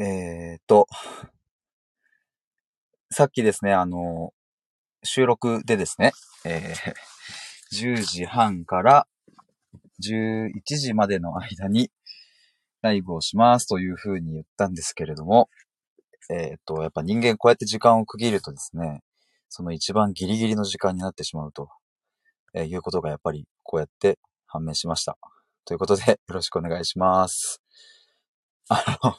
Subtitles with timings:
[0.00, 0.86] えーっと、
[3.10, 4.32] さっきですね、あの、
[5.02, 6.12] 収録でですね、
[6.44, 6.94] えー
[7.74, 9.06] 10時半から
[10.02, 11.90] 11時までの間に
[12.80, 15.50] ライブをしますというふうに言ったんですけれども、
[16.30, 19.02] えーっと、やっぱ人間こうやって時間を区切るとですね、
[19.48, 21.68] その一番ギリギリの時間になってしまうと、
[22.54, 25.18] えーいうことがやっぱりこうやって判明しました。
[25.64, 27.60] ということで、よろしくお願いします。
[28.68, 29.18] あの、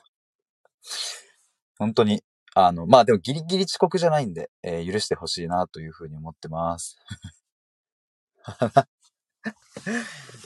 [1.77, 2.23] 本当に、
[2.55, 6.97] あの、まあでもギリギリ遅刻じゃないんで、えー許してほしいなというふうに思ってます。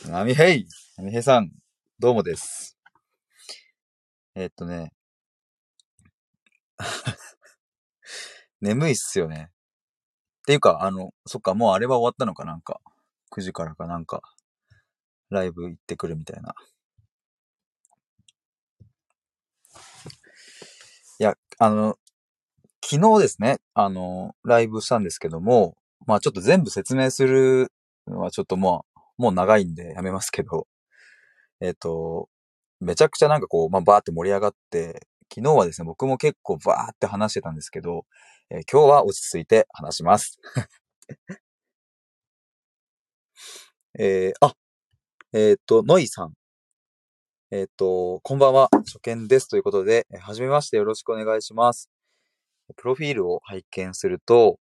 [0.10, 0.66] なみへい
[0.98, 1.52] なみへいさん、
[2.00, 2.78] どうもです。
[4.36, 4.92] えーっとね、
[8.62, 9.50] 眠いっすよね。
[9.50, 12.82] っていうか、あの、そっか、もうあれは終わったのかなんか。
[13.32, 14.22] 9時からかなんか、
[15.30, 16.54] ライブ行ってくるみたいな。
[21.20, 21.96] いや、あの、
[22.84, 27.72] 昨日ですね、あの、ライブしたんですけども、まあちょっと全部説明する
[28.08, 28.86] のはちょっとも
[29.20, 30.68] う、もう長いんでやめますけど、
[31.62, 32.30] えっ、と、
[32.82, 38.06] めちゃくちゃなんかこう、まあバーって盛り上がって、昨日はですね、僕も結構バーって話してたんですけど、
[38.52, 40.40] えー今日は落ち着いて話します。
[44.00, 44.54] えーあ、
[45.34, 46.34] えっ、と、ノイさん。
[47.56, 51.92] えっ、と、こんばんは、初見ですということで、はじめましてよろしくお願いします。
[52.78, 54.58] プロフィールを拝見すると、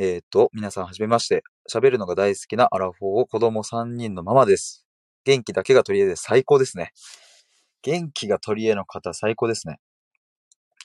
[0.00, 1.44] えっ、と、皆さんはじめまして。
[1.72, 4.88] 喋るのが大好きなアラフォーを子供3人のママです。
[5.24, 6.90] 元気だけが取り柄で最高ですね。
[7.82, 9.78] 元気が取り柄の方最高ですね。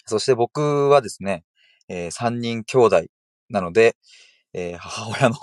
[0.06, 1.44] そして僕はですね、
[1.88, 3.06] え3人兄弟
[3.50, 3.96] なので、
[4.54, 5.38] えー母親の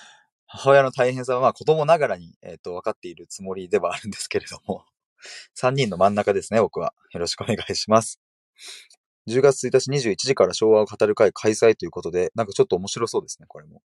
[0.48, 4.86] 母親の大変さはまあ子供ながらに、えーと分かっているつもりではあるんですけれども、
[5.56, 6.94] 3人の真ん中ですね、僕は。
[7.12, 8.20] よろしくお願いします。
[9.28, 13.82] 10月1日21時から昭和を語る会開催ということで、なんかちょっと面白そうですね、これも。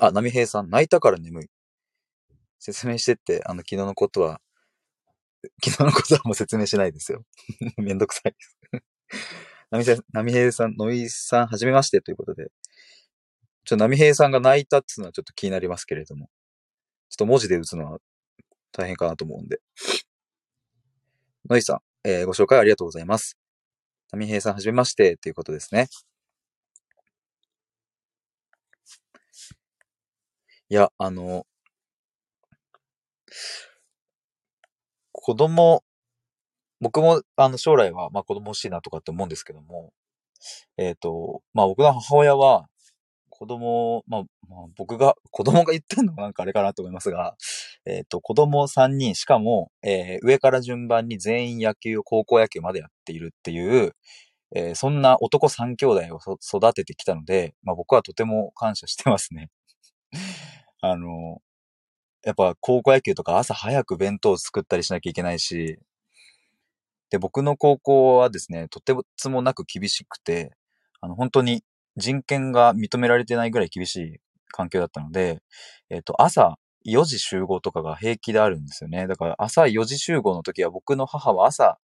[0.00, 1.46] あ、波平さん、泣いたから眠い。
[2.58, 4.40] 説明してって、あの、昨日のことは、
[5.62, 7.24] 昨日のことはもう説明しないですよ。
[7.76, 8.58] めんどくさいです。
[9.70, 12.50] 波平波平さん、野井さん、はじめましてということで、
[13.64, 16.30] ちょ波平さんが泣いたっていうのはちょっと気になりますけれども、
[17.10, 17.98] ちょっと文字で打つのは
[18.76, 19.60] 大変かなと思うんで。
[21.48, 23.38] 野井さん、えーご紹介ありがとうございます。
[24.12, 25.88] 波平さん、はじめましてということですね。
[30.68, 31.46] いや、あの、
[35.12, 35.82] 子供、
[36.80, 39.92] 僕も、あの、将来は、まあ、子供欲しいなとかって思うんですけども、
[40.76, 42.68] えっ、と、まあ、僕の母親は、
[43.30, 47.36] 子供、まあ、まあ、僕が、子供が言ってんのもなんかあれかなと思いますが、
[47.86, 53.92] えっ、と、子供3人、しかも、えー上から順番に全員野球を高校野球までやっているっていう、
[54.54, 59.50] えーそんな男3兄弟を育ててきたので、まあ、僕はとても感謝してますね。
[60.80, 61.42] あの、
[62.24, 65.78] やっぱ高校野球とか朝早く弁当を作ったりしなきゃいけないし、
[67.10, 70.52] で、僕の高校はですね、とてつもなく厳しくて、
[71.00, 71.62] あの、本当に
[71.96, 75.40] 人権が認められてないぐらい厳しい環境だったので、
[75.88, 79.06] えっ、と、朝4時集合とかが平気であるんですよね。
[79.06, 81.78] だから朝4時集合の時は僕の母は朝、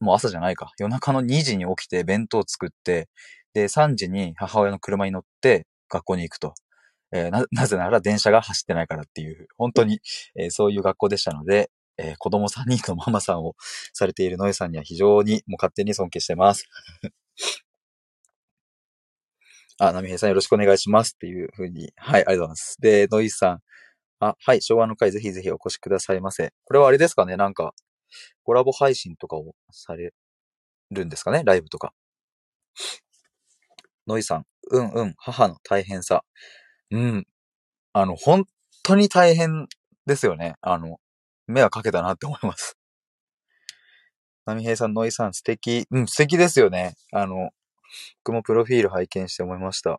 [0.00, 3.08] もう朝じゃないか、夜中の2時に起きて弁当を作って、
[3.54, 6.54] で、3時に母親の車に乗って学校に行くと。
[7.12, 10.00] えーな、 なぜなら電車が走ってないからっていう、本当に、
[10.36, 13.54] えーそういう学校でしたので、えー子供3人のママさんを
[13.92, 16.66] されているノエさんには非常にもう勝手に尊敬してます。
[19.78, 22.76] あ、ナミヘイさんよろしくお願いしますっていうふうに、はい、ありがとうございます。
[22.80, 23.60] で、ノイさん、
[24.24, 26.52] あ、はい、昭和の会ぜひぜひお越しくださいませ。
[26.64, 27.74] これはあれですかねなんか、
[28.44, 30.14] コラボ配信とかをされ
[30.92, 31.92] るんですかねライブとか。
[34.06, 36.22] ノイさん、うんうん、母の大変さ。
[36.92, 37.26] うん。
[37.92, 38.44] あの、本
[38.84, 39.66] 当に大変
[40.06, 40.54] ですよね。
[40.60, 41.00] あの、
[41.48, 42.76] 目はかけたなって思います。
[44.46, 45.88] ナミヘイさん、ノイさん、素敵。
[45.90, 46.94] うん、素敵ですよね。
[47.10, 47.50] あの、
[48.22, 49.98] 僕もプロフィール拝見して思いました。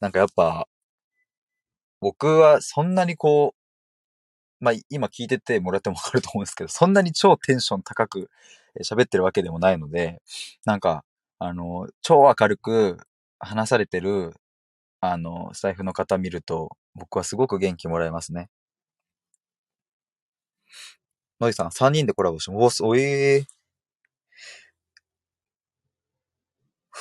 [0.00, 0.66] なんかやっぱ、
[2.02, 3.54] 僕はそんなにこ
[4.60, 8.28] う、まあ、今聞いててもらってもわかると思うんですけど、そんなに超テンション高く
[8.84, 10.20] 喋ってるわけでもないので、
[10.64, 11.04] なんか、
[11.38, 12.98] あの、超明るく
[13.38, 14.34] 話されてる、
[15.00, 18.50] あの、スタイフの方見ると、僕はすごく元気もらえますね。
[21.40, 23.46] ノイさん、3人でコラボして、おーおえー。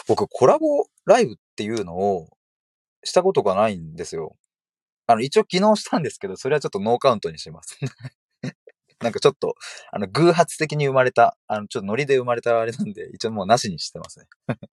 [0.08, 2.28] 僕、コラボライブっていうのを
[3.04, 4.36] したことがないんですよ。
[5.08, 7.80] あの、一応昨日したんですけど、それはちょっとノーカウントにします。
[9.02, 9.56] なんかちょっと、
[9.92, 14.28] あの、偶発的に生まれた、あの、ちょっとノリで生まれたあれなんで、一応もうなしにしてますね。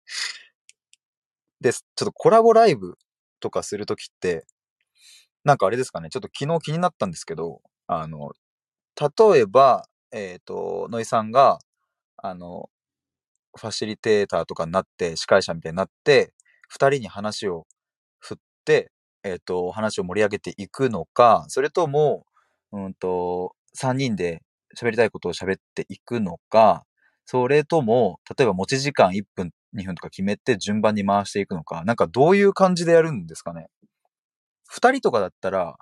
[1.60, 2.98] で、ちょっとコラボライブ
[3.40, 4.46] とかするときって、
[5.44, 8.32] なんかあれですかね、ちょっと昨日気になったんですけど、あの、
[9.00, 11.58] 例えば、えっ、ー、と、ノイさんが、
[12.16, 12.68] あの、
[13.56, 16.32] ファシリテーターとかになって、司会者みたいになって、
[16.68, 17.66] 二人に話を
[18.18, 18.90] 振って、
[19.26, 22.26] えっ、ー、と、話を盛り上げていくのか、それとも、
[22.72, 24.42] うんと、三人で
[24.78, 26.84] 喋りたいことを喋っていくのか、
[27.24, 33.66] それとも、例えば持ち時間1分、2分とか決めて順番に回していくのか、なんかどういう感じでやるんですかね？
[34.68, 35.76] 二人とかだったら、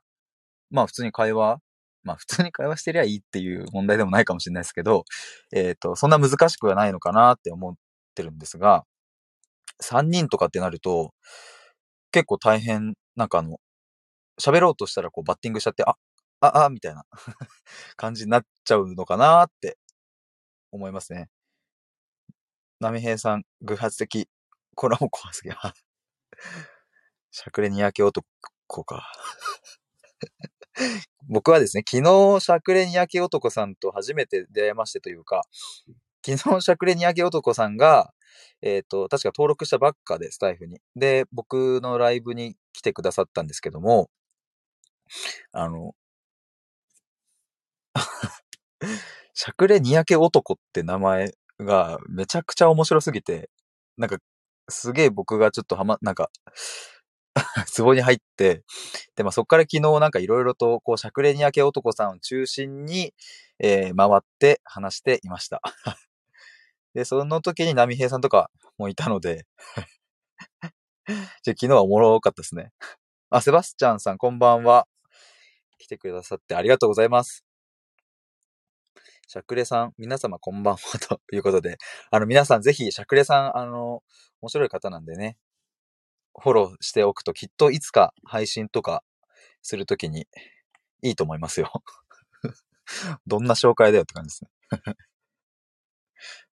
[0.70, 1.58] まあ普通に会話、
[2.02, 5.04] まあ普通に会話してりゃいいっていう問題でもないかもしれないですけど、
[5.52, 7.74] えっ、ー、と、そんな難しくはないのかなって思っ
[8.14, 8.84] てるんですが、
[9.80, 11.12] 三人とかってなると、
[12.10, 13.60] 結構大変、なんかあの、
[14.40, 15.96] 喋ろうとしたらこうバッティングしちゃって、あ、
[16.40, 17.04] あ、あ、みたいな
[17.96, 19.78] 感じになっちゃうのかなって
[20.72, 21.30] 思いますね。
[22.80, 24.28] 波平さん、偶発的。
[24.74, 25.56] これはもう怖すぎる。
[27.30, 28.26] しゃくれにやけ男
[28.84, 29.12] か。
[31.28, 35.42] 僕はですね、昨日、しゃくれにやけ男さんと初めて出会いましてというか、
[36.24, 38.12] 昨日、しゃくれにやけ男さんが、
[38.62, 40.80] えっ、ー、と、確か登録したばっかで、スタイフに。
[40.96, 44.10] で、僕のライブに来てくださったんですけども、
[45.52, 45.94] あの、
[49.34, 53.48] しゃくれにやけ男って名前がめちゃくちゃ面白すぎて、
[53.96, 54.18] なんか、
[54.68, 56.30] すげえ僕がちょっとはま、なんか、
[57.66, 58.64] ツボに入って、
[59.16, 63.14] で、まあ、そっから昨日なんかいろいろと、こう、しゃくれにやけ男さんを中心に、
[63.58, 65.60] えー、回って話していました。
[66.94, 69.46] で、その時に波平さんとかもいたので
[71.42, 72.72] じゃ昨日はおもろかったですね。
[73.30, 74.86] あ、セバスチャンさんこんばんは。
[75.78, 77.44] 来てくださってありがとうございます。
[79.26, 81.78] しゃくれさん、皆様こんばんは ということで、
[82.10, 84.02] あの皆さんぜひしゃくれさん、あの、
[84.40, 85.36] 面白い方なんでね、
[86.40, 89.02] フォローしておくときっといつか配信とか
[89.62, 90.26] するときに
[91.02, 91.72] いいと思いますよ。
[93.26, 94.50] どんな紹介だよって感じですね。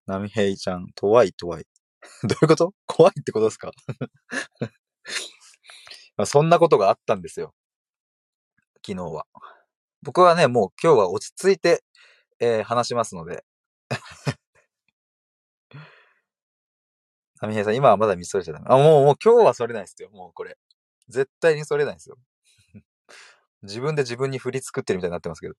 [0.07, 1.67] ナミヘイちゃん、とわいとわい。
[2.29, 2.75] どういうこと？
[2.87, 3.71] 怖いってことですか？
[6.27, 7.55] そんなことがあったんですよ。
[8.85, 9.27] 昨日は。
[10.03, 11.83] 僕はね、もう今日は落ち着いて、
[12.41, 13.45] えー、話しますので。
[17.41, 18.67] サミヘイさん、今はまだ見それちゃダメ。
[18.69, 20.11] あ、もう、もう今日はそれないですよ。
[20.11, 20.57] もうこれ。
[21.09, 22.17] 絶対にそれないですよ。
[23.63, 25.55] 自分で自分に振り作ってるみたいになってますけど。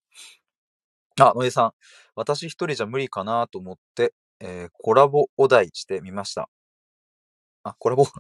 [1.20, 1.72] あ、野江さん。
[2.16, 6.50] 私一人じゃ無理かなと思って、えー、コラボお題してみました。
[7.64, 8.06] あ、コラボ？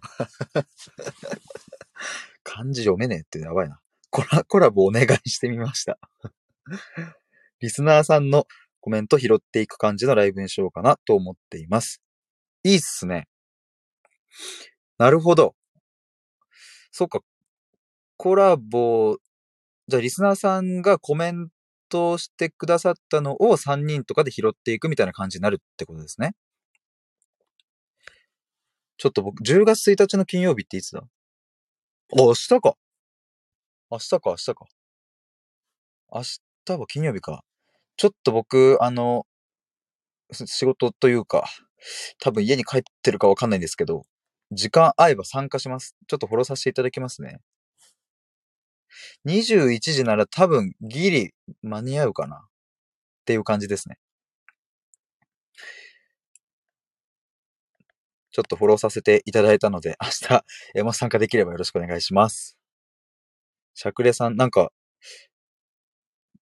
[2.43, 3.79] 漢字読めねえってやばいな。
[4.09, 5.97] コラ、コラボお願いしてみました。
[7.59, 8.45] リスナーさんの
[8.79, 12.01] コメント拾っていく感じのライブにしようかなと思っています。
[12.63, 13.27] いいっすね。
[14.97, 15.55] なるほど。
[16.91, 17.21] そっか。
[18.17, 19.17] コラボ、
[19.87, 21.49] じゃあリスナーさんがコメン
[21.93, 26.33] トしてくださったのを3人とかで拾っていくみたいな感じになるってことですね。
[28.97, 31.01] ちょっと僕、10月1日の金曜日っていつだ？
[31.01, 31.05] あ、
[32.15, 32.75] 明日か。
[33.91, 34.65] 明日か、明日か。
[36.11, 36.21] 明
[36.65, 37.43] 日は金曜日か。
[37.97, 39.25] ちょっと僕、あの、
[40.31, 41.45] 仕事というか、
[42.19, 44.03] 多分家に帰ってるかわかんないんですけど、
[44.51, 45.95] 時間合えば参加します。
[46.07, 47.39] ちょっとフォローさせていただきますね。
[49.25, 52.39] 21時なら多分ギリ間に合うかなっ
[53.25, 53.97] ていう感じですね。
[58.33, 60.45] ちょっとフォローさせていただいたので、 明日、
[60.75, 62.57] えも参加できればよろしくお願いします。
[63.75, 64.71] しゃくれさん、なんか、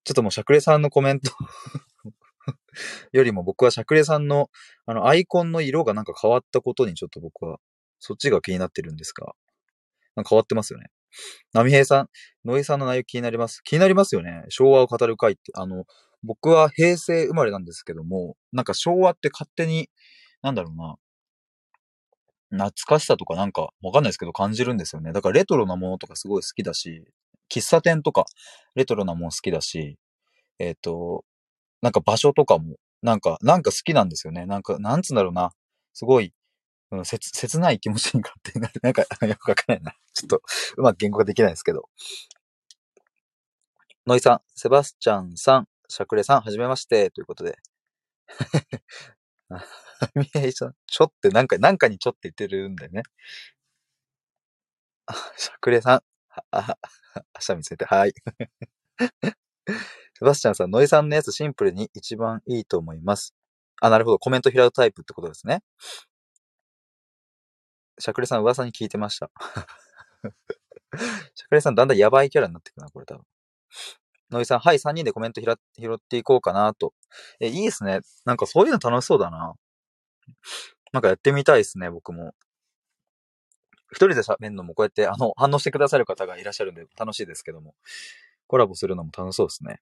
[0.04, 1.30] ちょっともうしゃくれさんのコメント
[3.12, 4.50] よりも僕はしゃくれさんの
[4.86, 7.60] あのアイコンの色がなんか変わったことにちょっと僕は
[8.00, 9.34] そっちが気になってるんですが、
[10.16, 10.90] なんか変わってますよね。
[11.52, 12.08] 波平さん、
[12.44, 13.62] ノイさんの内容気になります。
[13.62, 14.44] 気になりますよね。
[14.48, 15.52] 昭和を語る会って。
[15.54, 15.84] あの、
[16.22, 19.90] 僕は平成生まれなんですけども、なんか昭和って勝手に、
[20.42, 20.96] なんだろうな、
[22.50, 25.12] 懐かしさとかなんかわかんないですけど感じるんですよね。
[25.12, 27.04] だからレトロなものとかすごい好きだし、
[27.50, 28.26] 喫茶店とか
[28.74, 29.98] レトロなもの好きだし、
[30.58, 31.24] えっ、ー、と、
[31.82, 34.46] なんか場所とかも、なんか、なんか好きなんですよね。
[34.46, 35.50] なんか、なんつうんだろうな。
[35.92, 36.32] すごい、
[36.92, 38.74] うん、切、切ない気持ちに勝手になる。
[38.84, 39.96] なんか、 よくわかんないな。
[40.12, 40.42] ちょっと、
[40.76, 41.88] うまく言語化できないですけど。
[44.06, 47.58] ノイさん、セバスチャンさん、シャクレさん、はじめまして、ということで。
[50.14, 53.02] みえいさん、ちょって、なんか、なんかにちょって言ってるんだよね。
[55.38, 56.02] シャクレさん、
[56.50, 56.78] あ、あ、
[57.32, 58.12] あしゃみついて、はい。
[60.14, 63.34] セバスチャンさん、ノイさんのやつシンプルに一番いいと思います。
[63.80, 64.18] あ、なるほど。
[64.18, 65.62] コメント拾うタイプってことですね。
[68.02, 69.30] シャクレさん噂に聞いてました。
[71.34, 73.24] シャクレさんだんだんやばいキャラになってくな、これ多分。
[74.32, 75.54] ノイさん、はい、3人でコメント拾
[75.94, 76.94] っていこうかなと。
[77.38, 78.00] え、いいですね。
[78.24, 79.54] なんかそういうの楽しそうだな。
[80.92, 82.34] なんかやってみたいですね、僕も。
[83.92, 87.76] 一人で喋るのもこうやって、あの、反応してくださる方がいらっしゃるんで楽しいですけども。
[88.48, 89.80] コラボするのも楽しそうですね。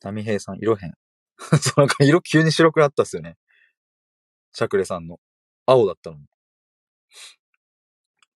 [0.00, 0.94] 波平さん、色変。
[1.62, 3.36] そう、なんか色急に白くなったっすよね。
[4.52, 5.20] シャクレさんの。
[5.64, 6.26] 青だったのに。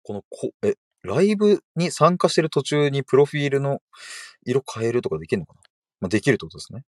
[0.03, 3.81] この、こ、え、ライブに参加してる途中にプロフィールの
[4.45, 5.61] 色変えるとかできるのかな？
[6.01, 6.85] まあ、できるってことですね。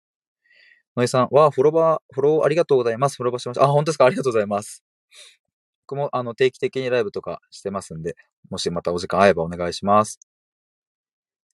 [0.96, 3.16] のえさん、わあ、フォロバー、フォローありがとうございます。
[3.16, 3.64] フォローバしました。
[3.64, 4.04] あ、本当ですか？
[4.04, 4.84] ありがとうございます。
[5.86, 8.16] 僕も、あの、定期的にライブとかしてますんで、
[8.50, 10.20] もしまたお時間合えばお願いします。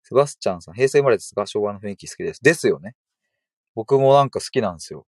[0.03, 2.43] セバスチャンさん、平成生まれですが、昭和の雰囲気好きです。
[2.43, 2.95] ですよね。
[3.75, 5.07] 僕もなんか好きなんですよ。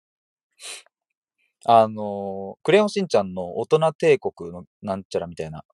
[1.67, 5.65] あの、クレヨンしんちゃんの大人帝国のなんちゃらみたいな、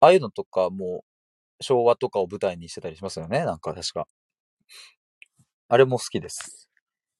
[0.00, 1.04] ああいうのとかも
[1.60, 3.44] 昭和とかを舞台にしてたりしますよね。
[3.44, 4.06] なんか確か。
[5.68, 6.68] あれも好きです。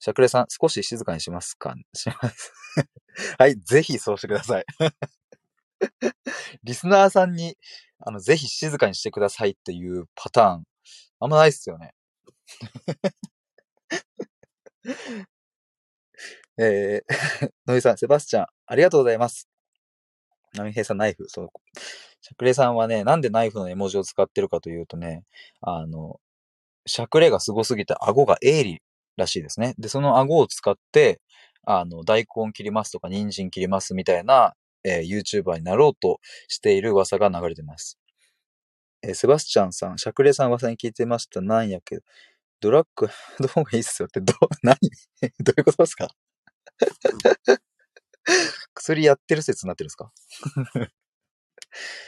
[0.01, 1.75] シャクレさん、少し静かにしますか？
[1.95, 2.53] します。
[3.39, 4.65] はい、ぜひそうしてください。
[6.65, 7.57] リスナーさんに、
[8.01, 10.65] あの、ぜひ静かにしてくださいっていうパターン、
[11.21, 11.93] あんまないっすよね。
[16.59, 19.49] えー、 のりさん、セバスチャン、ありがとうございます。
[20.55, 21.27] ナミヘイさん、ナイフ。
[21.29, 21.49] そう。
[22.21, 25.25] シャクレさんはね、なんでナイフの絵文字を使ってるかというとね、
[25.61, 26.21] あの、
[26.87, 28.83] シャクレがすすぎて顎が鋭利
[29.17, 29.75] らしいですね。
[29.79, 31.21] で、その顎を使って、
[31.65, 37.99] あの、大根切りますとか、人参切りますみたいな、えー YouTuber になろうとしている噂が流れてます。
[39.03, 41.41] えーセバスチャンさん、シャクレさん噂に聞いてました。
[41.41, 42.03] なんやけど、
[42.61, 43.09] ドラッグ
[43.41, 44.77] の方がいいっすよって、ど、何？
[45.41, 46.09] どういうことですか？
[48.75, 50.11] 薬やってる説になってるんですか？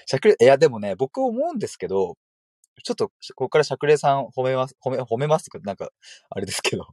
[0.06, 2.16] シャクレ、いやでもね、僕思うんですけど、
[2.84, 5.90] ちょっと、ここからシャクレさん褒めます、褒め、褒めますとか、なんか、
[6.30, 6.86] あれですけど、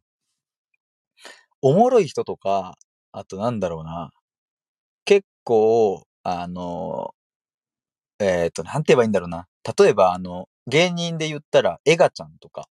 [1.61, 2.75] おもろい人とか、
[3.11, 4.11] あとなんだろうな、
[5.05, 7.13] 結構、あの、
[8.19, 9.47] えっ、と、なんて言えばいいんだろうな。
[9.77, 12.67] 例えば、あの、芸人で言ったら、エガちゃんとか、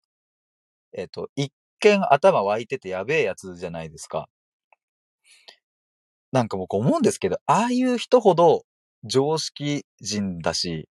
[0.93, 4.29] えっ、と、一見頭湧いててやべえやつじゃないですか。
[6.33, 8.63] なんか僕思うんですけど、ああいう人ほど
[9.05, 10.89] 常識人だし、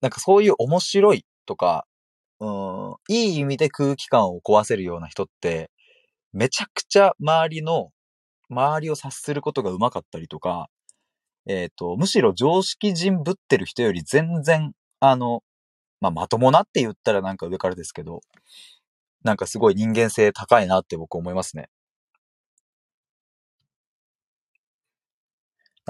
[0.00, 1.84] なんかそういう面白いとか、
[2.40, 5.70] うん、いい意味で空気感を壊せるような人って、
[6.32, 7.90] めちゃくちゃ周りの、
[8.48, 10.70] 周りを察することが上手かったりとか、
[11.46, 15.42] えっ、と、むしろ常識人ぶってる人より全然、あの、
[16.00, 18.20] まあ、まともなって言ったらなんか上からですけど、
[19.22, 21.68] なんかすごい人間性高いなって僕思いますね。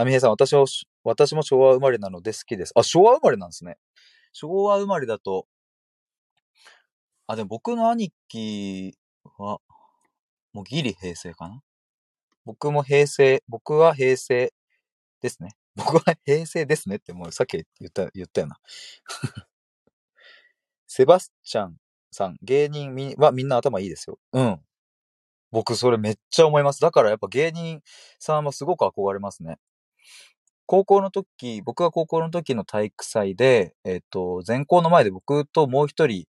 [0.04, 0.66] 波平さん、私も、
[1.02, 2.72] 私も昭和生まれなので好きです。
[2.76, 3.78] あ、昭和生まれなんですね。
[4.32, 5.46] 昭和生まれだと、
[7.26, 8.96] あ、でも僕の兄貴
[9.38, 9.58] は、
[10.52, 11.62] もうギリ平成かな？
[12.44, 14.52] 僕も平成、僕は平成
[15.20, 15.50] ですね。
[15.74, 18.58] 僕は平成ですねってもうさっき言った、言ったよな。
[20.86, 21.76] セバスチャン
[22.12, 24.18] さん、芸人みはみんな頭いいですよ。
[24.32, 24.60] うん。
[25.50, 26.80] 僕それめっちゃ思います。
[26.80, 27.82] だからやっぱ芸人
[28.18, 29.58] さんはすごく憧れますね。
[30.68, 36.26] 高校の時、僕が高校の時の体育祭で、えっ、と、全校の前で僕ともう一人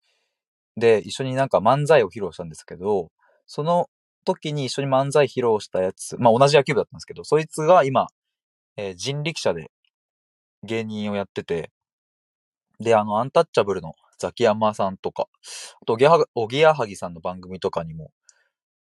[0.77, 3.09] で一緒になんか漫才を披露したんですけど、
[3.47, 3.89] その
[4.25, 8.09] 時に一緒に漫才披露したやつ、まあ同じ野球部だったんですけど、そいつが今、
[8.77, 9.71] えー人力車で
[10.61, 11.71] 芸人をやってて、
[12.79, 15.27] で、あの、アンタッチャブルのザキヤマさんとか、
[15.81, 18.11] あと、おぎやはおぎやはぎさんの番組とかにも、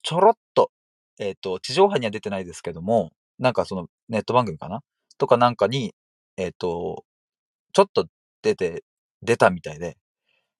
[0.03, 0.71] ちょろっと、
[1.19, 4.81] えっ、と、地上波には出てないですけども、なんかそのネット番組かな
[5.21, 5.93] とかなんかに、
[6.35, 7.05] えっ、と、
[7.73, 8.07] ちょっと
[8.41, 8.83] 出て、
[9.21, 9.97] 出たみたいで、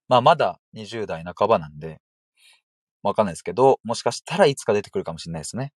[0.07, 1.99] まあまだ20代半ばなんで、
[3.01, 5.73] わかんないですけど、もしかしたらいつか出てくるかもしれないですね。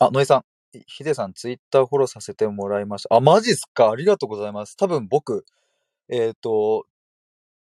[0.00, 0.42] あ、野井さん。
[0.86, 3.14] ヒデさん、ツイッターフォローさせてもらいました。
[3.14, 3.90] あ、マジっすか？
[3.90, 4.74] ありがとうございます。
[4.76, 5.44] 多分僕、
[6.08, 6.86] えっ、と、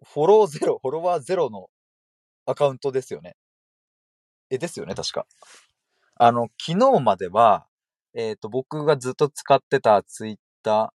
[0.05, 1.69] フォローゼロ、フォロワーゼロの
[2.45, 3.35] アカウントですよね。
[4.51, 5.25] え、ですよね、確か。
[6.21, 7.65] あの、昨日までは、
[8.13, 10.93] えっ、と、僕がずっと使ってたツイッタ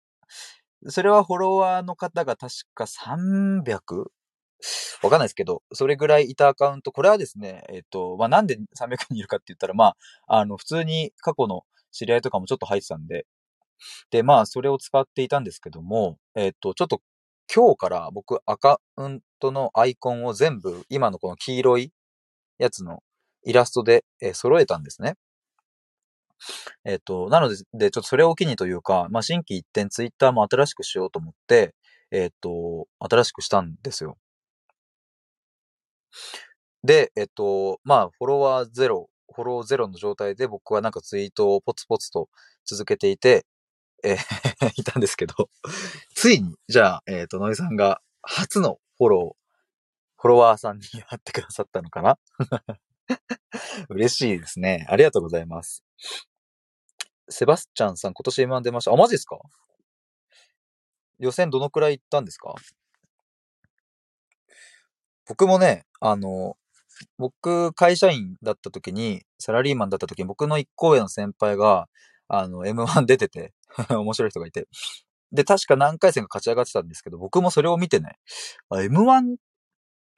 [0.84, 4.10] ー、それはフォロワーの方が確か 300?
[5.02, 9.94] わかんないですけど、それぐらいいたアカウント、これはですね、えっ、と、まあ、なんで300人いるかって言ったら、ま
[10.26, 13.26] あ、あの、普通に過去の知り合いとかもちょっと入ってたんで、
[14.10, 17.00] で、まあ、それを使っていたんですけども、えっ、と、ちょっと
[17.54, 21.92] 今日から僕アカウントのアイコンを全部、今のこの黄色い
[22.58, 23.02] やつの
[23.44, 25.14] イラストで、えー揃えたんですね。
[26.84, 31.74] えっ、と、なので、で、ちょっとそれを機にというか、まあ、新規一点ツイッターも新しくしようと思って、
[32.10, 34.18] えっ、と、新しくしたんですよ。
[36.82, 42.28] で、えっ、と、まあ、フォロワーゼロ、フォローゼロの状態で僕はなんかツイートをポツポツと
[42.66, 43.46] 続けていて、
[44.04, 45.34] えー いたんですけど、
[46.14, 52.18] ついに、じゃあ、えっ、と、のりさんが初のフォロー、フォロワーさんになってくださったのかな？
[53.90, 54.86] 嬉しいですね。
[54.88, 55.84] ありがとうございます。
[57.28, 58.92] セバスチャンさん、今年 M1 出ました。
[58.92, 59.38] あ、マジですか？
[61.18, 62.54] 予選どのくらい行ったんですか？
[65.26, 66.56] 僕もね、あの、
[67.18, 71.88] 僕、会社員だった時に、サラリーマンだった時に、僕の一個上の先輩が、
[72.28, 73.52] あの、M1 出てて、
[73.90, 74.68] 面白い人がいて。
[75.32, 78.18] で、確か何回戦か勝ち上がってたんですけど、僕もそれを見てね、
[78.70, 79.36] M1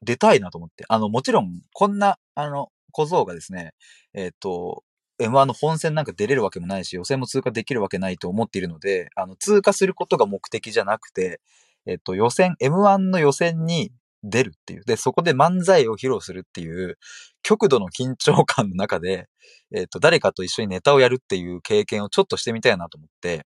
[0.07, 0.85] 出たいなと思って。
[0.89, 3.73] あの、もちろん、こんな、あの、小僧がですね、
[4.15, 4.85] えっ、と、
[5.19, 11.41] M1 の本戦なんか出れるわけもないし、予選も通過できるわけないと思っているので、あの、通過することが目的じゃなくて、
[11.87, 14.85] えっ、と、予選、M1 の予選に出るっていう。
[14.85, 16.99] で、そこで漫才を披露するっていう、
[17.43, 19.29] 極度の緊張感の中で、
[19.75, 23.47] えっ、と、誰かと一緒にネタをやるっていう経験をちょっとしてみたいなと思って、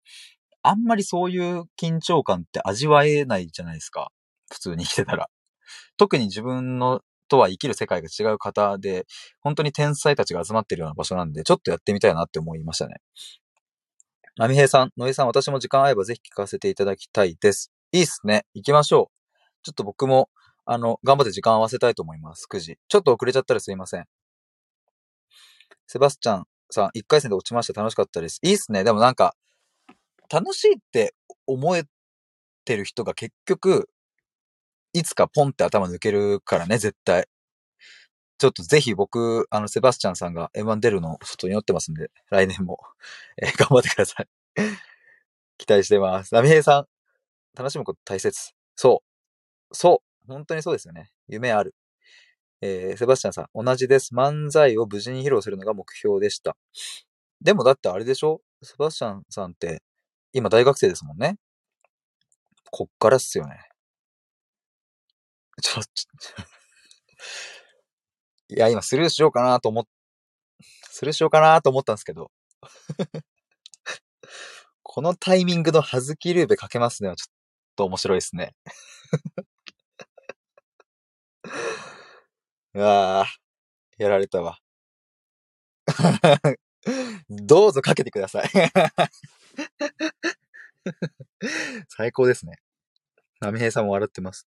[0.63, 4.11] あんまりそういう緊張感って味わえないじゃないですか。
[4.51, 5.27] 普通に生きてたら。
[5.97, 9.05] 特に自分のとは生きる世界が違う方で、
[9.41, 12.97] 本当に天才たちが集まってるような場所なんで、ちょっとやってみたいなって思いましたね。
[14.39, 17.71] アミヘイさん、ノエさん、私も時間合えばぜひ聞かせていただきたいです。
[17.91, 18.45] いいっすね。
[18.53, 19.33] 行きましょう。
[19.63, 20.29] ちょっと僕も、
[20.65, 22.47] あの、頑張って時間合わせたいと思います。
[22.51, 22.77] 9時。
[22.87, 24.05] ちょっと遅れちゃったらすいません。
[25.87, 27.79] セバスチャンさん、1回戦で落ちました。
[27.79, 28.39] 楽しかったです。
[28.41, 28.83] いいっすね。
[28.83, 29.35] でもなんか、
[30.31, 31.13] 楽しいって
[31.45, 31.83] 思え
[32.65, 33.89] てる人が結局、
[34.93, 37.27] いつかポンって頭抜けるからね、絶対。
[38.37, 42.77] ちょっとぜひ僕、あの、セバスチャンさんが M1 出るの外に寄ってますんで、来年も、
[43.41, 44.27] えー頑張ってください。
[45.57, 46.33] 期待してます。
[46.33, 46.87] ナミヘイさん、
[47.57, 48.51] 楽しむこと大切。
[48.75, 49.03] そ
[49.71, 49.75] う。
[49.75, 50.27] そう。
[50.31, 51.11] 本当にそうですよね。
[51.27, 51.73] 夢ある。
[52.61, 54.13] えーセバスチャンさん、同じです。
[54.13, 56.55] 漫才を無事に披露するのが目標でした。
[57.41, 58.41] でもだってあれでしょ？
[58.61, 59.81] セバスチャンさんって、
[60.33, 61.37] 今大学生ですもんね。
[62.71, 63.59] こっからっすよね。
[65.61, 66.43] ちょ、ちょ
[68.49, 69.85] いや、今スルーしようかなと思っ、
[70.89, 72.31] スルーしようかなと思ったんですけど。
[74.83, 77.33] このタイミングのはずきルーベかけますねはちょっ
[77.75, 78.55] と面白いですね。
[82.75, 84.59] うわぁ、やられたわ。
[87.29, 88.49] どうぞかけてください。
[91.89, 92.57] 最高ですね。
[93.39, 94.47] ナミヘイさんも笑ってます。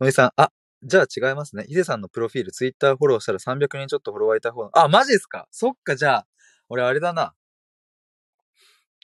[0.00, 0.50] のりさん、あ、
[0.82, 1.64] じゃあ違いますね。
[1.66, 6.26] ヒデさんのプロフィール、ツイッターフォローしたら300人ちょっとフォロワーいた方が、あ、マジですかそっか、じゃあ、
[6.68, 7.34] 俺あれだな。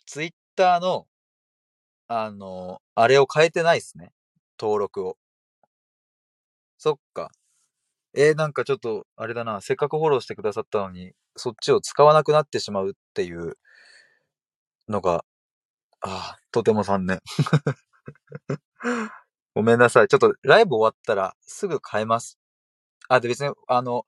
[0.07, 1.07] ツイッターの、
[2.09, 4.12] あの、あれを変えてないっすね。
[4.61, 5.16] 登録を。
[6.79, 7.31] そっか。
[8.16, 9.61] えー、なんかちょっと、あれだな。
[9.61, 13.57] せっかくフォローしてくださったのに、そっちを使わなくなってしまうっていう
[14.88, 15.25] のが、
[16.03, 17.20] ああ、とても残念。
[19.55, 20.09] ごめんなさい。
[20.09, 22.38] ちょっとライブ終わったらすぐ変えます。
[23.09, 24.05] あ、で別に、あの、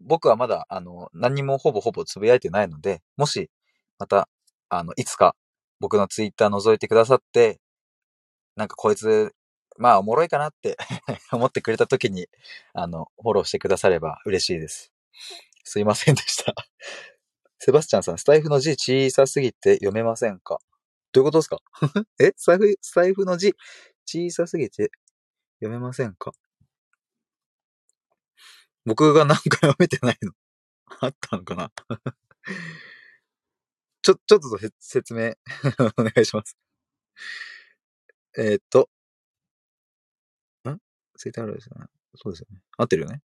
[0.00, 3.50] 僕はまだ、あの、何もほぼほぼつぶやいてないので、もし、
[3.98, 4.28] また、
[4.70, 5.36] あの、いつか
[5.80, 7.60] 僕のツイッター覗いてくださって、
[8.56, 9.32] なんかこいつ、
[9.78, 10.76] まあおもろいかなって
[11.32, 12.28] 思ってくれた時に、
[12.74, 14.92] あの、フォローしてくだされば嬉しいです。
[15.64, 16.54] すいませんでした。
[17.60, 20.58] セバスチャンさん、スタイフの字小さすぎて読めませんか？
[21.12, 21.58] どういうことですか？
[22.20, 22.32] え？
[22.36, 23.54] スタイフ、スタイフの字？
[24.10, 24.90] 小さすぎて
[25.60, 26.32] 読めませんか？
[28.86, 30.32] 僕がなんか読めてないの
[31.00, 31.70] あったのかな？
[34.02, 35.34] ちょ、ちょっと説明
[35.98, 36.56] お願いします。
[38.38, 38.88] えーっと、
[40.68, 40.78] ん
[41.16, 41.86] ツイッターあるですよね。
[42.14, 42.60] そうですよね。
[42.78, 43.20] 合ってるよね。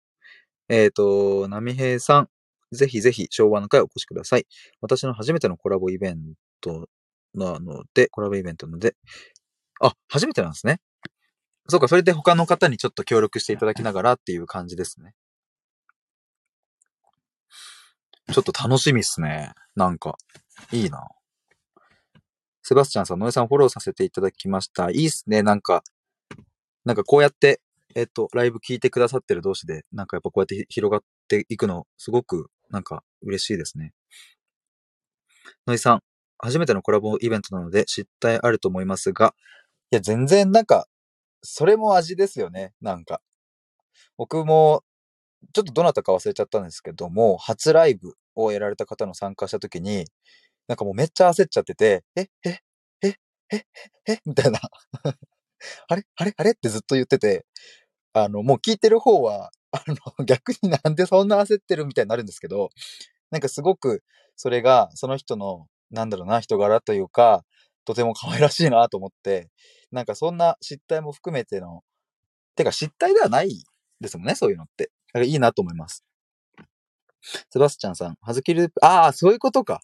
[0.70, 2.30] えーっと、波平さん、
[2.72, 4.48] ぜひぜひ昭和の会お越しください。
[4.82, 6.90] 私の初めてのコラボイベント
[7.34, 8.96] なので、コラボイベントなので、
[9.84, 10.80] あ、初めてなんですね。
[11.68, 15.14] そうか、それで他の方にちょっと協力していただきながらっていう感じですね。
[18.32, 19.52] ちょっと楽しみっすね。
[19.76, 20.18] なんか、
[20.72, 21.08] いいな。
[22.62, 24.90] セバスチャンさん、ノエさんフォローさせていただきました。
[24.90, 25.44] いいっすね。
[25.44, 25.84] なんか、
[26.86, 27.62] なんかこうやって、
[27.96, 33.94] えっと、ライブ聞いてくださってる同士で、なんかやっぱこうやって広がっていくの、すごく、なんか嬉しいですね。
[35.68, 36.00] ノイさん、
[36.40, 39.36] 初めてのコラボイベントなので失態あると思いますが、
[39.96, 40.88] や、全然なんか、
[41.44, 43.22] それも味ですよね、なんか。
[44.18, 44.84] 僕も、
[45.54, 50.06] ちょっとどなたか忘れちゃったんですけども、初ライブをやられた方の参加した時に、
[50.68, 52.60] なんかもうめっちゃ焦っちゃってて、え、え、
[53.04, 53.16] え、
[53.54, 53.66] え、
[54.08, 54.60] え、みたいな。
[55.90, 57.46] あれあれあれってずっと言ってて、
[58.14, 62.70] あの、もう聞いてる方は、あの、 逆になんでそんな焦ってるみたいになるんですけど、
[63.32, 64.04] なんかすごく、
[64.38, 67.44] それが、その人の、なんだろうな、人柄というか、
[67.86, 69.50] とても可愛らしいなと思って、
[69.94, 71.84] なんかそんな失態も含めての、
[72.56, 73.64] てか失態ではない
[74.02, 74.92] ですもんね、そういうのって。
[75.08, 76.04] だからいいなと思います。
[77.52, 79.82] セバスチャンさん、はずきループ、ああ、そういうことか。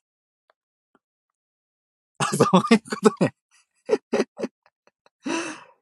[2.18, 3.34] あ、そういうことね。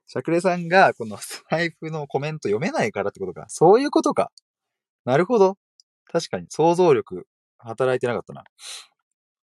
[0.05, 3.45] シャクレさんが、このスタイフのコメント読めないからってことか。
[3.49, 4.31] そういうことか。
[5.05, 5.57] なるほど。
[6.11, 7.27] 確かに、想像力、
[7.59, 8.43] 働いてなかったな。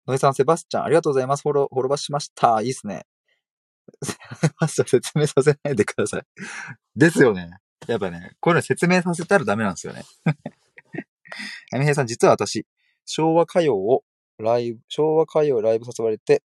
[0.07, 1.43] 野井さん、セバスチャン、ありがとうございます。
[1.43, 2.61] フォロー、フォローバしました。
[2.61, 3.05] いいっすね。
[4.67, 6.23] 説明させないでください。
[6.95, 7.51] ですよね。
[7.87, 10.03] やっぱね、こういうの説明させたらダメなんですよね。
[11.71, 12.65] やみへいさん、実は私、
[13.05, 14.03] 昭和歌謡を
[14.37, 16.43] ライブ、昭和歌謡ライブ誘われて、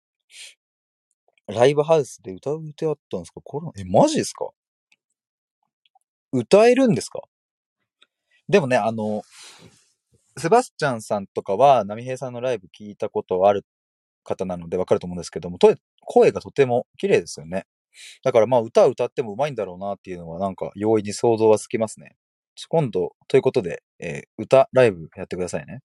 [1.47, 3.41] ライブハウスで歌う予定あったんですか？
[3.43, 4.49] これ、え、マジですか？
[6.31, 7.21] 歌えるんですか？
[8.49, 9.23] でもね、あの、
[10.37, 13.65] セバスチャンさんとかは、波平さんのライブ聞いたことある
[14.23, 15.73] 方なのでわかると思うんですけども、と
[16.05, 17.65] 声がとても綺麗ですよね。
[18.23, 22.15] だからまあ歌を歌っても上手いんだろうなっていうのはなんか容易に想像はつきますね。
[22.69, 25.81] 今度、ということで、えー、歌ライブやってくださいね。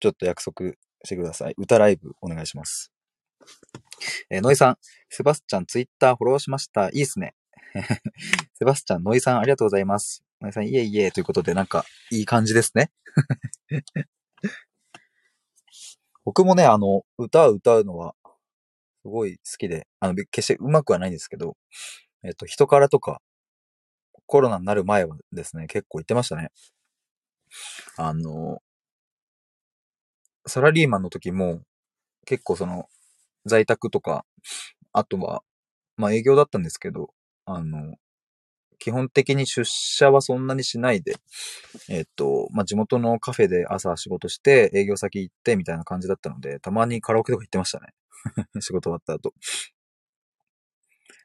[0.00, 0.72] ちょっと約束
[1.04, 1.54] してください。
[1.56, 2.92] 歌ライブお願いします。
[4.30, 4.76] えー、ノイさん、
[5.08, 6.88] セバスチャンツイッターフォローしました。
[6.88, 7.34] いいっすね。
[8.54, 10.24] セバスチャン、ノイさんありがとうございます。
[10.40, 12.90] ノイさん、いえいえ、ということで、なんか、いい感じですね。
[16.24, 18.14] 僕もね、あの、歌を歌うのは、
[19.04, 21.56] すごい好きで、あの、決してうまくはないんですけど、
[22.24, 23.20] えっと、人からとか、
[24.26, 26.50] コロナになる前はですね、結構行ってましたね。
[27.96, 28.62] あの、
[30.46, 31.60] サラリーマンの時も、
[32.26, 32.88] 結構その、
[33.46, 34.24] 在宅とか、
[34.92, 35.42] あとは、
[35.96, 37.10] まあ営業だったんですけど、
[37.46, 37.96] あの、
[38.84, 41.16] 基本的に出社はそんなにしないで、
[41.88, 47.94] えっと、まあ、地元のカフェで朝仕事して、営業先行ってみたいな感じだったので、たまにカラオケとか行ってましたね。
[48.60, 49.32] 仕事終わった後。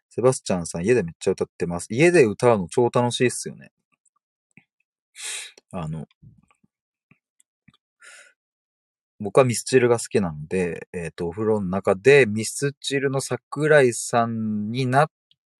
[0.10, 1.88] セバスチャンさん、家でめっちゃ歌ってます。
[1.90, 3.74] 家で歌うの超楽しいっすよね。
[5.74, 6.08] あの、
[9.20, 15.12] 僕はミスチルが好きなので、えっ、ー、と、お風呂の中でミスチルの桜井さんになっ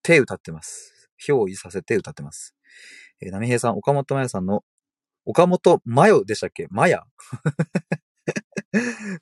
[0.02, 0.99] て歌ってます。
[1.26, 2.56] 憑依させて歌ってます。
[3.22, 4.64] えー、波平さん、岡本真夜さんの、
[5.26, 6.68] 岡本真代でしたっけ？
[6.70, 7.04] マヤ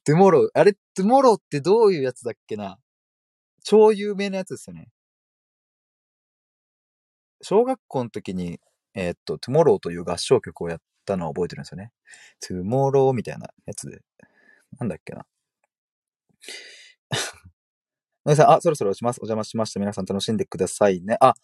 [0.04, 0.50] TOMORROW。
[0.54, 2.78] あれ、 TOMORROW ってどういうやつだっけな？
[3.64, 4.90] 超有名なやつですよね。
[7.42, 8.60] 小学校の時に、
[8.94, 11.92] えー、っと、 TOMORROW という合唱曲をやったのを覚えてるんですよね。
[12.40, 14.02] トゥモローみたいなやつで。
[14.80, 15.26] なんだっけな？
[18.26, 19.18] のりさん、あ、そろそろ落ちます。
[19.20, 19.80] お邪魔しました。
[19.80, 21.18] 皆さん楽しんでくださいね。
[21.22, 21.36] あ、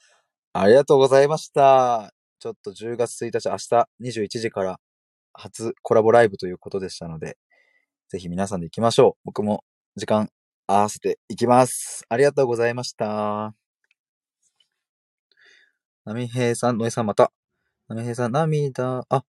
[0.55, 2.13] ありがとうございました。
[2.37, 3.89] ちょっと10月1日、明日
[4.27, 4.79] 21時から
[5.33, 7.39] 初コラボライブということでしたので、
[8.07, 9.21] ぜひ皆さんで行きましょう。
[9.25, 9.63] 僕も
[9.95, 10.29] 時間
[10.67, 12.05] 合わせていきます。
[12.07, 13.55] ありがとうございました。
[16.05, 17.31] 波平さん、野江さんまた。
[17.87, 19.25] 波平さん、涙、あ、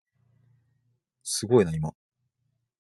[1.22, 1.94] すごいな、今。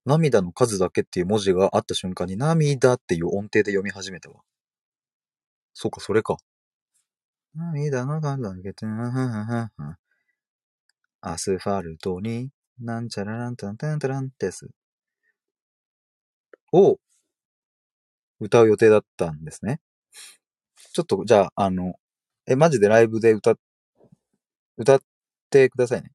[0.04, 4.42] 涙の数だけっていう文字があった瞬間に、涙っていう音程で読み始めたわ。
[5.72, 6.36] そうか、それか。
[7.54, 8.84] 涙の数だけて、
[11.20, 14.68] アスファルトに、なんちゃららんたんたんたらんです。
[16.72, 16.98] を
[18.40, 19.80] 歌う予定だったんですね。
[20.92, 21.94] ちょっと、じゃあ、あの、
[22.46, 23.54] え、マジでライブで歌、
[24.76, 25.00] 歌っ
[25.50, 26.10] てくださいね。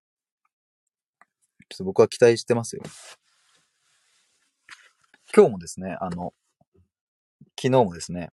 [1.70, 2.84] ちょっと僕は期待してますよ。
[5.36, 6.34] 今日もですね、あの、
[7.62, 8.30] 昨日もですね、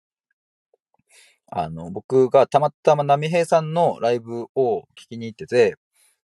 [1.55, 5.75] あの、僕がたまたま波平さんのライブを聞きに行ってて、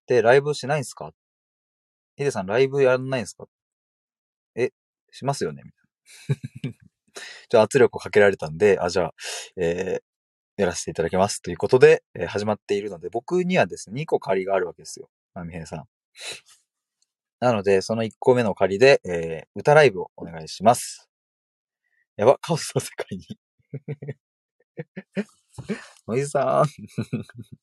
[0.07, 1.13] で、ライブしないんすか？
[2.17, 3.47] ヒデさんライブやらないんすか？
[4.55, 4.71] え、
[5.11, 5.79] しますよねみた
[6.69, 6.77] いな。
[7.51, 9.15] じゃ圧力をかけられたんで、あ、じゃあ、
[9.57, 15.11] えー、やらせていただきますということで、えー、始まっているので、僕にはですね、2個借りがあるわけですよ。
[15.35, 15.85] 波平さん。
[17.41, 21.09] なので、その1個目の仮で、えー、歌ライブをお願いします。
[22.17, 23.27] やば、カオスの世界に
[26.07, 26.67] ノイズさん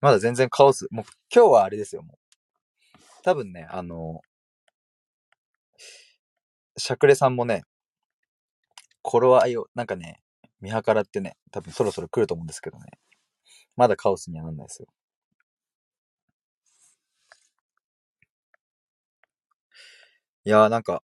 [0.00, 0.86] まだ全然カオス。
[0.90, 2.18] もう今日はあれですよ、もう。
[3.22, 4.20] 多分ね、あの、
[6.76, 7.62] シャクレさんもね、
[9.02, 10.22] 頃合いを、なんかね、
[10.60, 12.84] 見計らってね、多分そろそろ来ると思うんですけどね。
[13.76, 14.88] まだカオスにはなんないですよ。
[20.44, 21.02] いやーなんか、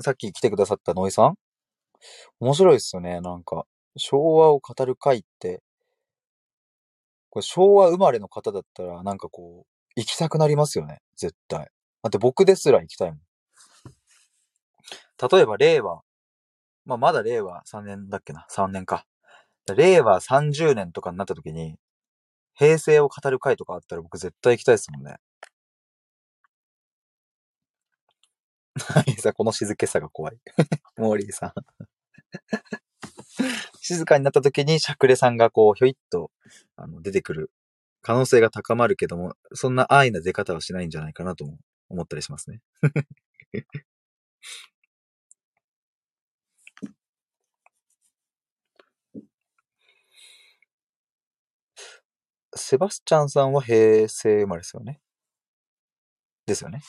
[0.00, 1.34] さっき来てくださったノイさん？
[2.40, 3.20] 面白いっすよね。
[3.20, 5.62] なんか、昭和を語る会って、
[7.30, 11.00] これ昭和生まれの方だったら、なんかこう、行きたくなりますよね。
[11.16, 11.70] 絶対。
[12.02, 13.20] だって僕ですら行きたいもん。
[15.32, 16.02] 例えば、令和。
[16.84, 19.06] まあ、まだ令和3年だっけな？3年か。
[19.74, 21.76] 令和30年とかになった時に、
[22.54, 25.16] 平成を語る会とかあったら僕絶対行きたいですもんね。
[28.80, 30.38] はい、さ、この静けさが怖い。
[30.98, 31.52] モーリーさん。
[33.80, 36.30] 静かになった時に、しゃくれさんがこう、ひょいっと、
[36.76, 37.50] あの、出てくる
[38.02, 41.44] 可能性が高まるけども、そんな安易な出方はしないんじゃないかなと
[41.88, 42.60] 思ったりしますね。
[52.56, 55.00] セバスチャンさんは平成生まれですよね。
[56.46, 56.80] ですよね。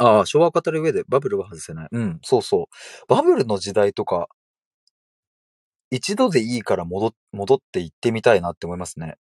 [0.00, 1.88] ああ、昭和語る上でバブルは外せない。
[1.90, 3.06] うん、そうそう。
[3.08, 4.28] バブルの時代とか、
[5.90, 9.16] 一度でいいから戻戻って行ってみたいなって思いますね。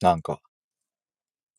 [0.00, 0.40] なんか。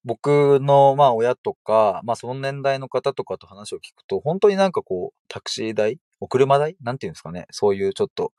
[0.06, 7.48] 僕の、まあ、親とか、まあ、その年代の方とかと話を聞くと、本当になんかこう、タクシー代お車代なんていうんですかね。
[7.52, 8.32] そういうちょっと、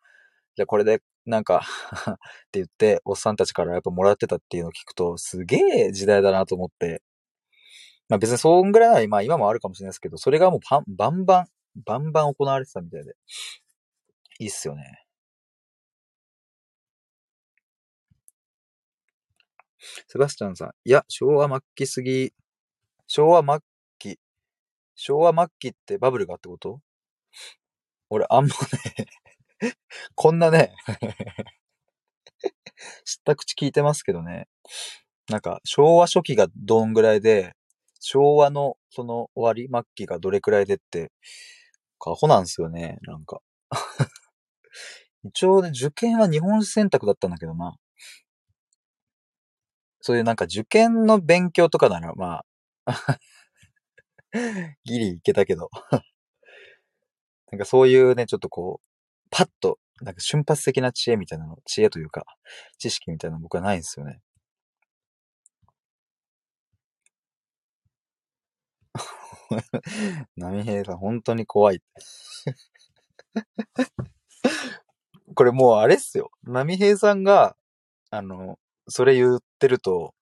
[0.57, 1.63] じゃこれで、なんか
[2.13, 2.19] っ
[2.53, 7.03] て言って、おっさんたちからやっぱもらってたっていうのを聞くと、すげえ時代だなと思って。
[8.09, 11.47] まあ別にそんぐらいな、まあ今もあるかもしれないですけど、それがもうパンバンバン、
[11.85, 13.15] バンバン行われてたみたいで。
[14.39, 15.07] いいっすよね。
[20.09, 20.71] セバスチャンさん。
[20.85, 22.33] いや、昭和末期すぎ。
[23.07, 23.61] 昭和末
[23.99, 24.19] 期。
[24.95, 26.81] 昭和末期ってバブルがってこと？
[28.09, 29.07] 俺、あんまね、
[30.15, 30.73] こんなね、
[33.05, 34.49] 知った口聞いてますけどね。
[35.29, 37.55] なんか、昭和初期がどんぐらいで、
[38.09, 41.11] 昭和のその終わり、末期がどれくらいでって、
[41.99, 43.41] アホなんですよね、なんか。
[45.25, 47.75] 一応ね、受験は日本史選択だったんだけどな。
[50.01, 52.45] そういうなんか受験の勉強とかなら、ま
[52.85, 53.19] あ、
[54.85, 55.69] ギリいけたけど。
[57.51, 62.25] なんかそういうね、ちょっとこう、パッと、なんか瞬発的な知恵みたいなの、知恵というか、
[62.79, 64.21] 知識みたいなの僕はないんですよね。
[70.37, 71.83] 波平さん、本当に怖い。
[75.35, 76.31] これもうあれっすよ。
[76.45, 77.57] 波平さんが、
[78.11, 80.15] あの、それ言ってると、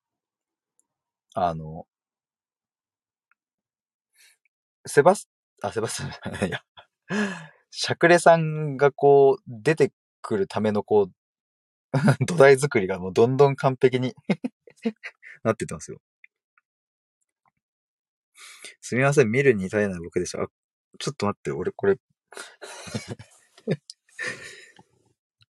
[1.35, 1.87] あの、
[4.87, 5.29] セバス、
[5.63, 6.03] あ、セバス、
[6.47, 6.61] いや、
[7.71, 11.13] シャクレさんがこう、出てくるためのこう、
[12.27, 14.15] 土台作りがもうどんどん完璧に
[15.45, 15.99] なってってますよ。
[18.81, 20.42] すみません、見るに耐えない僕でした。
[20.42, 20.46] あ、
[20.98, 21.96] ちょっと待って、俺これ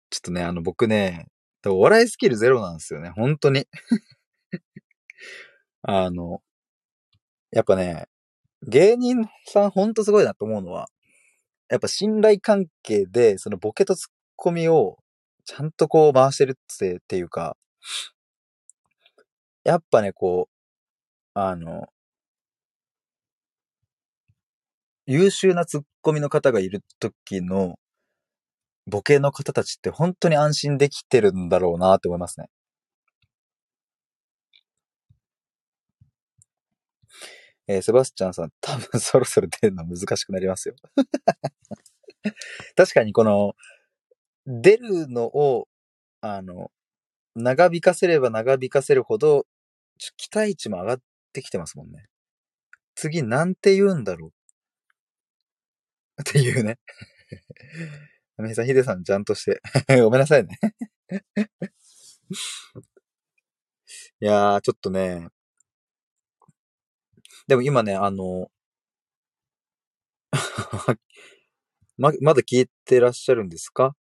[0.09, 1.27] ちょっとね、あの僕ね、
[1.65, 3.67] お笑いスキルゼロなんですよね、本当に。
[5.81, 6.41] あの、
[7.51, 8.07] やっぱね、
[8.63, 10.87] 芸人さんほんとすごいなと思うのは、
[11.69, 14.97] やっぱ信頼関係で、そのボケとツッコミを
[15.45, 17.57] ちゃんとこう回してるってっていうか、
[19.63, 21.87] やっぱね、こう、あの、
[25.05, 27.75] 優秀なツッコミの方がいる時の
[28.87, 32.47] ボケの方たちって本当に安心できてるんだろうなって思いますね。
[37.67, 40.75] えーセバスチャンさん、多分そろそろ出るの難しくなりますよ。
[42.75, 43.53] 確かにこの、
[44.45, 45.67] 出るのを、
[46.21, 46.71] あの、
[47.35, 49.45] 長引かせれば長引かせるほど、
[50.17, 51.01] 期待値も上がっ
[51.33, 52.07] てきてますもんね。
[52.95, 54.42] 次なんて言うんだろう。
[56.21, 56.77] っていうね。
[58.37, 59.61] アメさん、ヒデさん、ちゃんとして。
[60.03, 60.57] ごめんなさいね。
[64.21, 65.27] いやー、ちょっとね。
[67.47, 68.49] でも今ね、あの、
[71.97, 73.95] ま、まだ聞いてらっしゃるんですか？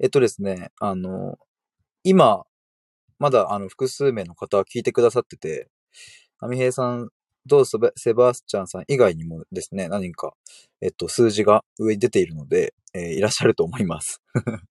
[0.00, 1.38] えっとですね、あの、
[2.04, 2.44] 今、
[3.18, 5.70] まだあの複数名の方は聞いてくださってて、
[6.40, 7.10] アミヘイさん
[7.48, 10.34] とセバセバスチャンさん以外にもですね、何か、
[10.80, 14.20] えっと、数字が上に出ているので、えーいらっしゃると思います。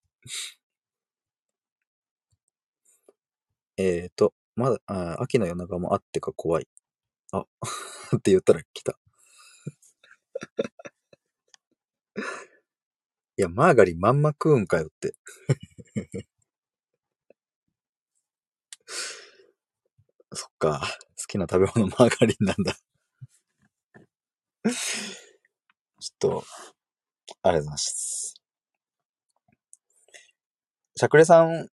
[3.78, 6.68] えっと、まだ、あ秋の夜長もあってか怖い。
[7.34, 7.46] あ、
[8.18, 8.96] って言ったら来た。
[13.38, 15.16] いや、マーガリンまんま食うんかよって。
[20.34, 20.82] そっか。
[21.32, 22.74] 好きな食べ物マーガリンなんだ。
[22.74, 24.72] ちょ
[26.14, 26.44] っと、
[27.42, 28.36] ありがとうございます。
[30.98, 31.70] しゃくれさん、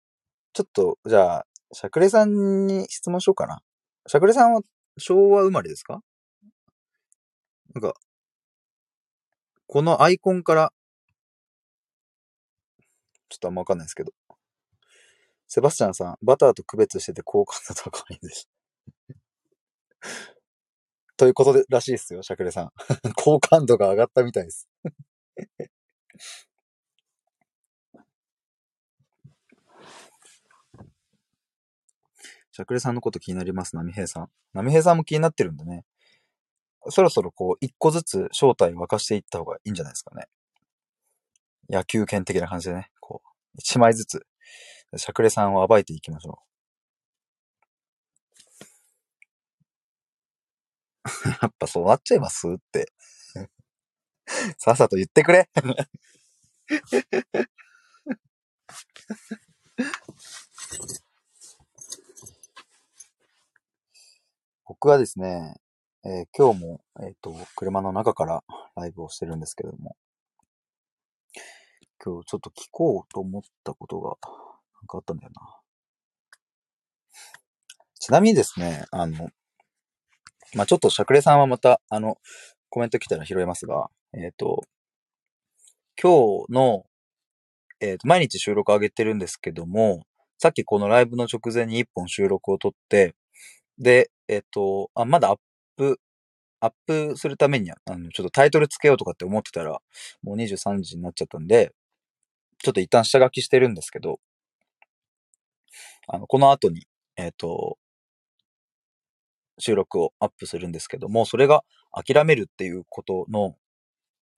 [0.52, 3.60] ちょっと、じゃあ、しゃくれさんに質問しようかな。
[4.06, 4.60] しゃくれさんは
[4.96, 6.02] 昭和生まれですか？
[7.74, 7.94] なんか、
[9.66, 10.72] このアイコンから、
[13.28, 14.12] ちょっとあんまわかんないですけど。
[15.48, 18.48] セバスチャンさん、バターと区別してて好感度高いです。
[21.16, 22.72] ということで、らしいですよ、シャクレさん。
[23.16, 24.68] 好感度が上がったみたいです。
[32.52, 34.30] シャクレさんのこと気になります、ナミヘイさん。
[34.52, 35.84] ナミヘイさんも気になってるんでね。
[36.90, 40.28] そろそろこう、一個ずつ正体沸かしていった方がいいんじゃないですかね。
[41.70, 44.26] 野球拳的な感じでね、こう、一枚ずつ、
[44.96, 46.47] シャクレさんを暴いていきましょう。
[51.42, 52.46] やっぱそうなっちゃいます？
[52.48, 52.92] って。
[54.58, 55.48] さっさと言ってくれ。
[64.66, 65.56] 僕はですね、
[66.04, 68.44] えー今日も、えっ、と、車の中から
[68.76, 69.96] ライブをしてるんですけれども、
[72.04, 75.58] 今日ちょっと聞こうと思ったことが、なんかあったんだよな。
[77.98, 79.30] ちなみにですね、あの、
[80.54, 82.18] まあ、ちょっとしゃくれさんはまた、あの、
[82.70, 84.62] コメント来たら拾えますが、えっ、と、
[86.00, 86.84] 今日の、
[87.80, 90.06] えっ、と、毎日収録上げてるんですけども、
[90.38, 93.14] さっきこのライブの直前に一本収録を撮って、
[93.78, 95.38] で、えっ、と、あ、まだアッ
[95.76, 96.00] プ、
[96.60, 99.80] アップするためには、あの、ちょっとタイトルつけようとかって思ってたら、
[100.22, 101.72] もう23時になっちゃったんで、
[102.58, 104.20] ちょっと一旦下書きしてるんですけど、
[106.08, 107.78] あの、この後に、えっ、と、
[109.58, 113.56] 収録をアップするんですけども、それが諦めるっていうことの、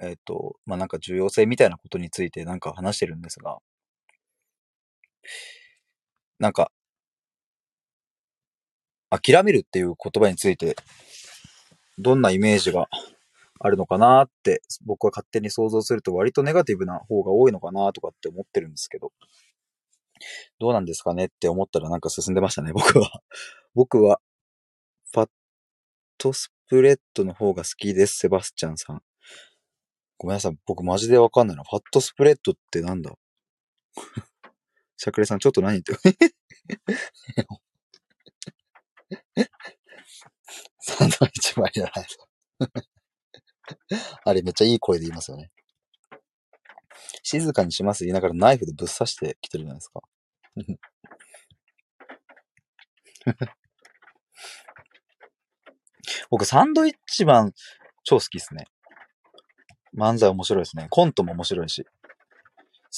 [0.01, 3.59] えっ、と、まあ、なんか重要性みたいなことについてなんか話してるんですが、
[6.39, 6.71] なんか、
[9.11, 10.77] 諦めるっていう言葉について、
[11.99, 12.89] どんなイメージが
[13.59, 19.13] あるのかなって、僕は勝手に想像すると割とネガティブな方が多いのかなとかって思ってるんですけど、
[20.59, 23.21] どうなんですかねって思ったらなんか進んでましたね、僕は。
[23.75, 24.21] 僕は、
[26.21, 29.01] ットスプレッドの方が好きです、セバスチャンさん。
[30.19, 31.65] ごめんなさい、僕マジでわかんないな。
[31.65, 33.15] ファットスプレッドってなんだ？
[34.99, 35.95] シャクレさん、ちょっと何言って、
[40.81, 41.95] サンドイッチマンじゃない
[42.61, 42.69] の。
[44.25, 45.51] あれめっちゃいい声で言いますよね。
[47.23, 48.05] 静かにします？
[48.05, 50.03] 言いながらナイフでぶっ刺してきてるじゃないですか。
[56.31, 57.53] 僕、サンドイッチマン
[58.05, 58.67] 超好きっすね。
[59.97, 60.87] 漫才面白いですね。
[60.91, 61.85] コントも面白いし。
[61.85, 61.91] 好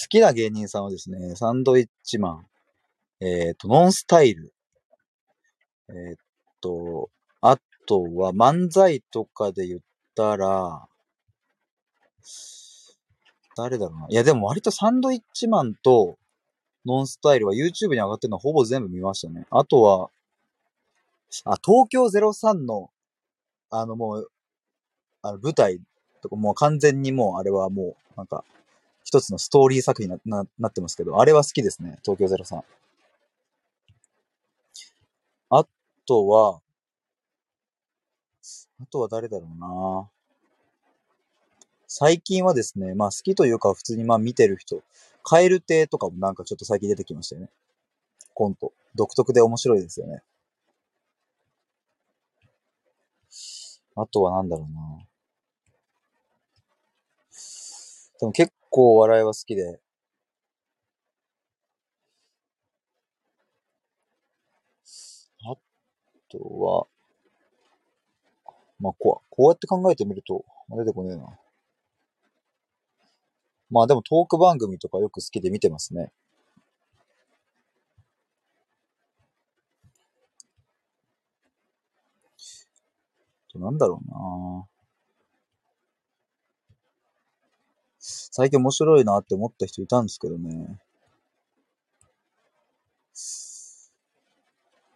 [0.08, 2.46] きな芸人さんはですね、サンドイッチマン、
[3.20, 4.52] えっ、と、ノンスタイル、
[5.88, 6.16] えっ、
[6.60, 9.80] と、あとは漫才とかで言っ
[10.14, 10.86] たら、
[13.56, 14.06] 誰だろうな。
[14.08, 16.18] いや、でも割とサンドイッチマンと
[16.86, 19.46] ノンスタイルは YouTube に上がってるのはほぼ全部見ましたね。
[19.50, 20.10] あとは、
[21.44, 22.90] あ、東京03の、
[23.72, 24.30] あのもう、
[25.22, 25.80] あの舞台
[26.20, 28.44] とかもう完全にもうあれはもう、なんか、
[29.02, 32.62] 一つのストーリー作品になななってますけど、あれは好きですね、東京03。
[35.48, 35.66] あ
[36.06, 36.60] とは、
[38.82, 40.10] あとは誰だろうな
[41.86, 44.82] 最近はですね、まあ好きというか普通にまあ見てる人、
[45.22, 47.48] カエル亭とかもなんかちょっと最近出てきましたよね。
[48.34, 48.72] コント。
[48.94, 50.22] 独特で面白いですよね。
[53.96, 55.06] あとはなんだろうな
[58.22, 59.80] でも結構お笑いは好きで、
[65.44, 65.56] あ
[66.30, 66.86] とは、
[68.78, 71.26] まあこう、こうやって考えてみると、出てこねえな。
[73.70, 76.12] まあでもトーク番組とかよく好きで見てますね。
[83.52, 84.66] となんだろうな
[87.98, 90.78] 最近面白いなって思った人いたんですけどね。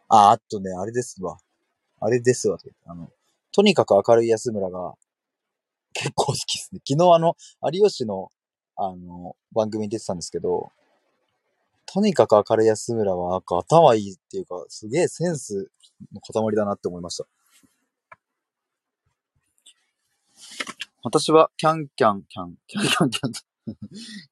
[0.08, 1.38] あ、あとね、あれですわ。
[2.00, 2.58] あれですわ。
[2.86, 3.08] あの、
[3.52, 4.94] とにかく明るい安村が
[5.92, 6.80] 結構好きですね。
[6.86, 7.36] 昨日あの、
[7.72, 8.30] 有吉の
[8.76, 10.70] あの、番組に出てたんですけど、
[11.86, 15.70] とにかく明るい安村は、なんか頭いいっていうか、すげえセンス
[16.12, 17.26] の塊だなって思いました。
[21.08, 23.32] 私は、キャンキャン、キャン、キャンキャンキャン、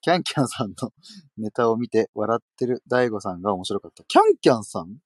[0.00, 0.92] キャンキャンさんの
[1.38, 4.02] ネタを見て笑ってる大悟さんが面白かった。
[4.02, 4.96] キャンキャンさん？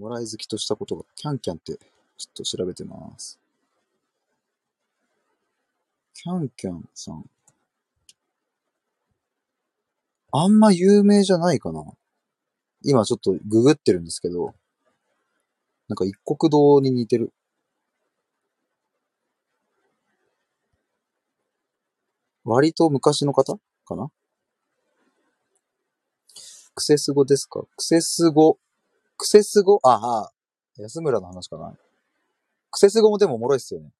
[0.00, 3.38] 笑い好きとしたことが、キャンキャンって、ちょっと調べてます。
[6.14, 7.22] キャンキャンさん。
[10.32, 11.84] あんま有名じゃないかな。
[12.82, 14.54] 今ちょっとググってるんですけど、
[15.86, 17.30] なんか一国堂に似てる。
[22.48, 23.58] 割と昔の方？
[23.86, 24.10] かな？
[26.74, 27.60] クセス語ですか？
[27.76, 28.58] クセス語。
[29.16, 29.80] クセス語？
[29.82, 30.32] ああ、
[30.78, 31.74] 安村の話かな
[32.70, 33.90] クセス語もでもおもろいっすよね。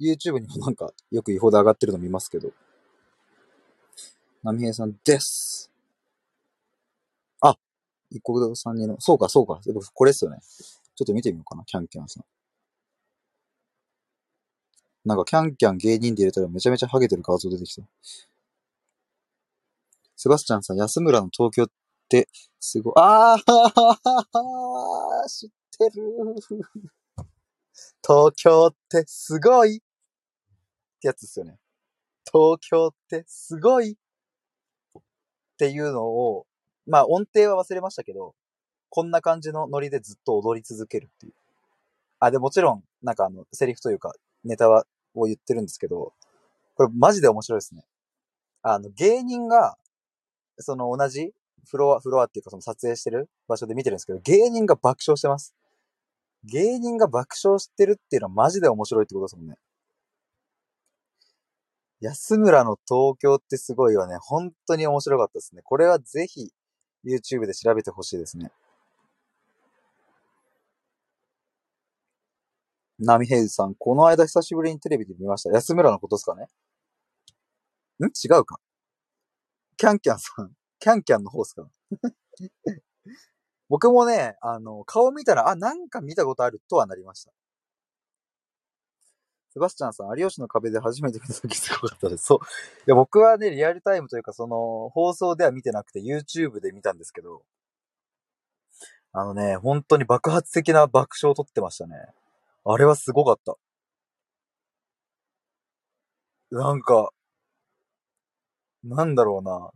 [0.00, 2.50] YouTube にもなんかよく違法で上がってるの見ますけど。
[4.42, 5.70] 波平さんです。
[7.42, 7.56] あ、
[8.10, 9.60] 一国堂さんにの、そうかそうか。
[9.92, 10.38] これっすよね。
[10.94, 12.24] ちょっと見てみようかな、キャンキャンさん。
[15.10, 17.82] なんかキャンキャン芸人で入れたらめちゃめちゃハゲてる画像出てきた。
[20.14, 21.70] セバスチャンさん、安村の東京っ
[22.08, 22.28] て、
[22.60, 23.40] すごい、あー
[25.28, 26.36] 知ってる
[28.06, 29.80] 東京ってすごいっ
[31.00, 31.58] てやつですよね。
[32.32, 33.96] 東京ってすごいっ
[35.58, 36.46] ていうのを、
[36.86, 38.36] まあ音程は忘れましたけど、
[38.90, 41.32] こんな感じのノリでずっと踊り続けるっていう。
[42.20, 46.12] あ、で、もちろん、なんかあの、セリフというか、ネタは、を言ってるんですけど、
[46.74, 47.84] これマジで面白いですね。
[48.62, 49.76] あの、芸人が、
[50.58, 51.32] その同じ
[51.66, 55.54] フロア、フロアっていうかその撮影してる場所で見てるんですけど、芸人が爆笑してます。
[56.44, 59.56] 芸人が爆笑してるっていうのはマジで面白いってことですもんね。
[62.00, 64.16] 安村の東京ってすごいよね。
[64.20, 65.60] 本当に面白かったですね。
[65.62, 66.50] これはぜひ
[67.04, 68.50] YouTube で調べてほしいですね。
[73.00, 75.50] ナミヘイズさん、この間久しぶりにテレビで見ました。
[75.50, 76.44] 安村のことですかね？
[78.00, 78.04] ん？
[78.06, 78.58] 違うか？
[79.76, 81.68] キャンキャンさん、キャンキャンの方ですか？
[83.68, 87.32] 僕もね、あの、顔見たら、あ、なんか見たことあるとはなりました。
[89.52, 92.24] セバスチャンさん、有吉の壁で初めて見た時すごかったです。
[92.24, 92.38] そう。
[92.38, 92.42] い
[92.86, 97.42] や、僕はね、リアルタイムというか、その、放送では見てなくて、YouTube で見たんですけど、
[99.12, 101.96] あのね、本当に爆発的な爆笑を取ってましたね。
[102.64, 103.56] あれはすごかった。
[106.50, 107.10] なんか、
[108.84, 109.70] なんだろうな。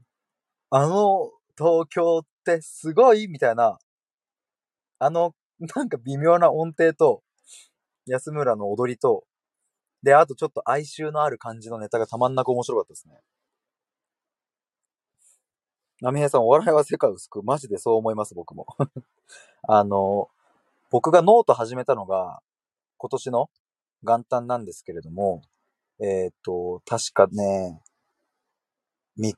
[0.71, 3.29] あの、東京ってすごい？
[3.29, 3.79] みたいな、
[4.99, 5.35] あの、
[5.77, 7.23] なんか微妙な音程と、
[8.07, 9.25] 安村の踊りと、
[10.03, 13.17] で、あとちょっと哀愁のある感じのネタがたまんなく面白かったですね。
[16.01, 17.43] 波平さん、お笑いは世界を救う。
[17.43, 18.67] マジでそう思います、僕も。
[19.69, 20.29] あの、
[20.91, 22.43] 僕がノート始めたのが、
[22.97, 23.51] 今年の
[24.03, 25.43] 元旦なんですけれども、
[26.01, 27.81] えっ、ー、と、確かね、
[29.19, 29.33] 3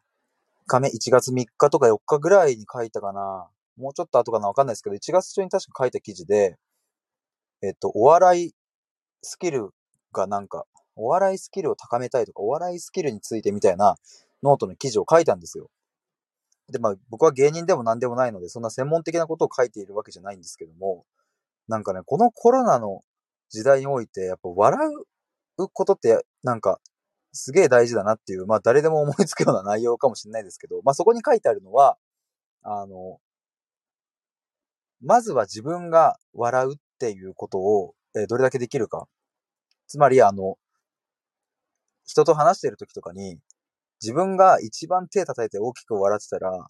[0.67, 3.49] 日目、1月3日とか4日ぐらいに書いたかな。
[3.77, 6.57] もうちょっと後かなわかんないですけど、1月中に確か書いた記事で、
[7.63, 8.53] えっ、ー、と、お笑い
[9.23, 9.71] スキル
[10.13, 10.65] がなんか、
[10.97, 13.97] お笑いスキルを高めたいとか、お笑いスキルについてみたいな
[14.43, 15.69] ノートの記事を書いたんですよ。
[16.73, 21.05] で、まあ僕は芸人でも何でもないので、そんな専門的なことを書いているわけじゃないんですけども、
[21.69, 23.03] なんかね、このコロナの
[23.51, 24.79] 時代において、やっぱ笑
[25.59, 26.81] うことって、なんか、
[27.33, 31.97] すげえ大事だなっていう、まあ誰でも思いつくような内容かもしれないですけど、まあそこに書いてあるのは、
[32.63, 33.21] あの、
[35.01, 39.07] まずは自分が笑うっていうことを、えどれだけできるか。
[39.87, 40.59] つまり、あの、
[42.07, 43.39] 人と話してる時とかに、
[44.03, 46.69] 自分が一番手叩いて大きく笑ってたら、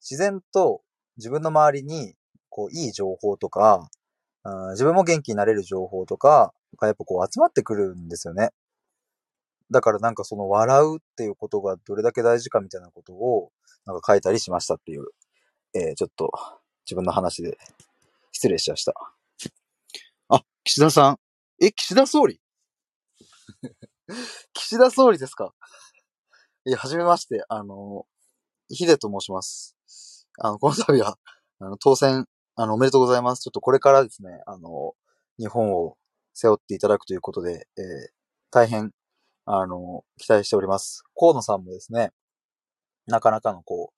[0.00, 0.82] 自然と
[1.16, 2.14] 自分の周りに、
[2.48, 3.88] こう、いい情報とか、
[4.72, 8.50] 自分も元気になれる情報とかがやっぱこう集まってくるんですよね。
[9.70, 13.50] だからなんかその笑うっていうことがどれだけ大事かみたいなことを
[13.84, 15.06] なんか書いたりしましたっていう、
[15.74, 16.30] えー、ちょっと
[16.86, 17.58] 自分の話で
[18.32, 18.94] 失礼しました。
[20.28, 21.18] あ、岸田さん。
[21.60, 22.40] え、岸田総理？
[24.54, 25.52] 岸田総理ですか？
[26.64, 27.44] いや、はじめまして。
[27.48, 28.06] あの、
[28.68, 29.76] ヒデと申します。
[30.38, 31.18] あの、この度は、
[31.58, 32.26] あの、当選
[32.60, 33.42] あの、おめでとうございます。
[33.42, 34.94] ちょっとこれからですね、あの、
[35.38, 35.96] 日本を
[36.34, 37.84] 背負っていただくということで、えー、
[38.50, 38.90] 大変、
[39.44, 41.04] あの、期待しております。
[41.14, 42.10] 河野さんもですね、
[43.06, 43.92] なかなかのこ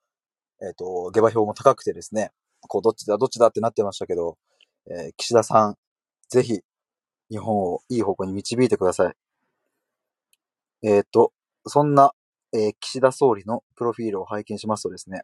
[0.60, 2.32] う、えっ、ー、と、下馬評も高くてですね、
[2.68, 4.36] こう、どっちだ、どっちだってなってましたけど、
[4.90, 5.76] えー、岸田さん、
[6.28, 6.60] ぜひ、
[7.30, 9.14] 日本をいい方向に導いてください。
[10.82, 11.32] えっ、と、
[11.64, 12.12] そんな、
[12.52, 15.22] えー岸田総理のプロフィールを拝見しますとですね、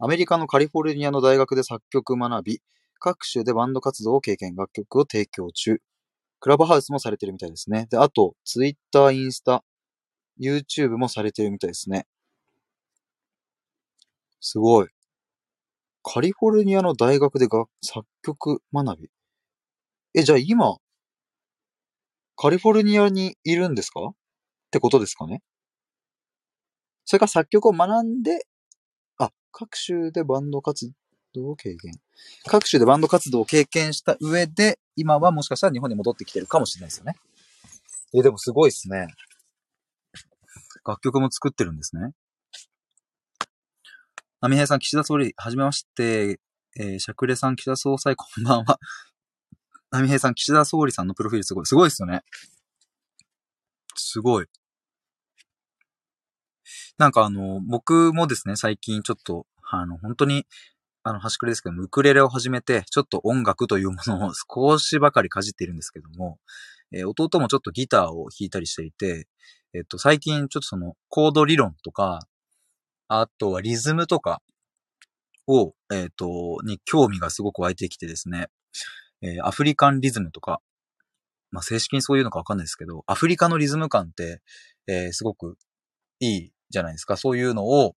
[0.00, 2.62] アメリカのカリフォルニアの大学で作曲学び、
[3.00, 5.78] 各州でバンド活動を経験、楽曲を提供中。
[6.38, 7.88] クラブハウスもされてるみたいですね。
[7.90, 9.64] で、あと、ツイッター、インスタ、
[10.40, 12.06] YouTube もされてるみたいですね。
[14.40, 14.88] すごい。
[16.04, 19.10] カリフォルニアの大学でが作曲学び？
[20.14, 20.76] え、じゃあ今、
[22.36, 24.00] カリフォルニアにいるんですか？
[24.06, 24.14] っ
[24.70, 25.42] てことですかね
[27.04, 28.46] それから作曲を学んで、
[29.52, 30.90] 各州でバンド活
[31.34, 31.92] 動を経験。
[32.46, 37.16] 各州でバンド活動を経験した上で、今はもしかしたら日本に戻ってきてるかもしれないですよね。
[38.14, 39.08] え、でもすごいですね。
[40.86, 42.12] 楽曲も作ってるんですね。
[44.40, 46.40] アミヘイさん、岸田総理、はじめまして。
[46.80, 48.78] えー、シャクレさん、岸田総裁、こんばんは。
[49.90, 51.66] アミヘイさん、岸田総理さんのプロフィールすごい。
[51.66, 52.22] すごいですよね。
[53.96, 54.46] すごい。
[56.98, 60.46] なんかあの、僕もですね、最近ちょっと、あの、本当に、
[61.04, 66.38] あの、端くれですけども、ウクレレを始めて、ちょっと音楽というものを 少しばかりかじっているんですけども、
[66.92, 69.28] えー弟もちょっとギターを弾いたりしていて、
[69.74, 72.20] えっと、最近ちょっとその、コード理論とか、
[73.08, 74.42] あとはリズムとか
[75.46, 78.48] を、えっと、に興味がすごく湧いてきてですね、
[79.22, 80.60] えーアフリカンリズムとか、
[81.50, 84.42] まあ、正式にそういうのかわかんないですけど、アフリカのリズム感って、
[84.88, 85.56] えーすごく
[86.20, 87.16] いいじゃないですか。
[87.16, 87.94] そういうのを、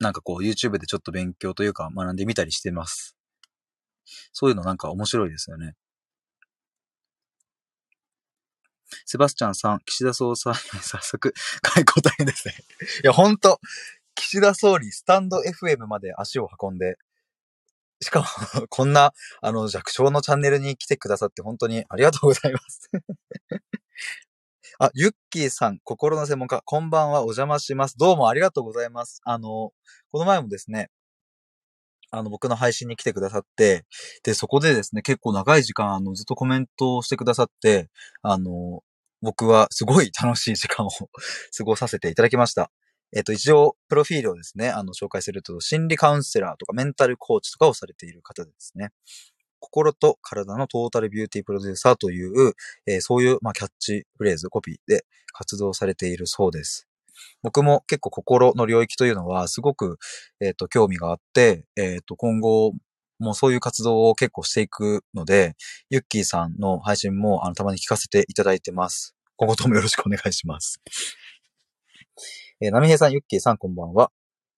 [0.00, 3.16] なんかこう YouTube でちょっと勉強というか学んでみたりしてます。
[4.32, 5.74] そういうのなんか面白いですよね。
[9.06, 12.54] セバスチャンさん、岸田総裁、 早速、解答大変ですね。
[13.02, 13.60] いや、ほんと、
[14.14, 16.98] 岸田総理、スタンド FM まで足を運んで、
[18.00, 18.26] しかも、
[18.68, 22.90] こんな、あの、弱小のチャンネルに来てくださって本当にありがとうございます。
[24.80, 27.96] あ、ユッキーさん、心の専門家、こんばんは、お邪魔します。
[27.96, 29.20] どうもありがとうございます。
[29.24, 29.70] あの、
[30.10, 30.90] この前もですね、
[32.10, 33.84] あの、僕の配信に来てくださって、
[34.24, 37.88] で、そこでですね、結構長い時間、あの、ずっとコメントをしてくださって、
[38.22, 38.82] あの、
[39.22, 40.90] 僕はすごい楽しい時間を
[41.56, 42.72] 過ごさせていただきました。
[43.16, 48.90] えっと、一応、プロフィールをですね、あの、紹介すると、心理カウンセラーとかメンタルコーチとかをされている方ですね、
[49.64, 52.52] 心と体のトータルビューティープロデューサーという、
[52.86, 56.86] えーそういう、まあ、キャッチフレーズ、コピーで活動されているそうです。
[57.42, 59.98] 僕も結構心の領域というのはすごく、
[60.40, 62.72] えっ、と、興味があって、えっ、と、今後
[63.18, 65.54] もそういう活動を結構していくので、
[65.90, 69.14] ユッキーさんの配信もあのたまに聞かせていただいてます。
[69.36, 70.80] 今後ともよろしくお願いします。
[72.60, 74.10] えー、ナミヘさん、ユッキーさん、こんばんは。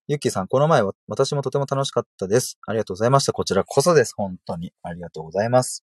[0.08, 2.58] ユッキーさん、この前は私もとても楽しかったです。
[2.64, 3.32] ありがとうございました。
[3.32, 4.14] こちらこそです。
[4.16, 4.72] 本当に。
[4.84, 5.84] ありがとうございます。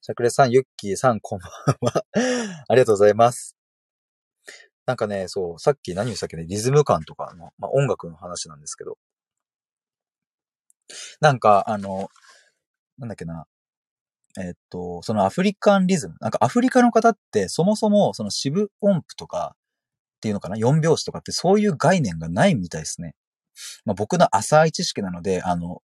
[0.00, 1.50] シャクレさん、ユッキーさん、こんばん
[1.94, 2.04] は。
[2.66, 3.56] ありがとうございます。
[4.86, 8.98] なんかね、そう、さっき何をしたっけね、リズム感とかの、まあ、音楽の話なんですけど。
[11.20, 12.08] なんか、あの、
[12.98, 13.46] なんだっけな。
[14.40, 16.16] えっと、そのアフリカンリズム。
[16.20, 19.54] なんかアフリカの方ってそもそもその四分音符とか
[20.16, 23.14] っていうのかな四拍子とかってそういう概念がないみたいですね。
[23.84, 25.82] まあ僕の浅い知識なので、あの、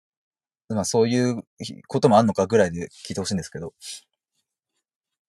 [0.69, 1.43] まあそういう
[1.87, 3.73] こともあるのかぐらいで聞いてほしいんですけど。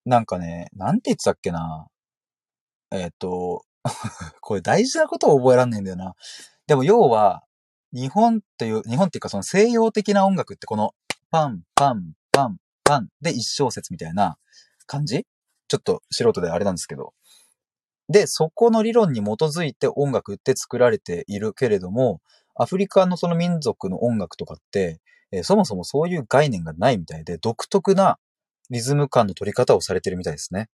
[0.05, 1.87] なんかね、なんて言ってたっけな。
[2.91, 3.65] えっと、
[4.41, 6.15] これ大事なことを覚えらんないんだよな。
[6.67, 7.43] でも要は、
[7.93, 10.95] 日本っていう、日本っていうかその西洋的な音楽ってこの
[11.31, 14.39] パン、パン、パン、パンで一小節みたいな
[14.87, 15.27] 感じ？
[15.69, 17.15] ちょっと素人であれなんですけど。
[18.09, 22.21] で、そこの理論に基づいて音楽って作られているけれども、
[22.57, 25.01] アフリカのその民族の音楽とかって、
[25.31, 28.19] えーそもそもそういう概念がないみたいで、独特な
[28.71, 30.69] リズム感の取り方をされてるみたいですね。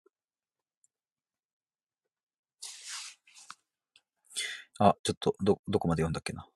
[4.78, 6.46] あ、ちょっと、ど、どこまで読んだっけな。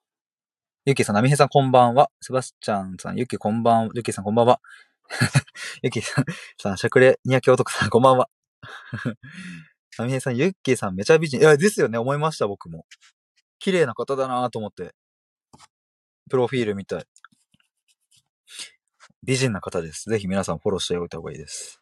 [0.85, 2.11] ゆきさん、なみへさん、こんばんは。
[2.21, 3.91] セバスチャンさん、ゆき、こんばんは。
[3.95, 4.61] ゆき さん、こんばんは。
[5.83, 6.25] ゆきさん、
[6.61, 8.29] さん、しゃくれ、にやき男さん、こんばんは。
[9.99, 11.41] なみへさん、ゆっきーさん、めちゃ美人。
[11.41, 12.85] いや、ですよね、思いました、僕も。
[13.59, 14.95] 綺麗な方だなと思って。
[16.29, 17.03] プロフィールみたい。
[19.23, 20.09] 美人な方です。
[20.09, 21.81] ぜひ皆さんフォローしておいた方がいいです。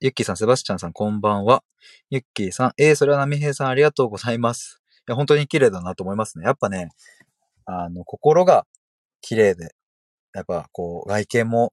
[0.00, 1.64] ゆっきーさん、セバスチャンさん、こんばんは。
[2.10, 4.80] ゆっきーさん、えー、それはなみへいさん、ありがとうございます。
[5.08, 6.44] いや、本当に綺麗だなと思いますね。
[6.44, 6.90] やっぱね、
[7.64, 8.64] あの、心が
[9.20, 9.74] 綺麗で、
[10.34, 11.72] やっぱこう、外見も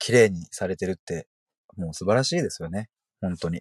[0.00, 1.28] 綺麗にされてるって、
[1.76, 2.88] もう素晴らしいですよね。
[3.20, 3.60] 本当に。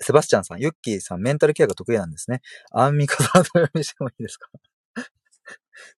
[0.00, 2.40] セバスチャンさん、ユッキーさん、メンタルケアが得意なんですね。
[2.72, 4.48] アンミカさんと読みしてもいいですか？
[4.52, 4.58] こ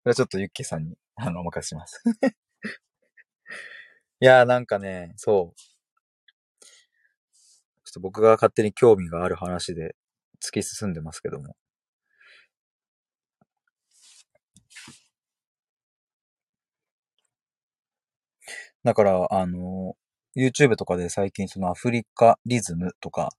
[0.07, 2.03] れはちょっとユッキーさんに、あの、お任せします。
[4.20, 5.61] いやーなんかね、そう。
[7.84, 9.95] ちょっと僕が勝手に興味がある話で
[10.43, 11.57] 突き進んでますけども。
[18.84, 19.97] だから、あの、
[20.37, 23.31] YouTube とかで最近そのアフリカリズムとか、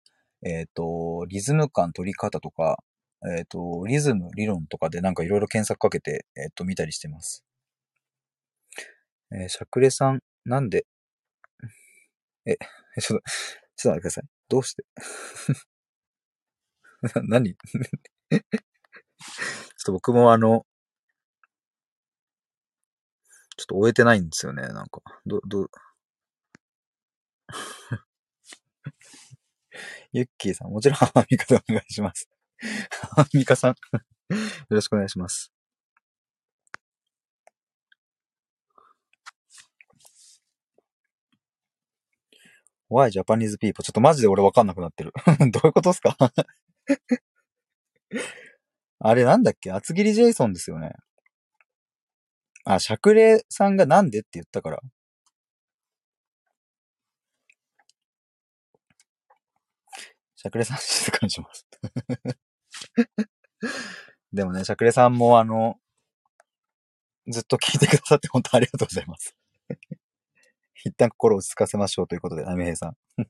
[0.46, 2.78] えっ、と、リズム感取り方とか、
[3.38, 7.44] えっ、と、リズム理論とかでなんかいろいろ検索かけて、えっ、と、見たりしてます。
[9.34, 10.86] えーシャクレさん、なんで、
[12.46, 12.58] え、
[13.02, 13.24] ちょっと、
[13.78, 14.24] ちょっと待ってください。
[14.50, 14.84] どうして？
[17.16, 17.56] な 何？
[18.32, 18.42] ちょっ
[19.86, 20.66] と僕もあの、
[23.58, 25.02] ちょっと終えてないんですよね、なんか。
[25.26, 25.70] ど、ど、
[30.14, 32.30] ユッキーさん、もちろんアンミカでお願いします。
[33.18, 33.76] アンミカさん、よ
[34.70, 35.54] ろしくお願いします。
[42.90, 43.84] Why Japanese people?
[43.84, 45.14] ちょっとマジで俺わかんなくなってる。
[45.52, 46.16] どういうことですか？
[49.00, 49.72] あれなんだっけ？
[49.72, 50.92] 厚切りジェイソンですよね。
[52.66, 54.80] あ、シャクレさんがなんでって言ったから。
[60.42, 61.68] シャクレさん静かにします。
[64.34, 65.80] でもね、シャクレさんもあの、
[67.28, 69.36] ずっと聞いてくださって本当ありがとうございます。
[70.84, 72.98] 一旦心を落ち着かせましょうということで、アミヘイさん。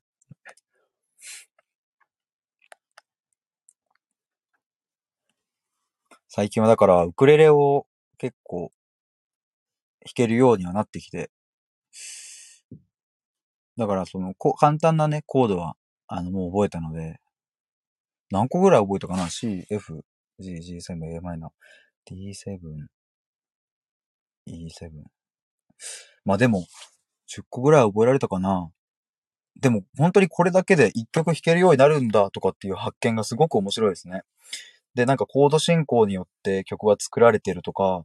[6.30, 7.88] 最近はだから、ウクレレを
[8.20, 8.72] 結構
[10.06, 11.30] 弾けるようにはなってきて、
[13.76, 15.76] だからその、こ簡単なね、コードは、
[16.14, 17.22] あの、もう覚えたので、
[18.32, 20.02] 何個ぐらい覚えたかな ?C、F、
[20.40, 21.52] G、G7、A マイナー、
[22.14, 22.60] D7、
[24.46, 24.90] E7。
[26.26, 26.66] まあでも、
[27.28, 28.70] 10個ぐらい覚えられたかな？
[29.62, 34.24] でも、本当にこれだけで1曲弾けるようになるんだとかっていう発見がすごく面白いですね。
[34.96, 38.04] で、なんかコード進行によって曲は作られてるとか、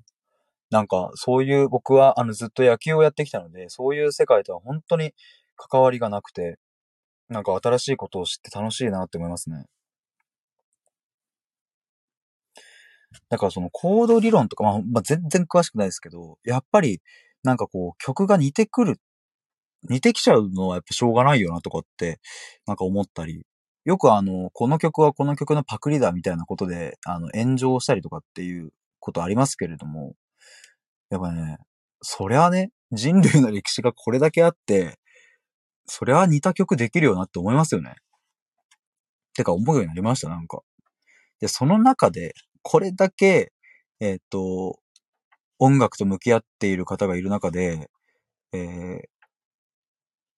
[0.70, 5.12] なんかそういう僕はあのずっと野球をやってきたので、そういう世界とは本当に
[5.56, 6.58] 関わりがなくて、
[7.28, 9.64] なんか新しいことを知って楽しいなって思いますね。
[13.28, 17.00] だからそのコード理論とか、まあ、まあ、全然詳しくないですけど、やっぱり
[17.42, 19.00] なんかこう曲が似てくる、
[19.88, 22.20] 似てきちゃうのはやっぱしょうがないよなとかって、
[22.66, 23.42] なんか思ったり、
[23.84, 30.14] よくあの、この曲はこの曲のパクリだみたいなことで、あの、炎上したりとかっていうことありますけれども、
[31.10, 31.58] やっぱね、
[32.02, 34.98] そりゃね、人類の歴史がこれだけあって、
[35.86, 37.96] そりゃ似た曲できるよなって思いますよね。
[39.34, 40.62] てか思うようになりました、なんか。
[41.40, 43.52] で、その中で、これだけ、
[44.00, 44.78] えっ、と、
[45.58, 47.90] 音楽と向き合っている方がいる中で、
[48.52, 49.00] えー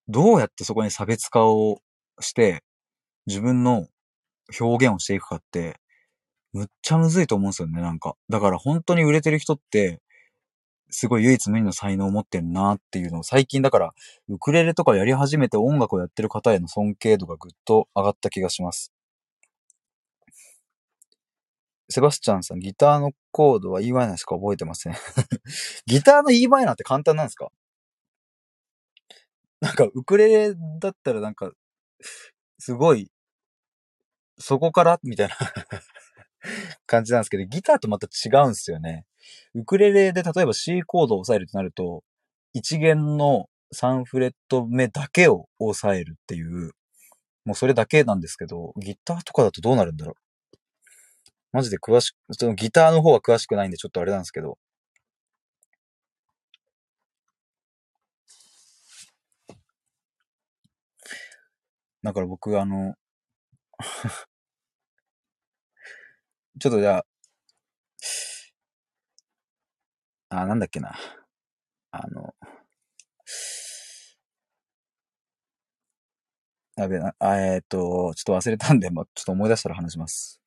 [0.08, 1.80] どうやってそこに差別化を
[2.20, 2.62] して、
[3.26, 3.86] 自分の
[4.58, 5.78] 表現をしていくかって、
[6.52, 8.14] むっちゃむずいと思うんですよね、なんか。
[8.30, 10.00] だから本当に売れてる人って、
[10.90, 13.94] すごい唯一無二の才能を持ってるなっていうのを最近だから、
[14.28, 18.92] ウクレレとかやり始めて音楽をやってる方への尊敬度がぐっと上がった気がします。
[21.90, 24.34] セバスチャンさん、ギターのコードは E マイナーしか？
[24.34, 24.94] 覚えてません。
[25.86, 27.50] ギターの E マイナーって簡単なんですか？
[29.60, 31.50] なんか、ウクレレだったらなんか、
[32.58, 33.10] すごい、
[34.38, 35.00] そこから？
[35.02, 35.36] みたいな
[36.86, 39.04] 感じなんですけど、ギターとまた違うんですよね。
[39.54, 42.02] ウクレレで例えば C コードを押さえるとなると、
[42.54, 46.72] 一弦の3フレット目だけを押さえるっていう、
[47.44, 50.14] もうそれだけなんですけど、ギターとかだとどうなるんだろう。
[51.52, 54.58] マジで詳しく、そのギターの方は詳しくないんでちょっとあれなんですけど。
[62.02, 62.94] だから僕あの、
[66.60, 67.04] ちょっとじゃあ、
[70.30, 70.94] あ、なんだっけな。
[71.90, 72.34] あの、
[76.76, 80.40] やべえな、あえっ、と、ちょっと忘れたんで、まあ、ちょっと思い出したら話します。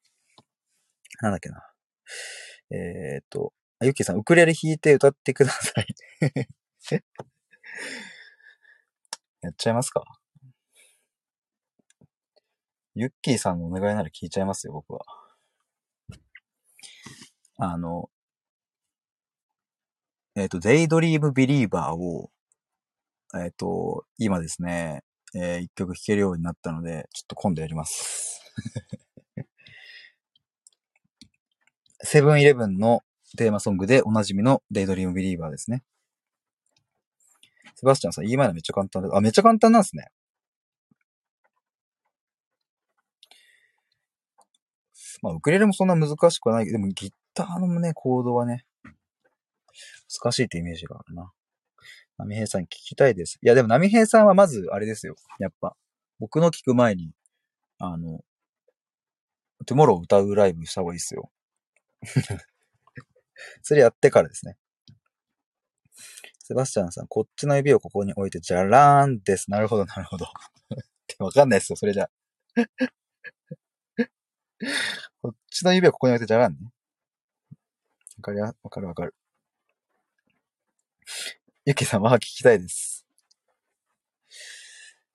[1.21, 1.61] なんだっけな。
[2.71, 5.88] えっ、と、あゆっきーさん、ウクレレ弾いて歌ってください。
[9.41, 10.03] やっちゃいますか
[12.95, 15.01] ユッキーさんのお願いなら聞いちゃいますよ、僕は。
[17.57, 18.09] あの、
[20.36, 22.32] えっ、ー、と、デイドリームビリーバーを、
[23.36, 25.03] えっ、ー、と、今ですね、
[25.36, 28.41] えー、一曲弾けるようになったので、ちょっと今度やります。
[32.03, 33.01] セブンイレブンの
[33.38, 35.84] テーマソングでおなじみのデイドリームビリーバーですね。
[37.75, 39.15] セバスチャンさん、言い前のめっちゃ簡単です。
[39.15, 40.07] あ、めっちゃ簡単なんですね。
[45.21, 48.65] まあ、ウクレレもそんな難しくはないけど、でもギターのね、コードはね、
[50.20, 51.32] 難しいってイメージがあるな。
[52.18, 53.39] 波平さん聞きたいです。
[53.41, 55.16] いや、でも波平さんはまず、あれですよ。
[55.39, 55.76] やっぱ、
[56.20, 57.12] 僕の聞く前に、
[57.80, 58.20] あの、
[59.66, 61.32] トゥモロー歌うライブした方がいいですよ。
[63.64, 64.57] それやってからですね。
[66.39, 69.49] セバスチャンさん、こっちの指をここに置いて、じゃらーんです。
[69.49, 70.28] なるほど、なるほど。
[71.20, 72.09] わかんないですよ、それじゃ。
[75.22, 76.59] こっちの指をここに置いて、じゃらんね。
[78.18, 79.16] わかるわかるわかる。
[81.66, 83.05] ゆきさんは聞きたいです。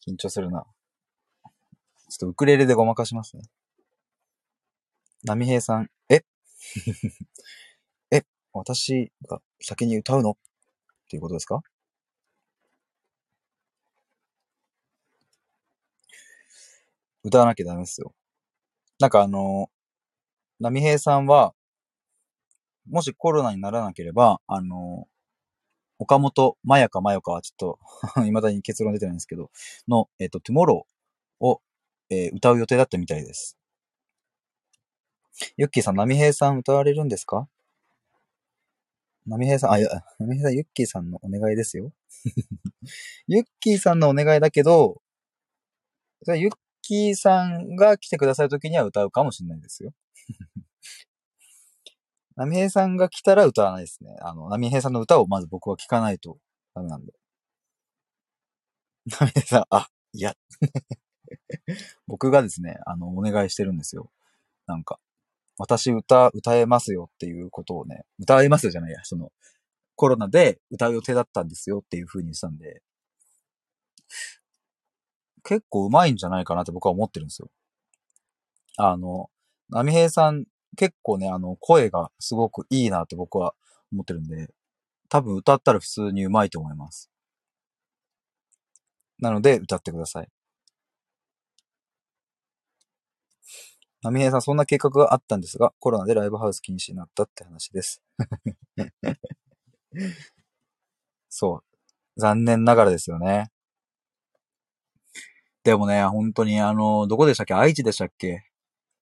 [0.06, 0.64] 緊張するな。
[2.08, 3.42] ちょっとウクレレでごまかしますね。
[5.24, 6.22] 波平さん、え？
[8.12, 8.22] え、
[8.52, 10.30] 私が先に歌うの？
[10.32, 10.34] っ
[11.08, 11.60] ていうことですか？
[17.24, 18.14] 歌わなきゃダメですよ。
[19.00, 19.70] なんかあの、
[20.60, 21.54] 波平さんは、
[22.88, 25.08] もしコロナにならなければ、あの、
[25.98, 27.78] 岡本まやかまよかはちょっと
[28.24, 29.50] 未だに結論出てないんですけど、
[29.88, 31.62] の、えっ、ー、と、 TOMORROW を、
[32.10, 33.56] えー、歌う予定だったみたいです。
[35.56, 37.48] ユッキーさん、波平さん歌われるんですか？
[39.26, 39.88] 波平さん、あ、いや、
[40.18, 41.92] 波平さん、ユッキーさんのお願いですよ。
[43.26, 45.02] ユッキーさんのお願いだけど、
[46.26, 49.92] ユッキーさんが来てくださるときには歌うかもしれないですよ。
[52.36, 54.16] 波平さんが来たら歌わないですね。
[54.20, 56.38] あの、波平さんの歌をまず僕は聞かないと
[56.74, 57.12] ダメなんで。
[59.10, 60.34] 波平さん、あ、いや。
[62.06, 64.10] 僕がですね、あの、お願いしてるんですよ。
[64.66, 64.98] なんか、
[65.58, 69.32] 私歌、歌えますよっていうことをね、歌えますよじゃないや、その、
[69.94, 72.82] コロナで歌う予定だったんですよっていう風にしたんで、
[75.42, 77.50] 結構上手いんじゃないかなって僕は思ってるんですよ。
[78.76, 79.30] あの、
[79.70, 80.44] 波平さん、
[80.76, 83.54] 結構ね、あの、声がすごくいいなって僕は
[83.92, 84.48] 思ってるんで、
[85.10, 87.10] 多分歌ったら普通に上手いと思います。
[89.18, 90.28] なので、歌ってください。
[94.02, 98.02] 波平さん、そんな計画があったんですが、コロナでライブハウス禁止になったって話です。
[101.30, 101.62] そ
[102.16, 102.20] う。
[102.20, 103.50] 残念ながらですよね。
[105.64, 107.54] でもね、本当にあの、どこでしたっけ？
[107.54, 108.44] 愛知でしたっけ？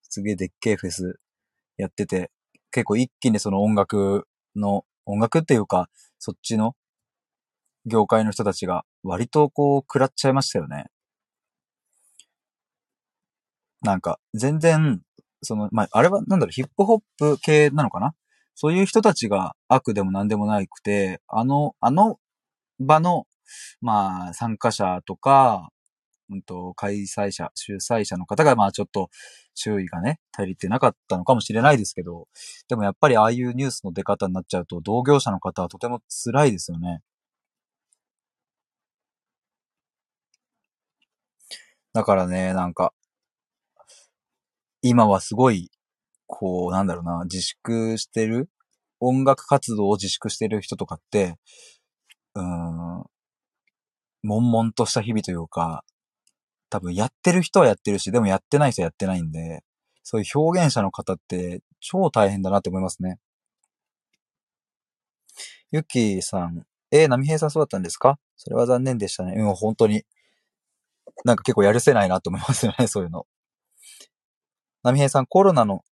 [0.09, 1.19] すげえでっけえフェス
[1.77, 2.31] やってて、
[2.71, 6.75] 結構一気にその音楽の、音楽っていうか、そっちの
[7.87, 10.87] 業界の人たちが割とこう食らっちゃいましたよね。
[13.83, 15.03] なんか、全然、
[15.43, 18.15] その、まあ、あれはなんだろう、ヒップホップ系なのかな？
[18.55, 22.19] そういう人たちが悪でも何でもなくて、あの、あの
[22.81, 23.27] 場の、
[23.83, 25.71] まあ、参加者とか、
[26.31, 29.11] うんと、開催者、主催者の方が、まあちょっと
[29.55, 32.29] 注意がね、足りてなかったのかもしれないですけど、
[32.69, 37.01] でもやっぱりああいうニュースの出方になっちゃうと、同業者の方はとても辛いですよね。
[41.93, 42.93] だからね、なんか、
[44.83, 45.71] 今はすごい、
[46.27, 48.51] こう、なんだろうな、自粛してる
[49.01, 51.37] 音楽活動を自粛してる人とかって、
[52.35, 53.05] うーん、
[54.25, 55.85] 悶々とした日々というか、
[56.75, 59.63] 多分やってる人はやってるし、でもやってない人はやってないんで、
[60.03, 63.21] そういう表現者の方って超大変だなって思いますね。
[65.71, 68.19] ゆきさん、えー、波平さんそうだったんですか？
[68.37, 69.35] それは残念でしたね。
[69.37, 70.03] うん、本当に。
[71.25, 73.25] なんか結構やるせないなと思いますよね、そういうの。
[74.83, 75.85] 波平さん、コロナの、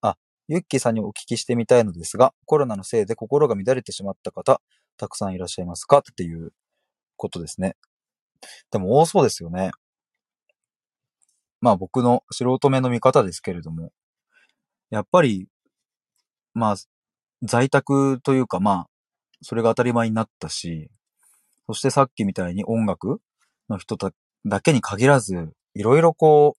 [0.00, 0.16] あ、
[0.48, 4.62] ゆっきーさんにお聞きしてみたいのですが、コロナのせいで心が乱れてしまった方、
[4.96, 5.98] たくさんいらっしゃいますか？
[5.98, 6.54] っていう
[7.18, 7.76] ことですね。
[8.70, 9.72] でも多そうですよね。
[11.60, 13.92] まあ僕の素人目の見方ですけれども、
[14.90, 15.46] やっぱり、
[16.54, 16.76] まあ、
[17.42, 18.86] 在宅というかまあ、
[19.42, 20.90] それが当たり前になったし、
[21.66, 23.20] そしてさっきみたいに音楽
[23.68, 26.56] の人だけに限らず、いろいろこ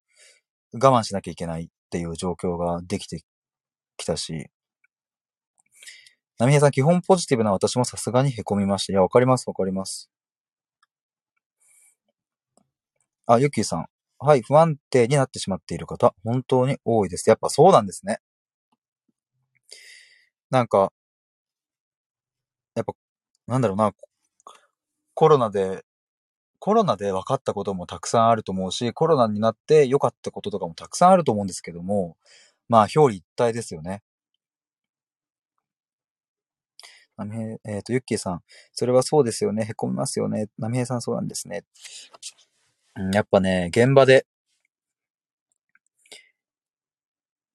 [0.74, 3.22] う、我慢しなきゃいけないっていう状況ができて
[3.98, 4.50] きたし、
[6.40, 8.94] 波平さん、基本ポジティブな私もさすがに凹みました。
[8.94, 10.10] いや、わかります、わかります。
[13.28, 13.86] あ、ゆきーさん。
[14.24, 17.28] はい、不安定になってしまっている方、本当に多いです。
[17.30, 18.20] やっぱそうなんですね。
[20.52, 20.92] なんか、
[22.76, 22.94] やっぱ、
[23.48, 23.94] なんだろうな、
[25.16, 25.84] コロナで、
[26.60, 32.18] コロナで分かったこともたくさんあると思うし、コロナになって良かったこととかもたくさんあると思うんですけども、
[32.70, 34.04] まあ、表裏一体ですよね。
[37.18, 38.42] 波平、えっ、ー、と、ゆっきーさん。
[38.74, 39.66] それはそうですよね。
[39.66, 40.48] へこみますよね。
[40.58, 41.64] 波平さんそうなんですね。
[43.14, 44.26] やっぱね、現場で、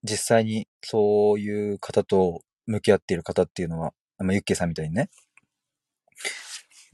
[0.02, 5.10] 実際にそういう方と向き合っている方っていうのは、まあ、ユッケさんみたいにね、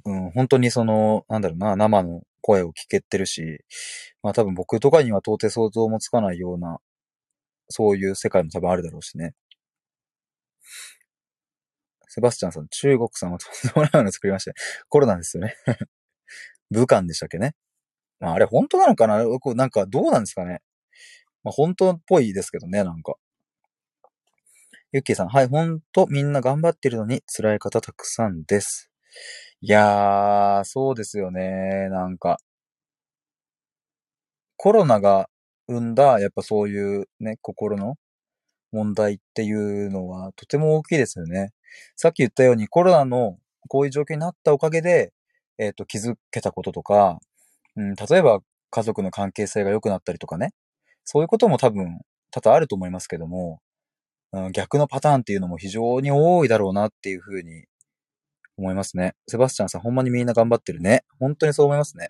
[0.04, 3.60] うん、本当にその、なんだろうな、生の声を聞けてるし、
[4.22, 6.78] まあ多分僕とかには到底想像もつかないような、
[7.68, 9.34] そういう世界も多分あるだろうしね。
[12.08, 14.52] セバスチャンさん、中国さんはとんでもないもの作りました。
[14.88, 15.54] コロナですよね。
[16.70, 17.54] 武漢でしたっけね。
[18.22, 19.24] まああれ本当なのかな？
[19.54, 20.62] なんかどうなんですかね？
[21.44, 23.16] まあ本当っぽいですけどね、なんか。
[24.92, 28.90] ユッキーさん、はい、ほんとみんな頑張ってるのに辛い方たくさんです。
[29.60, 31.88] いやー、そうですよね。
[31.88, 32.36] なんか、
[34.56, 35.28] コロナが
[35.66, 37.96] 生んだ、やっぱそういうね、心の
[38.70, 39.52] 問題ってい
[39.86, 41.52] うのはとても大きいですよね。
[41.96, 45.12] さっき言ったようにコロナのこういう状況になったおかげで、
[45.58, 47.18] えっ、ー、と、気づけたこととか、
[47.76, 50.50] うん、例えば家族の関係性が良くなったりとかね、
[51.04, 52.00] そういうことも多分
[52.30, 53.60] 多々あると思いますけども、
[54.32, 57.66] うん、逆のパターンっていうのも非常に多いだろうなっていうふうに
[58.56, 59.14] 思いますね。
[59.28, 61.04] セバスチャンさん、ほんまにみんな頑張ってるね。
[61.18, 62.08] 本当にそう思いますね。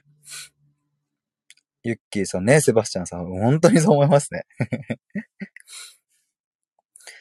[1.84, 4.44] ユッキーさんね、セバスチャンさん、本当にそう思いますね。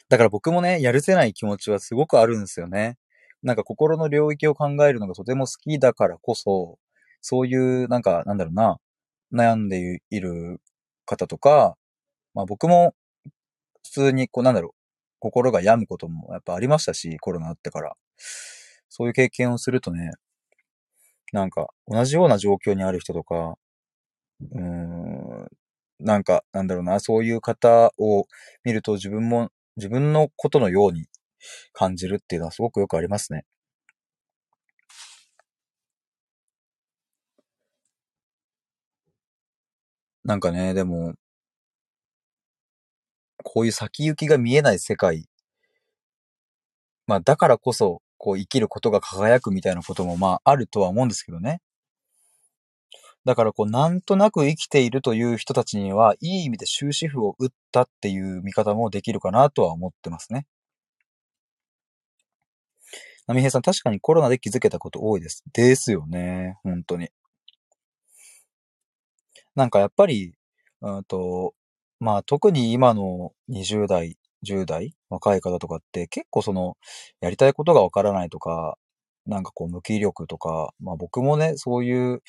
[0.08, 2.98] だから僕もね、やるせない気持ちはすごくあるんですよね。
[3.42, 6.78] なんか心の領域を考えるのがとても好きだからこそ、
[7.22, 7.56] そうい
[7.86, 8.78] う、なんか、なんだろうな、
[9.34, 10.62] 悩んでいる
[11.06, 11.76] 方とか、
[12.36, 12.96] まあ僕も
[13.86, 14.76] 普通に、こうなんだろう、
[15.20, 17.96] 心が病むこともやっぱありましたし、コロナあってから。
[18.90, 20.12] そういう経験をするとね、
[21.34, 23.56] なんか、同じような状況にある人とか、
[24.54, 25.48] うーん、
[26.02, 28.28] なんか、なんだろうな、そういう方を
[28.66, 31.08] 見ると自分も、自分のことのように
[31.74, 33.46] 感じるっていうのはすごくよくありますね。
[40.24, 41.14] なんかね、でも、
[43.44, 45.28] こういう先行きが見えない世界、
[47.08, 51.60] まあ、だからこそ、こう生きることが輝くみたいなこともまああるとは思うんですけどね。
[53.26, 60.46] だからこうなんとなく生きているという人たちには、いい意味で終止符を打ったっていう見方もできるかなとは思ってますね。
[63.28, 65.44] 波平さん、確かにコロナで気づけたこと多いです。
[65.54, 66.58] ですよね。
[66.64, 67.10] 本当に。
[69.62, 70.34] なんかやっぱり、
[70.82, 71.53] うんと、
[71.99, 76.78] まあ特に今の20代、10代、若い方とかって結構その、
[77.22, 78.76] やりたいことがわからないとか、
[79.28, 82.24] なんかこう無気力とか、まあ僕もね、そういう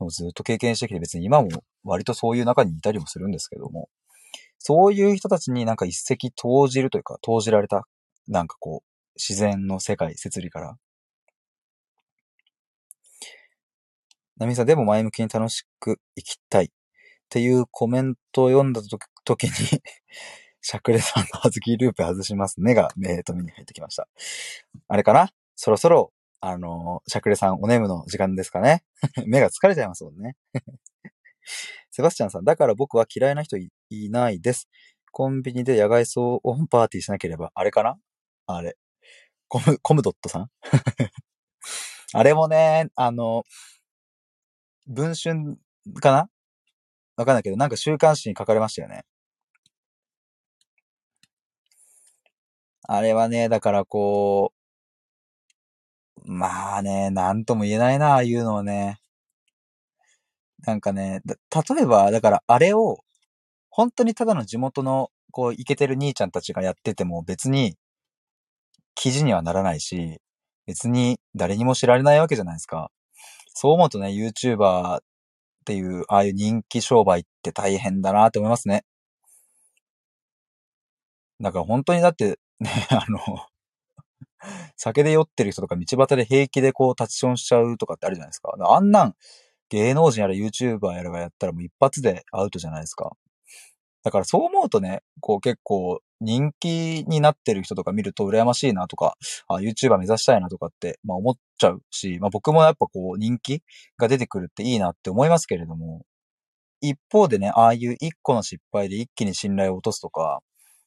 [0.00, 1.48] のをずっと経験してきて別に今も
[1.82, 3.88] 割とそういう中にいたりもするんですけども、
[4.60, 7.88] そういう人たちになんか一石投じるというか、投じられた、
[8.28, 10.76] なんかこう、自然の世界、摂理から。
[14.38, 16.68] ナミさん、でも前向きに楽しく生きたいっ
[17.28, 18.82] ていうコメントを読んだ
[19.24, 19.50] 時に
[20.60, 24.08] シャクレさんのはずきループ外しますねが、えーと、目に入ってきました。
[24.88, 25.30] あれかな？
[25.54, 28.84] そろそろ、あのー、シャクレさんお眠の時間ですかね？
[29.26, 30.36] 目が疲れちゃいますもんね
[31.90, 33.70] セバスチャンさん、だから僕は嫌いな人い
[34.10, 34.68] ないです。
[35.12, 37.98] コンビニで野外騒音パーティーしなければ、あれかな？
[38.46, 38.76] あれ。
[39.48, 40.50] コム、コムドットさん？
[42.12, 43.44] あれもね、あの、
[44.86, 45.56] 文春
[46.00, 46.28] かな？
[47.16, 49.04] わかんないけど、なんか週刊誌に書かれましたよね。
[52.88, 54.52] あれはね、だからこ
[56.24, 58.98] う、まあね、なんとも言えないな、ああいうのはね。
[60.64, 63.04] なんかね、例えば、だからあれを、
[63.70, 67.76] 本当にただの地元の、こう、イケてる兄ちゃんたちがやってても別に、
[68.94, 70.20] 記事にはならないし、
[70.66, 72.90] 別に誰にも知られないわけじゃないですか。
[73.58, 75.00] そう思うとね、YouTuber っ
[75.64, 78.84] ていう、ああいう人気商売って大変だなって思いますね。
[81.40, 83.18] だから本当にだってね、 あの、
[84.76, 88.52] 酒で酔ってる人とか道端で平気でこう立ちションしちゃうとかってあるじゃないですか。
[88.58, 89.14] あんなん
[89.70, 93.16] 芸能人やら YouTuber やらがやったらもう一発でアウトじゃないですか。
[94.06, 99.16] だからそう思うとね、こう結構人気になってる人とか見ると羨ましいなとか、
[99.48, 103.64] あ YouTuber 目指したいなとかって、まあ思っちゃうし、まあ僕もやっぱこう人気
[103.98, 106.02] が出てくるっていいなって思いますけれども、
[106.80, 110.38] 一方でね、ああいう一個の失敗で一気に信頼を落とすとか、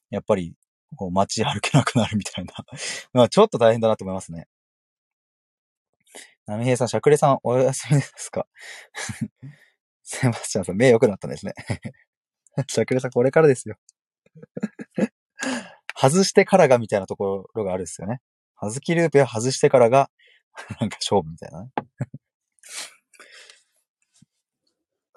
[0.08, 0.54] やっぱり
[0.96, 2.54] こう街歩けなくなるみたいな
[3.12, 4.46] まあちょっと大変だなと思いますね。
[6.46, 8.46] ナミヘイさん、シャクレさん、お休みですか？
[10.02, 11.52] セバスチャンさん、目良くなったんですね
[12.68, 13.76] シャクレさん、これからですよ
[15.96, 18.20] 外してからがみたいなところがあるんですよね。
[18.56, 20.10] はずきルーペは外してからが、
[20.80, 21.70] なんか勝負みたいなね。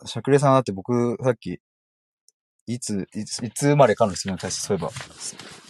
[0.05, 1.61] シャクレさんだって僕、さっき、
[2.67, 4.91] いつ、いつ、いつ生まれかの質問に対してそういえば、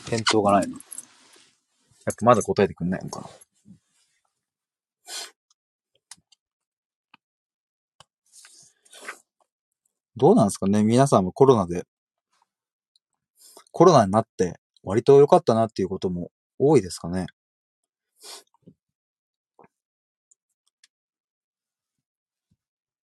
[0.10, 0.78] 返答がないの。
[0.78, 0.80] や
[2.12, 3.30] っぱまだ答えてくんないのかな。
[10.16, 10.84] どうなんですかね？
[10.84, 11.86] 皆さんもコロナで、
[13.72, 17.26] コロナになって割と良かったなっていうことも多いですかね？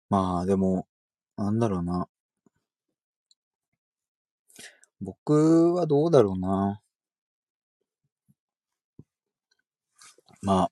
[0.09, 0.87] まあでも、
[1.37, 2.07] なんだろうな。
[5.01, 6.81] 僕はどうだろうな。
[10.41, 10.71] まあ、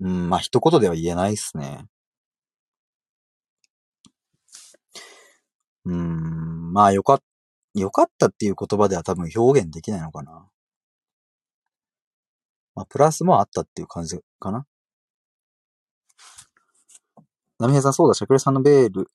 [0.00, 1.86] うん、まあ一言では言えないっすね。
[5.86, 7.20] うん、まあよかっ、
[7.74, 10.48] よかったっていう言葉では多分表現できないのかな。
[12.74, 14.66] まあプラスもあったっていう感じかな。
[17.58, 19.10] ナミヘさん、そうだ、シャクレさんのベール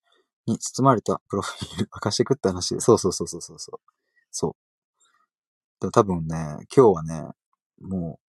[0.48, 2.80] に包まれたプロフィール 明かしてくって話。
[2.82, 3.80] そうそうそうそうそうそう。
[4.32, 4.56] そう。
[5.82, 6.36] でも多分ね、
[6.76, 7.30] 今日はね、
[7.82, 8.20] も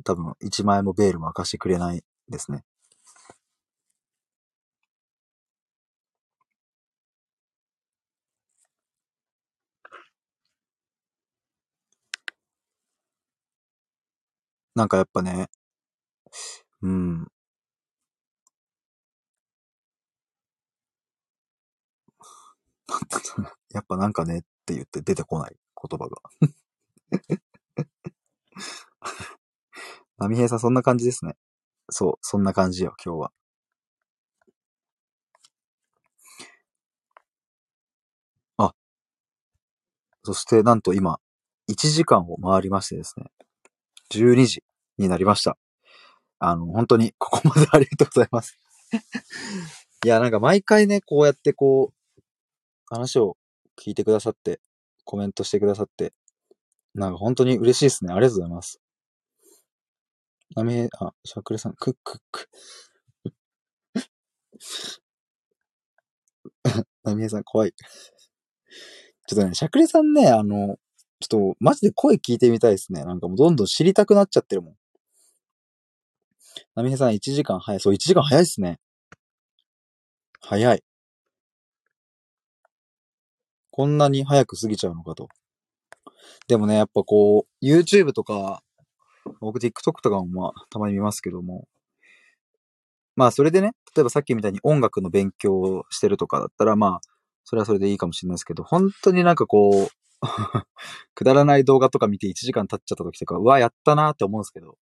[0.00, 2.64] う、多分一枚もベールも明かしてくれないですね。
[14.74, 15.48] なんかやっぱね、
[16.82, 17.26] うん。
[23.72, 25.56] やっぱなんかねって言って出てこない
[25.90, 26.16] 言葉が。
[30.18, 31.36] ナミヘイさんそんな感じですね。
[31.90, 33.32] そう、そんな感じよ、今日は。
[38.58, 38.72] あ。
[40.24, 41.20] そしてなんと今、
[41.68, 43.26] 1時間を回りましてですね。
[44.12, 44.62] 12時
[44.98, 45.56] になりました。
[46.38, 48.58] あの、本当にここまでありがとうございます。
[50.04, 52.20] いや、なんか毎回ね、こうやってこう、
[52.88, 53.36] 話を
[53.80, 54.60] 聞いてくださって、
[55.04, 56.12] コメントしてくださって、
[56.94, 58.12] なんか本当に嬉しいですね。
[58.12, 58.80] ありがとうございます。
[60.54, 62.48] なめ、あ、シャクレさん、クックック。
[67.04, 67.72] なみえさん、怖い。
[69.26, 70.76] ちょっとね、シャクレさんね、あの、
[71.22, 73.04] ちょっと、マジで声聞いてみたいですね。
[73.04, 74.74] なんかもうどんどん知りたくなっちゃってるもん。
[76.74, 77.80] なみへさん、1時間早い。
[77.80, 78.78] そう、1時間早いっすね。
[80.40, 80.82] 早い。
[83.70, 85.28] こんなに早く過ぎちゃうのかと。
[86.48, 88.62] でもね、やっぱこう、YouTube とか、
[89.40, 91.68] 僕 TikTok とかもまあ、たまに見ますけども、
[93.14, 97.08] まあそれでね、例えばさっきみたいに音楽の勉強をしてるとかだったら、まあ、
[97.44, 100.01] それはそれでいいかもしれないですけど、本当になんかこう、
[101.14, 104.78] くだらない動画とか見て1時間経っちゃった時とか、うわ、やったなって思うんですけど、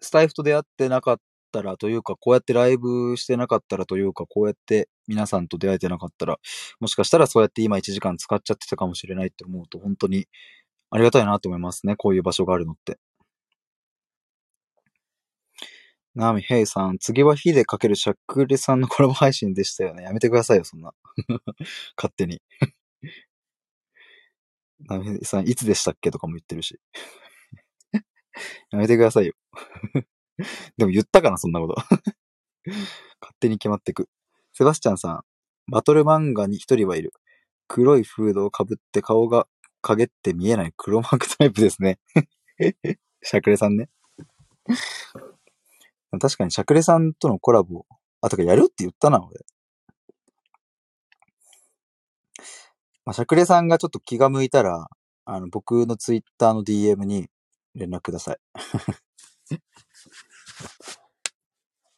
[0.00, 1.16] スタイフと出会ってなかっ
[1.52, 6.38] たらというか、こうやってライブしてなかったらというか、こうやって皆さんと出会えてなかったら、
[6.80, 10.26] もしかしたらそうやって今1時間使っちゃってたかもしれないって思うと、本当に
[10.90, 11.96] ありがたいなと思いますね。
[11.96, 12.98] こういう場所があるのって。
[16.14, 20.04] なみ、ヘイさん、次は火でかけるシャックレさんのコラボ配信でしたよね。
[20.04, 20.92] やめてくださいよ、そんな。
[21.96, 22.40] 勝手に。
[24.80, 26.78] なみ、ヘイさん、いつでしたっけとかも言ってるし。
[28.70, 29.34] やめてくださいよ。
[30.76, 31.74] でも言ったかな、そんなこと。
[31.74, 34.08] 勝手に決まってく。
[34.52, 35.24] セバスチャンさん、
[35.70, 37.12] バトル漫画に一人はいる。
[37.66, 39.48] 黒いフードをかぶって顔が
[39.80, 41.98] 陰って見えない黒幕タイプですね。
[43.22, 43.88] シャクレさんね。
[46.18, 47.84] 確かにシャクレさんとのコラボ、
[48.20, 49.44] あ、とかやるって言ったな、俺。
[53.04, 54.88] まあ、シャクレさんがちょっと気が向いたら、
[55.26, 57.28] あの、僕のツイッターの DM に
[57.74, 58.38] 連絡ください。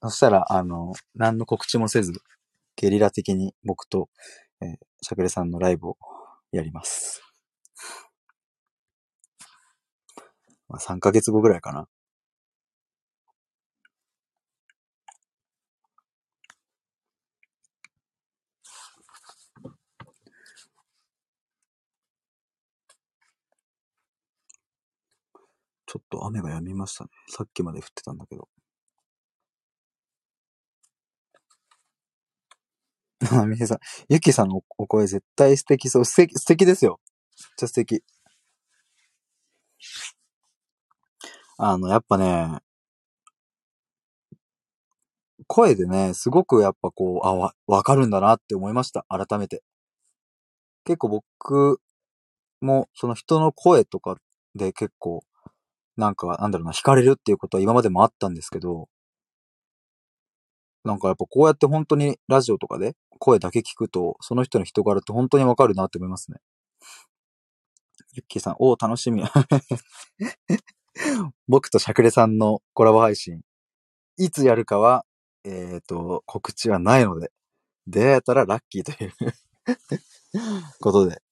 [0.02, 2.12] そしたら、あの、何の告知もせず、
[2.76, 4.08] ゲリラ的に僕と、
[4.60, 5.96] えー、シャクレさんのライブを
[6.52, 7.22] やります。
[10.68, 11.88] まあ、3ヶ月後ぐらいかな。
[25.86, 27.10] ちょっと雨が止みましたね。
[27.28, 28.48] さっきまで降ってたんだけど。
[33.32, 33.78] あみへさん、
[34.08, 36.04] ゆきさんのお声絶対素敵そう。
[36.04, 37.00] 素敵、素敵ですよ。
[37.04, 38.02] めっちゃ素敵。
[41.58, 42.58] あの、やっぱね、
[45.46, 49.06] 声でね、すごくやっぱこう、あ、わ、わかるんだなって思いました。
[49.08, 49.62] 改めて。
[50.84, 51.80] 結構僕
[52.60, 54.16] も、その人の声とか
[54.54, 55.24] で結構、
[55.96, 58.88] なんか、なんだろうな、惹かれるっていうことは今までもあったんですけど、
[60.84, 66.38] なんかやっぱこうやって本当にラジオとかで声だけ聞くと、その人の人柄って本当にわかるなって思いますね。
[68.12, 69.24] ゆっきーさん、おー、楽しみ。
[71.48, 73.42] 僕としゃくれさんのコラボ配信、
[74.16, 75.04] いつやるかは、
[75.44, 77.30] えっ、と、告知はないので、
[77.86, 79.12] 出会えたらラッキーという
[80.80, 81.22] ことで。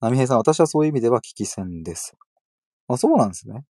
[0.00, 2.16] 波平さん、私はそういう意味では聞き戦です。
[2.88, 3.64] あ、そうなんですね。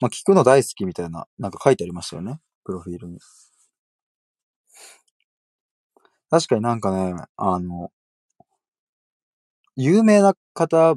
[0.00, 2.40] まあ、聞くの大好きみたいな、なんか書いてありましたよね。
[2.64, 3.18] プロフィールに。
[6.30, 7.92] 確かになんかね、あの、
[9.76, 10.94] 有名な方、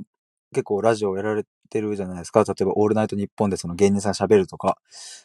[0.51, 2.43] 結構ラジオをやられてるじゃないですか。
[2.43, 4.77] 例えば、オールナイトニッポンでその芸人さん喋るとか。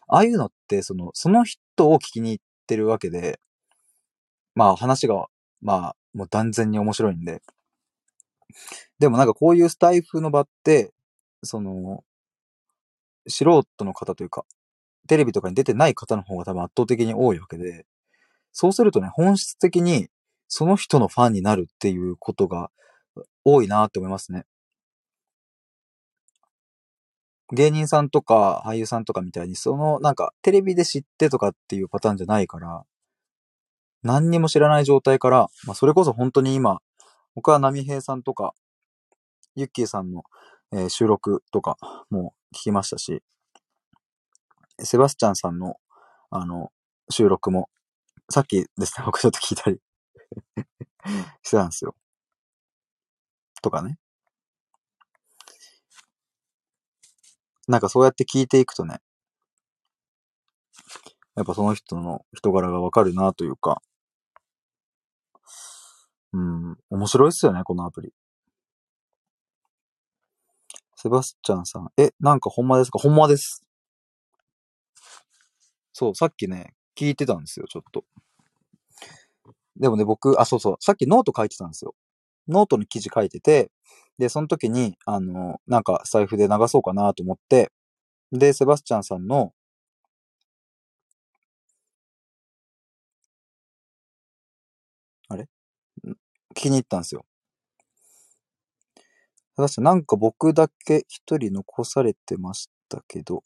[0.06, 3.40] ああいうのって、その、その人を聞きに行ってるわけで、
[4.54, 5.26] まあ話が、
[5.62, 7.42] まあ、もう断然に面白いんで。
[8.98, 10.92] でもなんかこういうスタイフの場って、
[11.42, 12.04] その、
[13.26, 14.44] 素人の方というか、
[15.06, 17.86] テレビとかに出てない方の方が多分圧倒的に多いわけで、
[18.52, 20.08] そうするとね、本質的に
[20.48, 22.70] その人のファンになるっていうことが
[23.44, 24.44] 多いなって思いますね。
[27.52, 32.84] 芸人さんとか俳優さんとかみたいに、そのなんかテレビで知ってとかっていうパターンじゃないから、
[34.02, 36.80] 何にも知らない状態から、まあそれこそ本当に今、
[37.38, 38.52] 僕は波平さんとか、
[39.54, 40.24] ユッキーさんの、
[40.72, 41.76] えー収録とか
[42.10, 43.22] も聞きましたし、
[44.80, 45.76] セバスチャンさんの、
[46.30, 46.72] あの、
[47.08, 47.70] 収録も、
[48.28, 49.80] さっきですね、僕ちょっと聞いたり
[51.44, 51.94] してたんですよ。
[53.62, 54.00] とかね。
[57.68, 58.98] なんかそうやって聞いていくとね、
[61.36, 63.80] やっぱその人の人柄がわかるなというか、
[66.32, 68.12] うん、面白いっすよね、このアプリ。
[70.96, 72.98] セバスチャンさん、え、なんかほんまですか？
[72.98, 73.64] ほんまです。
[75.92, 78.04] そう、さっきね、聞いてたんですよ、ちょっと。
[79.76, 81.94] でもね、僕、あ、そうそう、さっきノート書いてたんですよ。
[82.48, 83.70] ノートに記事書いてて、
[84.18, 87.70] で、その時に、あの、なんかライブで流そうかなと思って、
[88.32, 89.52] で、セバスチャンさんの、
[96.54, 97.24] 聞きに行ったんですよ。
[99.56, 103.42] セバスチャン、なんか僕だけ一人残されてましたけど、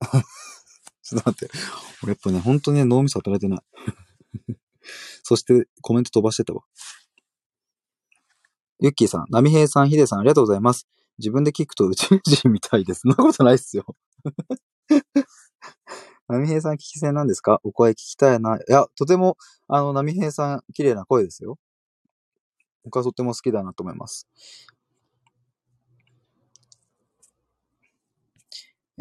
[1.02, 1.54] ちょっと待って。
[2.02, 3.60] 俺やっぱね、本当にね、脳みそ働いてない。
[5.22, 6.62] そして、コメント飛ばしてたわ。
[8.80, 10.86] ユッキーさん、ナミヘイさん、ヒデさん、ありがとうございます。
[11.18, 13.00] 自分で聞くと宇宙人みたいです。
[13.02, 13.84] そんなことないっすよ。
[16.28, 17.60] ナミヘイさん、聞き戦なんですか？
[17.64, 18.56] お声聞きたいな。
[18.56, 19.36] いや、とても、
[19.68, 21.58] あの、ナミヘイさん、綺麗な声ですよ。
[22.84, 24.26] 僕はとっても好きだなと思います。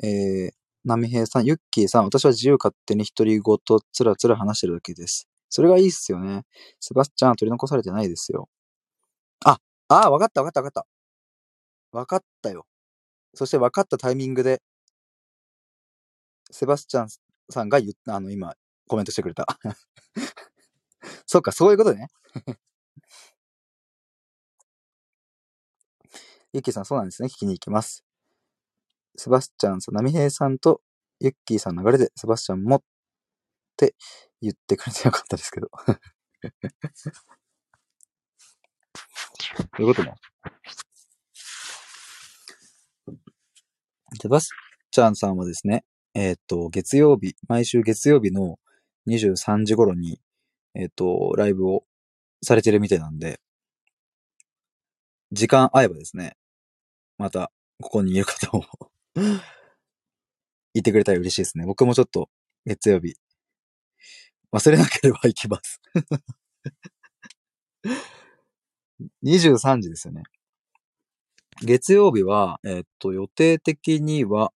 [0.03, 0.51] えー、
[0.86, 3.57] ナミヘイさん、ユッキーさん、私は自由勝手に独り言
[3.91, 5.27] つらつら話してるだけです。
[5.49, 6.43] それがいいっすよね。
[6.79, 8.49] セバスチャンは取り残されてないですよ。
[9.45, 10.84] あ、ああ、わかったわかったわかっ
[11.91, 11.97] た。
[11.97, 12.65] わかったよ。
[13.36, 14.61] そしてわかったタイミングで、
[16.53, 17.07] セバスチャン
[17.49, 18.55] さんが言った、あの、今、
[18.88, 19.47] コメントしてくれた。
[21.25, 22.07] そうか、そういうことね。
[26.53, 27.27] ユッキーさん、そうなんですね。
[27.27, 28.05] 聞きに行きます。
[29.17, 30.81] セバスチャンさん、ナミヘイさんと
[31.19, 32.84] ユッキーさんの流れで、セバスチャンもっ
[33.75, 33.95] て
[34.41, 35.71] 言ってくれてよかったですけど。
[39.77, 40.13] どういうことね？
[44.21, 44.49] セバス
[44.91, 45.84] チャンさんはですね、
[46.15, 48.60] えっ、と、月曜日、毎週月曜日の
[49.07, 50.19] 23時頃に、
[50.76, 51.85] えっ、と、ライブを
[52.44, 53.40] されてるみたいなんで、
[55.31, 56.38] 時間合えばですね、
[57.18, 58.64] また、ここにいる方を
[60.76, 61.65] いてくれたら嬉しいですね。
[61.65, 62.30] 僕もちょっと、
[62.65, 63.15] 月曜日、
[64.52, 65.81] 忘れなければ行きます。
[69.23, 70.23] 23時ですよね。
[71.64, 74.53] 月曜日は、えっと、予定的には、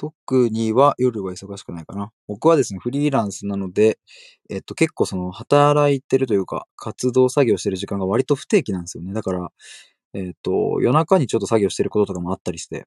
[0.00, 2.10] 特には夜は忙しくないかな。
[2.26, 3.98] 僕はですね、フリーランスなので、
[4.48, 9.12] えっと、結構その、働いてるというか、活動作業してる時間が割と不定期なんですよね。
[9.12, 9.50] だから、
[10.14, 12.86] えっと、夜中にちょっと作業してることとかもあったりして。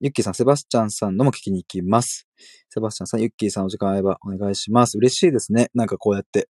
[0.00, 2.26] ユッキーさん、セバスチャンさんのも聞きに行きます。
[2.70, 4.98] セバスチャンさん、ユッキーさんお時間合えばお願いします。
[4.98, 5.70] 嬉しいですね。
[5.74, 6.48] なんかこうやって、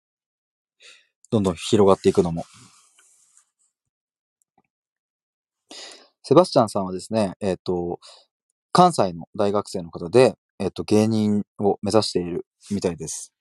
[1.31, 2.45] どんどん広がっていくのも。
[6.27, 8.01] セバスチャンさんはですね、えっ、と、
[8.73, 13.31] 関西の大学生の方で、えっ、と、芸人を目指しているみたいです。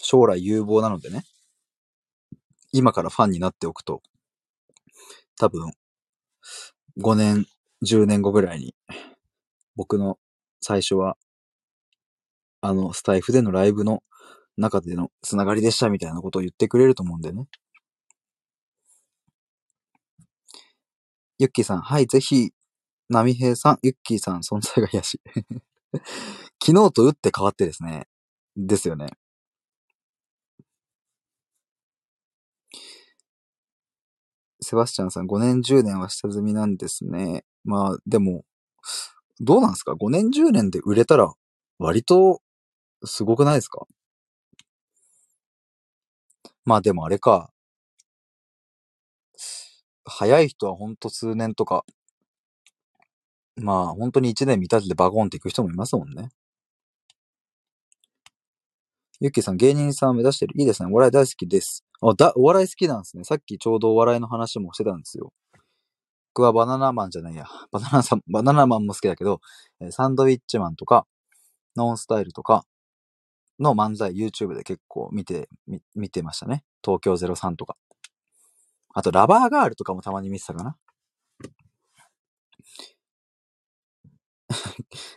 [0.00, 1.22] 将来有望なのでね、
[2.72, 4.02] 今からファンになっておくと、
[5.38, 5.70] 多分、
[7.00, 7.46] 5年、
[7.86, 8.74] 10年後ぐらいに、
[9.76, 10.18] 僕の
[10.60, 11.16] 最初は、
[12.62, 14.02] あの、スタイフでのライブの
[14.56, 17.46] 中でのつながりでしたみたいなことを言ってくれると思うんでね。
[21.40, 22.50] ユッキーさん、はい、ぜひ、
[23.08, 25.20] ナミヘイさん、ユッキーさん、存在が癒し。
[26.62, 28.08] 昨日と打って変わってですね。
[28.58, 29.06] ですよね。
[34.60, 37.46] セバスチャンさん、5年、10年は下積みなんですね。
[37.64, 38.44] まあ、でも、
[39.40, 41.32] どうなんですか ?5 年、10年で売れたら、
[41.78, 42.42] 割と、
[43.06, 43.86] すごくないですか？
[46.66, 47.50] まあでもあれか。
[50.10, 51.84] 早い人はほんと数年とか、
[53.56, 56.30] まあ本当に1年見立ててバゴンっていく人もいますもんね。
[59.20, 60.54] ゆっきーさん、芸人さんを目指してる？
[60.58, 60.88] いいですね。
[60.90, 61.84] お笑い大好きです。
[62.00, 63.24] あ、だ、お笑い好きなんですね。
[63.24, 65.32] さっきちょうどお笑いの話もしてたんですよ。
[66.34, 67.46] 僕はバナナマンじゃないや。
[67.70, 69.40] バナナさん、バナナマンも好きだけど、
[69.90, 71.06] サンドウィッチマンとか、
[71.76, 72.64] ノンスタイルとか
[73.58, 75.50] の漫才 YouTube で結構見て、
[75.94, 76.64] 見てましたね。
[76.82, 77.76] 東京03とか。
[78.94, 80.76] あと、ラバーガールとかもたまに見てたかな。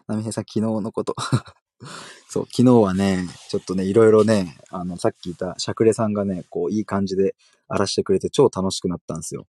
[0.07, 1.15] なみへさん、昨日のこと
[2.29, 7.35] そう、昨日はね、ちょっとね、いろいろね、あの、さっき言ったしゃくれさんがね、こう、いい感じで
[7.67, 9.47] 荒らしてくれて超楽しくなったんですよ。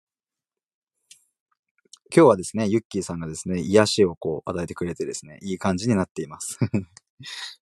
[2.14, 6.58] 今日はですね、ユッキーさんがですね、癒しをこう、与えてくれてですね、いい感じになっています。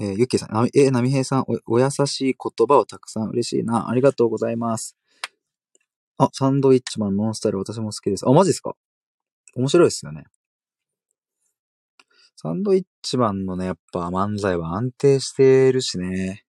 [0.00, 3.88] えー、ユッキーさん、えー、なみへいさんお、お優しい言葉をたくさん嬉しいな。
[3.88, 4.96] ありがとうございます。
[6.18, 8.28] あ、サンドイッチマンノンスタイル私も好きです。
[8.28, 8.74] あ、マジですか？
[9.56, 10.24] 面白いですよね。
[12.36, 16.44] サンドイッチマンのね、やっぱ漫才は安定してるしね。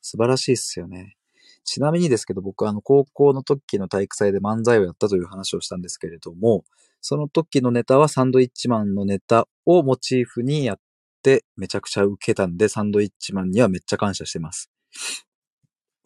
[0.00, 1.16] 素晴らしいっすよね。
[1.64, 6.64] ちなみにですけど、僕あの高校の時の体育祭で漫才をやったという話をしたんですけれども、
[7.00, 10.80] その時のネタはサンドイッチマンのネタをモチーフにやっ
[11.24, 14.70] てめちゃくちゃ受けたんで、サンドイッチマンにはめっちゃ感謝してます。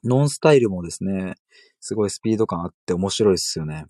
[0.05, 1.35] ノンスタイルもですね、
[1.81, 3.87] すごいスピード感あって面白いっすよね。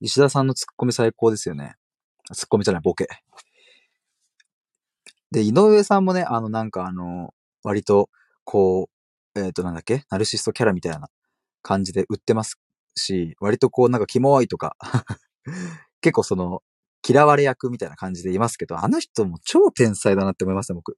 [0.00, 1.76] 石田さんのツッコミ最高ですよね。
[2.34, 3.06] ツッコミじゃない、ボケ。
[5.30, 7.32] で、井上さんもね、あの、なんかあの、
[7.62, 8.10] 割と、
[8.44, 8.88] こ
[9.34, 10.04] う、えっ、ー、と、なんだっけ？
[10.10, 11.08] ナルシストキャラみたいな
[11.62, 12.58] 感じで売ってます
[12.96, 14.76] し、割とこう、なんかキモいとか
[16.00, 16.62] 結構その、
[17.06, 20.96] 嫌われ役みたいな感じでいますけど、あの人も超天才だなって思いますね、僕。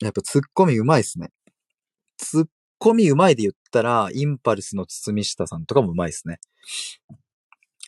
[0.00, 1.30] やっぱツッコミうまいっすね。
[2.16, 2.46] ツッ
[2.78, 6.40] コミうまいで言ったら、インパルスの堤下さんとかもうまいっすね。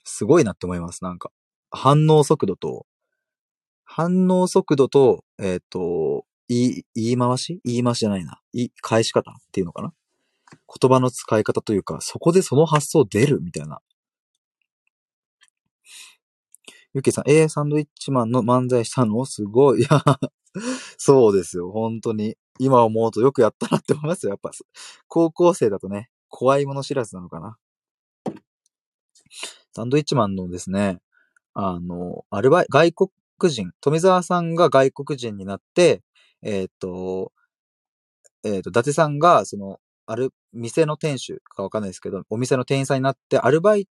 [0.05, 1.31] すごいなって思います、なんか。
[1.71, 2.87] 反応速度と、
[3.85, 7.61] 反応速度と、えっ、ー、と、言い、言い回し？
[7.65, 8.41] 言い回しじゃないな。
[8.53, 9.93] い、返し方っていうのかな？
[10.81, 13.81] 言葉の使い方というか、そこでその発想出るみたいな。
[16.95, 19.25] ゆきさん、えー、サンドイッチマンの漫才したの？
[19.27, 19.81] すごい。
[19.83, 20.01] いや、
[20.97, 21.73] そうですよ。
[21.73, 22.37] 本当に。
[22.61, 24.31] 今思うとよくやったなって思いますよ。
[24.31, 24.53] やっぱ、
[25.09, 27.59] 高校生だとね、怖いもの知らずなのかな。
[29.73, 31.01] サンドイッチマンのですね、
[31.55, 36.05] あの、アルバイ、外国人、富澤さんが外国人になって、
[36.43, 37.33] えっ、と、
[38.45, 43.89] えっ、と、伊達さんが、その、ある、店の店主かわかんないですけど、お店の店員さんになって、アルバイ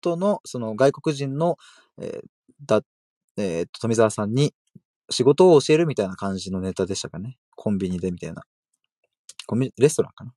[0.00, 1.56] トの、その外国人の、
[2.00, 2.26] えー、
[2.64, 2.82] だ、
[3.36, 4.54] えっ、と、富澤さんに
[5.10, 7.36] 仕事を教えるみたいな感じのネタでしたかね。
[7.54, 8.42] コンビニでみたいな。
[9.46, 10.34] コンビ、レストランかな。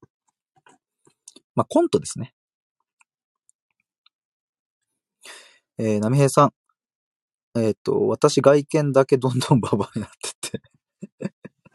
[1.56, 2.34] まあ、コントですね。
[5.78, 6.54] えー、波平さん。
[7.60, 10.62] えっ、と、私外見だけどんどんババアになってて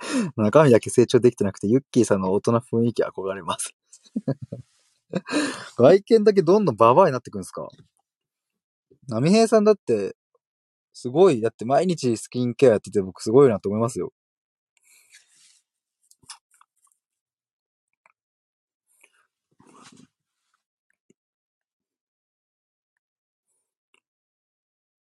[0.36, 3.74] 中身だけ成長できてなくて、ユッキーさんの大人雰囲気憧れます
[5.76, 7.68] 外見だけどんどんババアになってくんですか？
[9.08, 10.16] 波平さんだって、
[10.94, 14.12] すごい、だって毎日スキンケアやってて僕すごいなと思いますよ。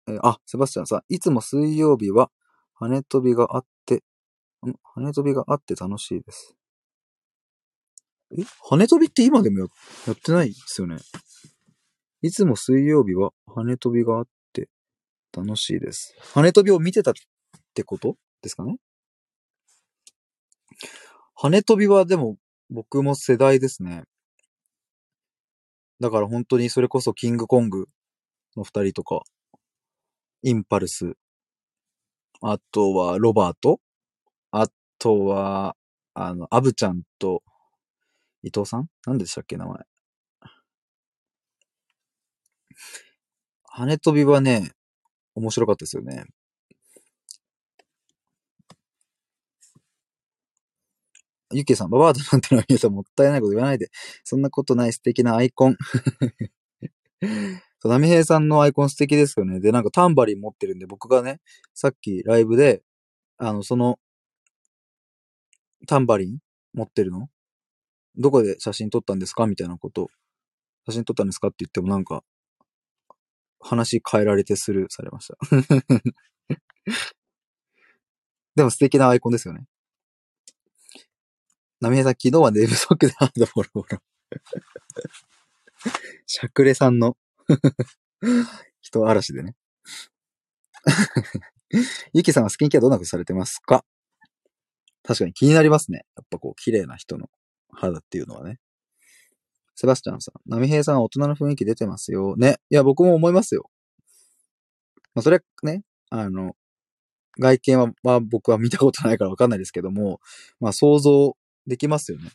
[0.08, 2.30] えあ、セバスチャンさん、いつも水曜日は
[2.74, 4.04] 羽飛びがあって、
[4.84, 6.56] 羽飛びがあって楽しいです。
[8.38, 8.44] え？
[8.70, 9.66] 羽飛びって今でもや
[10.08, 10.98] やってないですよね。
[12.22, 14.32] いつも水曜日は羽飛びがあって
[15.36, 16.16] 楽しいです。
[16.34, 17.14] 羽飛びを見てたっ
[17.74, 18.16] てこと？
[18.42, 18.78] ですかね？
[21.36, 22.38] 羽飛びはでも
[22.70, 24.04] 僕も世代ですね。
[26.00, 27.88] だから本当にそれこそキングコング
[28.56, 29.22] の二人とか、
[30.44, 31.16] インパルス。
[32.42, 33.80] あとは、ロバート。
[34.52, 34.68] あ
[35.00, 35.76] とは、
[36.14, 37.44] あの、アブちゃんと、
[38.44, 38.88] 伊藤さん？
[39.06, 39.78] 何でしたっけ、名前。
[43.64, 44.72] 羽飛びはね、
[45.36, 46.26] 面白かったですよね。
[51.54, 53.90] ゆきさん、ババアだなんてのは皆さんもったいないこと言わないで。
[54.24, 55.78] そんなことない素敵なアイコン。
[57.86, 59.60] ナミヘイさんのアイコン素敵ですよね。
[59.60, 61.40] で、なんかタンバリン持ってるんで、僕がね、
[61.76, 62.82] さっきライブで、
[63.38, 64.00] あの、その、
[65.88, 66.40] タンバリン
[66.74, 67.30] 持ってるの？
[68.18, 69.46] どこで写真撮ったんですか？
[69.48, 70.10] みたいなこと
[70.88, 71.50] 写真撮ったんですか？
[71.50, 72.24] って言ってもなんか、
[73.66, 75.38] 話変えられてスルーされました。
[78.56, 79.66] でも素敵なアイコンですよね。
[81.82, 83.98] ナミヘさん、昨日は寝不足でハードボロボロ。
[86.26, 87.18] しゃくれさんの
[88.82, 89.56] 人嵐でね。
[92.14, 93.84] ゆきさんはスキンケアどんなことされてますか？
[95.04, 96.06] 確かに気になりますね。
[96.16, 97.30] やっぱこう、綺麗な人の
[97.72, 98.60] 肌っていうのはね。
[99.76, 100.50] セバスチャンさん。
[100.50, 102.36] ナミヘイさん大人の雰囲気出てますよ。
[102.38, 102.58] ね。
[102.70, 103.70] いや、僕も思いますよ。
[105.14, 106.56] まあ、それはね、あの、
[107.40, 110.20] 外見は、まあ、僕は見たことないからわかんないですけども、
[110.60, 111.36] まあ想像
[111.68, 112.32] できますよね。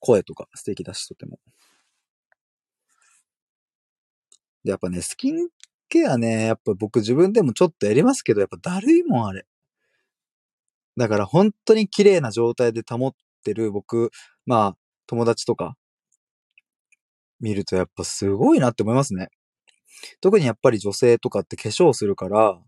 [0.00, 1.38] 声とか素敵だし、とても。
[4.64, 5.48] で、やっぱね、スキン
[5.88, 9.46] ケアね、やっぱ僕自分でもちょっとやりますけど、やっぱだるいもん、あれ。
[10.96, 13.14] だから本当に綺麗な状態で保っ
[13.44, 14.10] てる僕、
[14.46, 14.76] まあ、
[15.10, 15.76] 友達とか、
[17.40, 19.30] 見るとやっぱすごいなって思いますね。
[20.20, 22.60] 特にやっぱり女性とかって化粧するから、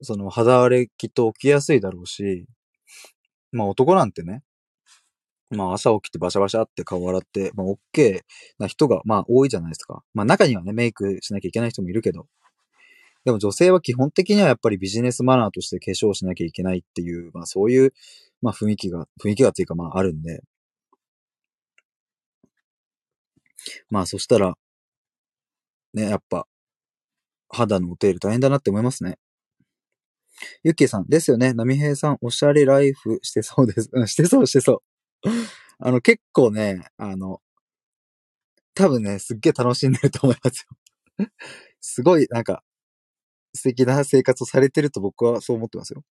[0.00, 2.46] その肌荒れきっと起きやすいだろうし、
[3.50, 4.44] まあ男なんてね、
[5.50, 8.20] まあ朝起きてバシャバシャって顔洗って、まあ OK
[8.60, 10.04] な人がまあ多いじゃないですか。
[10.14, 12.28] まあ中にはね、メイクしなきゃいけない人もいるけど。
[13.24, 17.92] でも女性は基本的にはやっぱりビジネスマナーとして化粧しなきゃいけないっていう、まあそういう、
[18.40, 20.42] まあ雰囲気が、雰囲気がっていうかまああるんで。
[23.90, 24.56] まあそしたら、
[25.94, 26.46] ね、やっぱ、
[27.50, 29.16] 肌のお手入れ大変だなって思いますね。
[30.64, 31.54] ゆっきーさん、ですよね。
[31.54, 33.88] ナミヘイさん、おしゃれライフしてそうです。
[33.92, 34.78] うん、してそう、してそう。
[35.78, 37.40] あの、結構ね、あの、
[38.74, 40.76] 多分ね、すっげえ楽しんでると思いますよ。
[41.80, 42.62] すごい、なんか、
[43.54, 46.04] 素敵な生活をされてると僕はそう思ってますよ。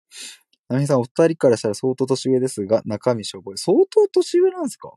[0.68, 3.59] ナミヘイさん、お二人からしたら相当年上ですが、中身しょぼい。
[3.59, 4.93] 相当年上なんですか？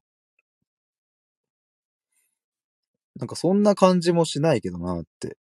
[3.21, 5.37] なんかそんな感じもしないけどなって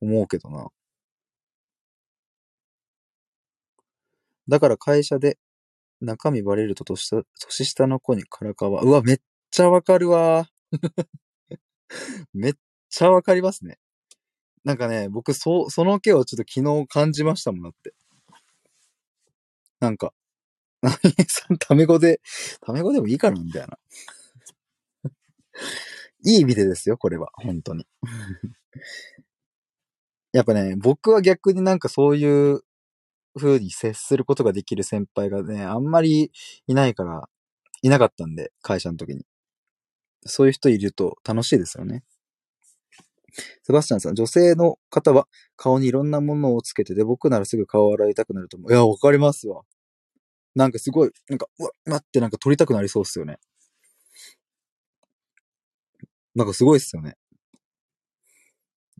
[0.00, 0.68] 思うけどな。
[4.48, 5.38] だから会社で
[6.00, 8.82] 中身バレると年下年下の子にからかわ。
[8.82, 9.18] うわ、めっ
[9.50, 10.48] ちゃわかるわ。
[12.32, 12.54] めっ
[12.90, 13.78] ちゃわかりますね。
[14.64, 17.94] なんかね、僕、そ、その毛をちょっと昨日感じましたもんだって。
[19.80, 20.12] なんか、
[20.82, 22.20] なみさん、 タメ語で、
[22.60, 23.78] タメ語でもいいかなみたいな。
[26.24, 27.30] いい意味でですよ、これは。
[27.34, 27.86] 本当に。
[30.32, 32.62] やっぱね、僕は逆になんかそういう
[33.36, 36.30] 風に接することができる先輩がね、あんまり
[36.66, 37.28] いないから、
[37.82, 39.24] いなかったんで、会社の時に。
[40.26, 42.04] そういう人いると楽しいですよね。
[43.62, 48.72] セバスチャンさん、女性の方は顔にいろんなものをつけてて、僕ならすぐ顔を洗いたくなると思う。
[48.72, 49.62] いや、わかりますわ。
[50.54, 53.38] なんかすごい、なんか、うわ、待ってなんか撮りたくなりそうっすよね。
[56.34, 57.16] なんかすごいっすよね。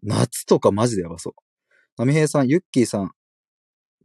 [0.02, 1.34] 夏とかマジでやばそう。
[1.98, 3.12] ナミヘイさん、ユッキーさん、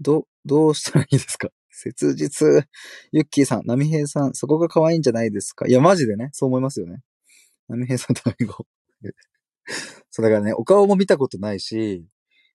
[0.02, 1.50] ど、どうしたらいいですか？
[1.72, 2.68] 切実。
[3.12, 5.68] ユッキーさん、ナミヘイさん、そこが可愛いんじゃないですか？
[5.68, 7.02] いや、マジでね、そう思いますよね。
[7.70, 8.66] ナミヘイさんとアミゴ。
[10.12, 12.06] そう、だからね、お顔も見たことないし、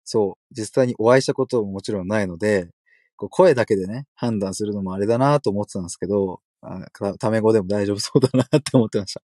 [0.05, 2.69] そう、実際にお会いしたことももちろんないので、
[3.17, 6.87] こう声だけでね、判断するのもあれだなと思ってたんですけど、あ
[7.19, 9.23] タメ語でも大丈夫そうだなって思ってました。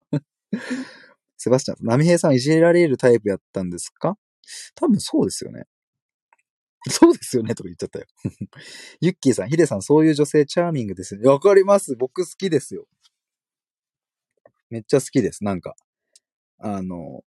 [1.41, 4.15] セバスチャン、ナミヘイさんいじられるタイプやったんですか？
[4.75, 5.63] 多分そうですよね。
[6.89, 8.05] そうですよね、とか言っちゃったよ。
[9.01, 11.29] ユッキーさん、ヒデさん、そういう女性チャーミングですよね。
[11.29, 11.95] わかります。
[11.95, 12.87] 僕好きですよ。
[14.69, 15.43] めっちゃ好きです。
[15.43, 15.75] なんか、
[16.59, 17.23] あの、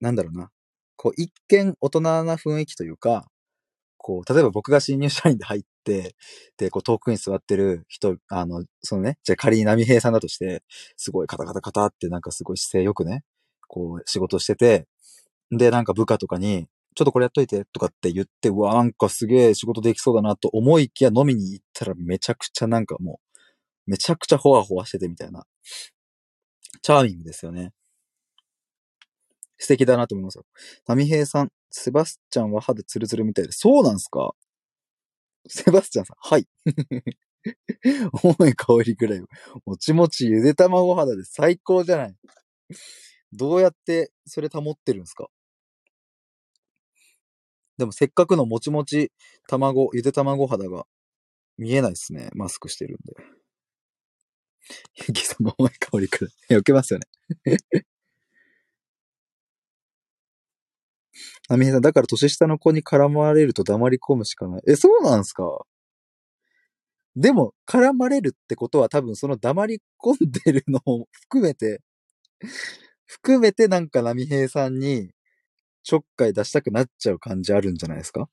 [0.00, 0.50] なんだろうな。
[0.96, 3.30] こう、一見大人な雰囲気というか、
[3.98, 10.62] こう、例えば僕が新入社員で入って、で、こう、遠くに座ってる人、あの、そのね、じゃあ仮に波平さんだとして、
[10.96, 13.22] すごいカタカタカタってなんかすごい姿勢よくね、
[13.68, 14.86] こう、仕事してて、
[15.52, 23.20] で、なんか部下とかに、ちょっとこれやっといてとかって言って、うわ、なんかすげえ仕事できそうだなと思いきや飲みに行ったらめちゃくちゃなんかも
[23.86, 25.44] う、めちゃくちゃホワホワしててみたいな。
[26.82, 27.72] チャーミングですよね。
[29.58, 30.44] 素敵だなと思いますよ。
[30.86, 33.52] 波平さん、セバスチャンは肌ツルツルみたいで。
[33.52, 34.32] そうなんすか？
[35.48, 36.46] セバスチャンさん、はい。
[38.22, 39.22] 重い香りぐらい。
[39.64, 42.14] もちもちゆで卵肌で最高じゃない。
[43.32, 45.28] どうやってそれ保ってるんですか？
[47.78, 49.10] でもせっかくのもちもち
[49.48, 50.84] 卵、ゆで卵肌が
[51.56, 52.28] 見えないですね。
[52.34, 53.14] マスクしてるんで。
[55.08, 56.58] ゆきさん重い香りくらい。
[56.60, 57.06] 避けますよね。
[61.52, 64.62] アミヘさん、だから年下の子に絡まれると黙り込むしかない。
[64.68, 65.66] え、そうなんすか？
[67.16, 71.82] でも、絡まれるってことは多分その黙り込んでるのを含めて、
[73.04, 75.10] 含めてなんか波平さんに
[75.82, 78.28] ちょっかい出したくなっちゃう感じあるんじゃないですか？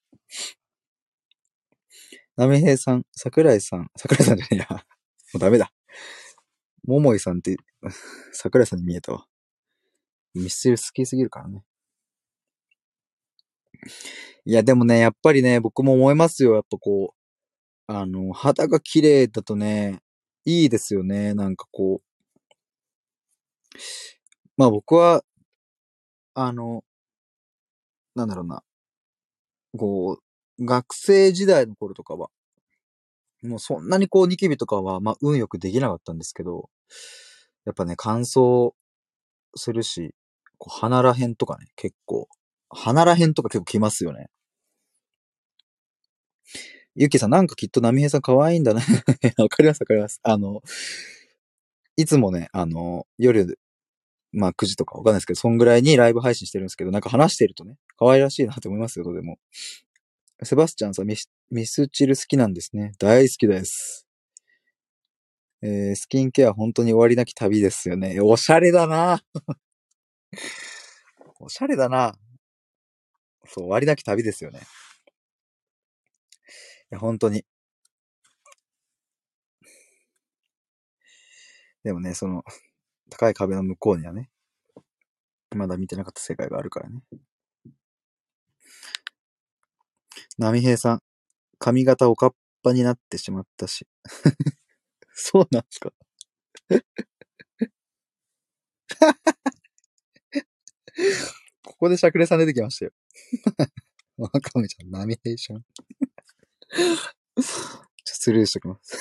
[2.36, 4.68] 波平さん、桜井さん、桜井さんじゃねえや。
[5.34, 5.74] もうダメだ。
[6.86, 7.58] 桃井さんって、
[8.32, 9.26] 桜井さんに見えたわ。
[10.36, 11.64] ミスチル好きすぎるからね。
[14.46, 16.56] いや、でもね、やっぱりね、僕も思いますよ。
[16.56, 20.00] やっぱこう、あの、肌が綺麗だとね、
[20.46, 21.34] いいですよね。
[21.34, 22.08] なんかこう。
[24.58, 25.24] まあ僕は、
[26.36, 26.84] あの、
[28.16, 28.64] なんだろうな。
[29.78, 30.20] こ
[30.60, 32.30] う、学生時代の頃とかは、
[33.44, 36.70] もうそんなにこうニキビとかは、まあ運よくできなかったんですけど、
[37.66, 38.72] やっぱね、乾燥
[39.56, 40.16] するし、
[40.58, 42.28] こう鼻ら辺とかね、結構、
[42.70, 44.28] 鼻ら辺とか結構きますよね。
[46.96, 48.82] ゆきさん、なんかきっと波平さん可愛いんだね。
[49.38, 50.20] わかりますわかります。
[50.24, 50.64] あの、
[51.96, 53.60] いつもね、あの、夜、
[54.32, 59.38] まあ9時とかわかんないですけど、そんぐらいにライブ配信してるんですけど、なんか話してるとね、可愛らしいなって思いますよ、とても。
[60.44, 62.94] セバスチャンさんミス、ミスチル好きなんですね。
[63.00, 64.08] 大好きです。
[65.62, 68.20] えー、スキンケア本当に終わりなき旅ですよね。
[68.22, 69.24] おしゃれだな
[71.40, 72.18] おしゃれだな
[73.48, 74.60] そう、終わりなき旅ですよね。
[74.60, 74.64] い
[76.92, 77.46] や、本当に。
[81.84, 82.44] でもね、その、
[83.10, 84.30] 高い壁の向こうにはね、
[85.56, 87.02] まだ見てなかった世界があるからね。
[90.40, 91.00] 波平さん、
[91.60, 92.34] 髪型おかっ
[92.64, 93.88] ぱになってしまったし。
[95.14, 95.92] そうなんですか？
[101.78, 102.92] ここでしゃくれさん出てきましたよ。
[104.18, 105.62] わかめちゃん、波平さん。
[105.62, 105.64] ちょっ
[107.36, 107.42] と、
[108.04, 108.98] スルーしときます。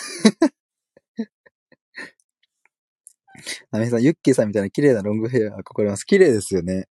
[3.73, 6.05] ナミさん、ユッキーさんみたいな綺麗なロングヘア憧れます。
[6.05, 6.87] 綺麗ですよね。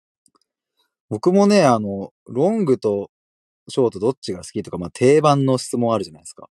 [1.11, 3.11] 僕もね、あの、ロングと
[3.69, 6.49] ショートどっちが好きとか、まあ定番の質問あるじゃないですか。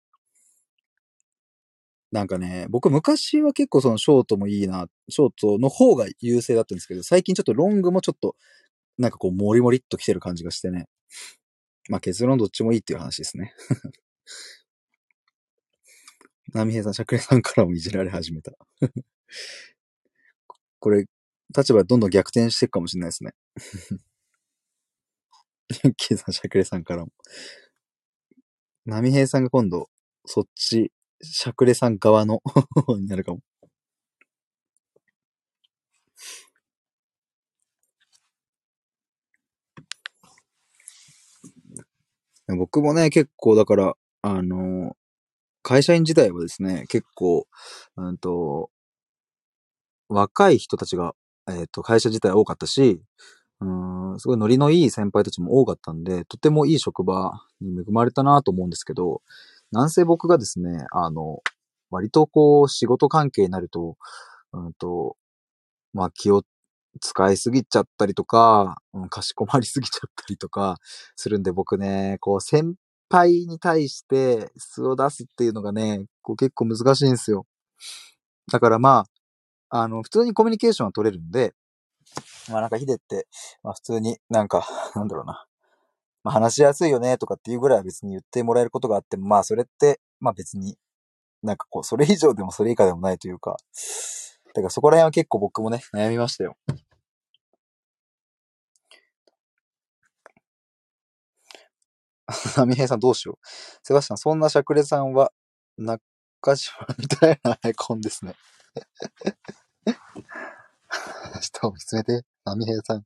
[2.12, 8.36] なんかね、僕昔は結構そのショートもいいな、ショートの方が優勢だったんですけど、最近ちょっとロングもちょっと、
[8.98, 10.88] なんかこう、モリモリっと来てる感じがしてね。
[11.88, 13.54] まあ結論どっちもいいっていう話ですね。
[16.52, 18.52] 波平さん、しゃくれさんからもいじられ始めた。
[20.80, 21.06] これ、
[21.56, 23.32] 立場どんどん逆転していくかもしれないですね。
[25.84, 27.12] ユッキーさん、しゃくれさんからも。
[28.84, 29.88] 波平さんが今度、
[30.24, 30.92] そっち、
[31.22, 32.40] しゃくれさん側の
[32.98, 33.40] になるかも。
[42.54, 44.96] 僕もね、結構だから、あの、
[45.62, 47.46] 会社員時代はですね、結構、
[47.96, 48.70] うんと、
[50.08, 51.14] 若い人たちが、
[51.48, 53.00] えっ、ー、と、会社自体多かったし、
[53.60, 59.22] うん、すごいノリのいい先輩たちも多かったんで、とてもいい職場に恵まれたなと思うんですけど、
[59.72, 61.40] なんせ僕がですね、あの、
[61.90, 63.96] 割とこう、仕事関係になると、
[64.52, 65.16] うんと、
[65.92, 66.42] まあ気を
[67.00, 70.78] 使いすぎちゃったりとか、うん、かしこまりすぎちゃったりとか
[71.16, 72.74] するんで、僕ね、こう、先
[73.10, 77.46] 輩に対して素を出すっていうのがね、こう結構難しいんですよ。
[78.50, 79.06] だからま
[79.70, 81.54] あ、あの、普通にコミュニケーションは取れるんで、
[82.50, 83.26] まあなんかヒデって、
[83.62, 85.46] まあ普通になんか、 なんだろうな。
[86.24, 90.76] まあ話しやすいよねとかっていうぐらいは別に言ってもらえることがあっても、まあそれって、まあ別に、
[91.42, 93.56] なんかこう、それ以上でもそれ以下でもないというか、
[94.56, 96.56] だからそこら辺は結構僕もね、悩みましたよ。
[102.56, 103.46] 波平さんどうしよう。
[103.82, 105.30] セバスチャン、そんなしゃくれさんは、
[105.76, 106.00] 中
[106.56, 108.34] 島みたいなアイコンですね。
[111.42, 113.04] 人を見つめて、波平さん。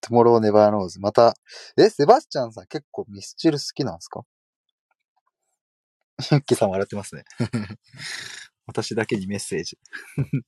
[0.00, 0.98] Tomorrow never knows。
[0.98, 1.34] また、
[1.76, 4.22] え、セバスチャンさん結構ミスチル好きなんですか？
[6.30, 7.24] ユッキーさん笑ってますね。
[8.66, 9.78] 私だけにメッセージ。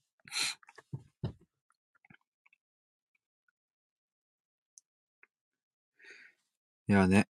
[6.87, 7.27] いやね。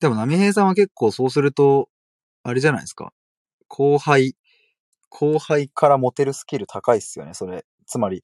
[0.00, 1.88] でも、波平さんは結構そうすると、
[2.44, 3.12] あれじゃないですか。
[3.68, 4.36] 後輩、
[5.10, 7.66] 後輩からモテるスキル高いっすよね、それ。
[7.86, 8.22] つまり、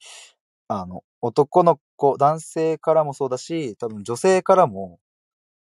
[0.69, 5.01] あの、男の子、男性からもそうだし、多分女性からも、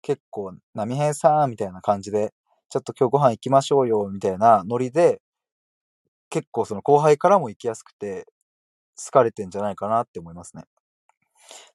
[0.02, 2.32] 結構、波平さんみたいな感じで、
[2.70, 5.20] ちょっと今日ご飯行きましょうよ、みたいなノリで、
[6.30, 8.26] 結構その後輩からも行きやすくて、
[8.96, 10.64] 好かれてんじゃないかなって思いますね。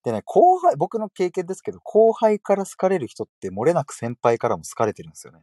[0.03, 5.41] でね、後輩、僕の経験ですけど、後輩から好かれる人って漏れなく先輩からも好かれてるんですよね。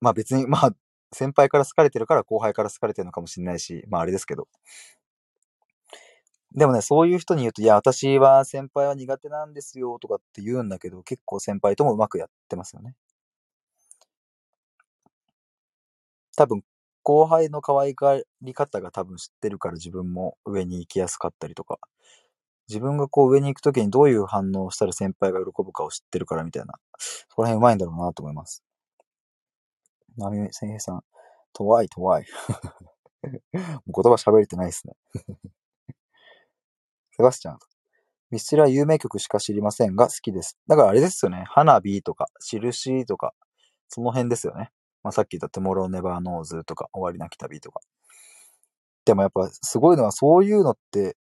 [0.00, 0.70] まあ別に、まあ、
[1.12, 4.48] 先輩から好かれてるから後輩から好かれてるのかもしれないし、まああれですけど。
[6.52, 12.94] でもね、そういう人に言うと、いや、私は先輩は苦手なんですよとかって言うんだけど、結構先輩ともうまくやってますよね。
[16.36, 16.62] 多分、
[17.02, 21.78] 後輩の可愛がり方が多分知ってるから自分も上に行きやすかったりとか、
[22.68, 28.64] 自分がこう上に行くときにどういう反応をしたら先輩が喜ぶかを知ってるからみたいな、そこら辺うまいんだろうなと思います。
[30.16, 31.04] 波千平さん、
[31.52, 32.26] とわいとわい。
[33.22, 34.94] 言葉喋れてないですね。
[37.16, 37.58] セバスチャン。
[38.30, 40.58] ミスチルは有名曲しか知りませんが好きです。
[40.66, 41.44] だからあれですよね。
[41.46, 43.34] 花火とか、印とか、
[43.88, 44.72] その辺ですよね。
[45.04, 47.80] まあ、さっき言った Tomorrow Never Knows とか、終わりなき旅とか。
[49.04, 51.16] でもやっぱすごいのはそういうのって、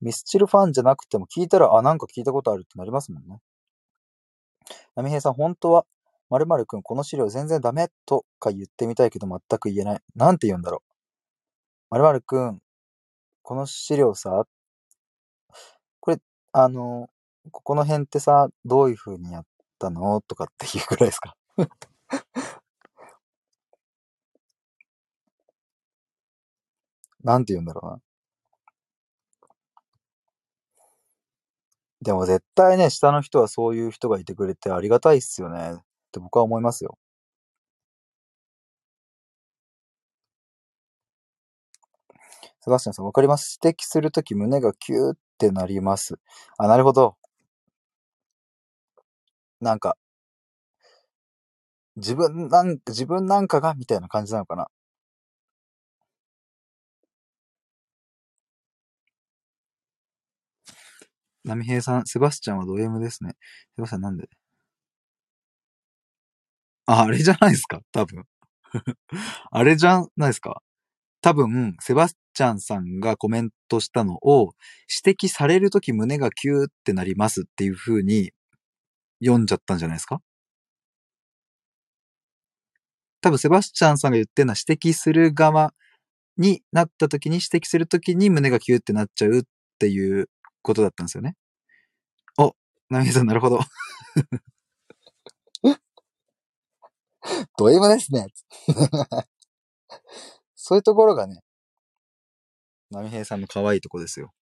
[0.00, 3.38] ミスチルファンじゃなくても聞いたら、あ、なんか聞いたことあるってなりますもんね。
[4.96, 5.86] 波平さん、本当は、
[6.30, 10.00] 〇〇くん、この資料全然ダメとか言ってみたいけど全く言えない。
[10.14, 10.82] なんて言うんだろ
[11.90, 11.94] う。
[11.96, 12.60] 〇〇くん、
[13.42, 14.46] この資料さ、
[16.00, 16.18] これ、
[16.52, 17.08] あの、
[17.50, 19.44] ここの辺ってさ、どういう風にやっ
[19.78, 21.36] たのとかっていうくらいですか？
[27.28, 28.00] なんて言うんだろうな。
[32.00, 35.72] でも絶対ね、下の人はそういう人がいてくれてありがたいっすよね。
[35.74, 35.76] っ
[36.12, 36.96] て僕は思いますよ。
[42.60, 46.18] セバスチャンさん、わかります指摘するとき胸がキューってなります。
[46.56, 47.16] あ、なるほど。
[49.60, 49.96] なんか、
[51.96, 54.68] 自分なん、自分なんかが、みたいな感じなのかな。
[61.48, 63.32] 波平さん、セバスチャンはド M ですね。
[63.76, 64.28] セバスチャンなんで
[66.86, 67.80] あ、あれじゃないですか？
[67.92, 68.24] 多分。
[69.50, 70.62] あれじゃないですか？
[71.22, 74.52] 多分、セバスチャンさんがコメントしたのを、
[75.04, 78.32] 指摘されるとき胸がキューってなりますっていう風に
[79.24, 80.20] 読んじゃったんじゃないですか？
[83.22, 85.74] 多分、セバスチャンさんが言ってるのは指摘する側
[86.36, 89.42] になったときに指摘するときに胸がキューってなっちゃうっ
[89.78, 90.28] ていう
[90.68, 91.34] ことだったんですよね。
[92.38, 92.54] お、
[92.90, 93.58] ナミさん、なるほど。
[97.56, 98.26] ド M ですね。
[100.54, 101.40] そういうところがね、
[102.90, 104.34] 波平さんの可愛いとこですよ。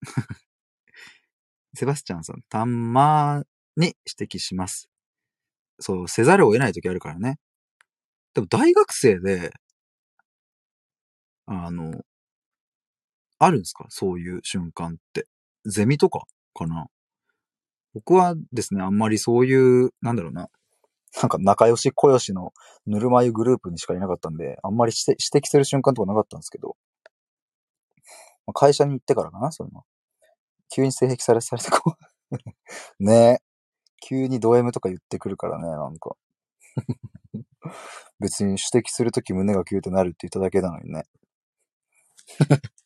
[1.74, 3.44] セバスチャンさん、たま
[3.76, 4.88] に指摘します。
[5.80, 7.38] そう、せざるを得ない時あるからね。
[8.32, 9.52] でも大学生で、
[11.46, 12.02] あの、
[13.44, 13.86] あるんですか？
[13.88, 15.26] そういう瞬間って。
[15.66, 16.24] ゼミとか？
[16.54, 16.86] かな？
[17.94, 20.48] 僕はですね、あんまりそういう、なんだろうな。
[21.20, 22.52] なんか仲良し小良しの
[22.86, 26.76] ぬるま湯グループにしかいなかったんで、あんまり指摘する瞬間とかなかったんですけど、
[28.54, 29.82] 会社に行ってからかな、そういうの。
[30.74, 31.96] 急に性癖されされてこ
[32.30, 32.36] う
[33.04, 33.38] ねえ。
[34.04, 36.16] 急にド M とか言ってくるからね、なんか
[38.20, 41.04] 別に指摘するとき胸がキューってなるって言っただけなのにね。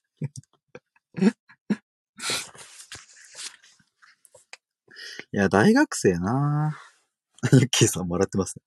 [5.32, 6.78] いや、大学生な。
[7.52, 8.62] ユ ッキーさん笑ってますね。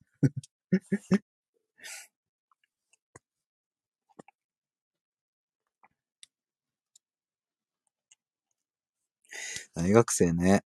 [9.74, 10.64] 大学生ね。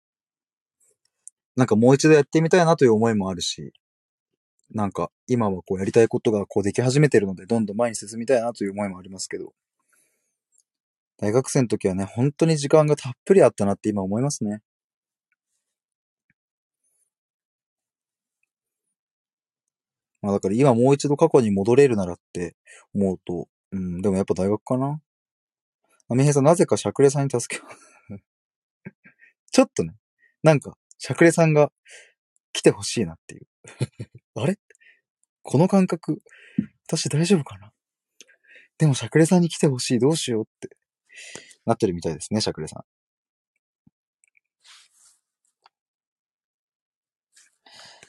[1.57, 3.73] なんかもう一度やってみたいなという思いもあるし、
[4.71, 9.53] なんか今はこうやりたいことがこうでき始めてるので、どんどん前に進みたいなという思いもありますけど、
[11.19, 14.61] 大学生の時はね、本当に時間がたっぷりあったなって今思いますね。
[20.23, 22.57] まあだから今もう一度過去に戻れるならって
[22.95, 25.01] 思うと、うん、でもやっぱ大学かな。
[26.11, 27.67] アミヘさん、なぜかシャクレさんに助けを。
[29.53, 29.95] ちょっとね、
[30.43, 31.71] なんか、シャクレさんが
[32.53, 33.47] 来てほしいなっていう。
[34.35, 34.59] あれ？
[35.43, 36.23] この感覚、
[36.87, 37.73] 私大丈夫かな？
[38.79, 40.78] でもシャクレさんに来てほしい、どうしようって。
[41.67, 42.85] なってるみたいですね、しゃくれさん。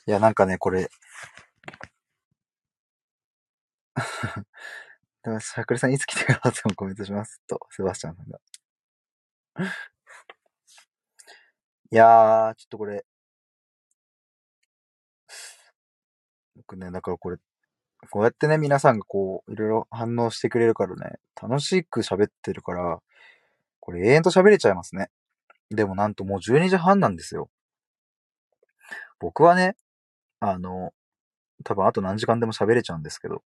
[0.10, 0.90] いや、なんかね、これ。
[5.24, 7.42] でも、しゃくれさんいつ来てくださってもコメントします？
[7.48, 8.40] と、セバスチャンさんが。
[11.92, 13.06] いやー、ちょっとこれ。
[16.56, 17.38] 僕ね、だからこれ、
[18.12, 23.00] こうやってね、皆さんがこう、いろいろ反応してくれるからね、楽しく喋ってるから、
[23.80, 25.10] これ永遠と喋れちゃいますね。
[25.70, 27.50] でもなんともう12時半なんですよ。
[29.20, 29.76] 僕はね、
[30.40, 30.94] あの、
[31.64, 33.44] 多分あと何時間でも喋れちゃうんですけど、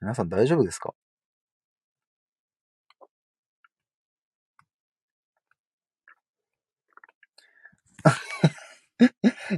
[0.00, 0.94] 皆さん大丈夫ですか？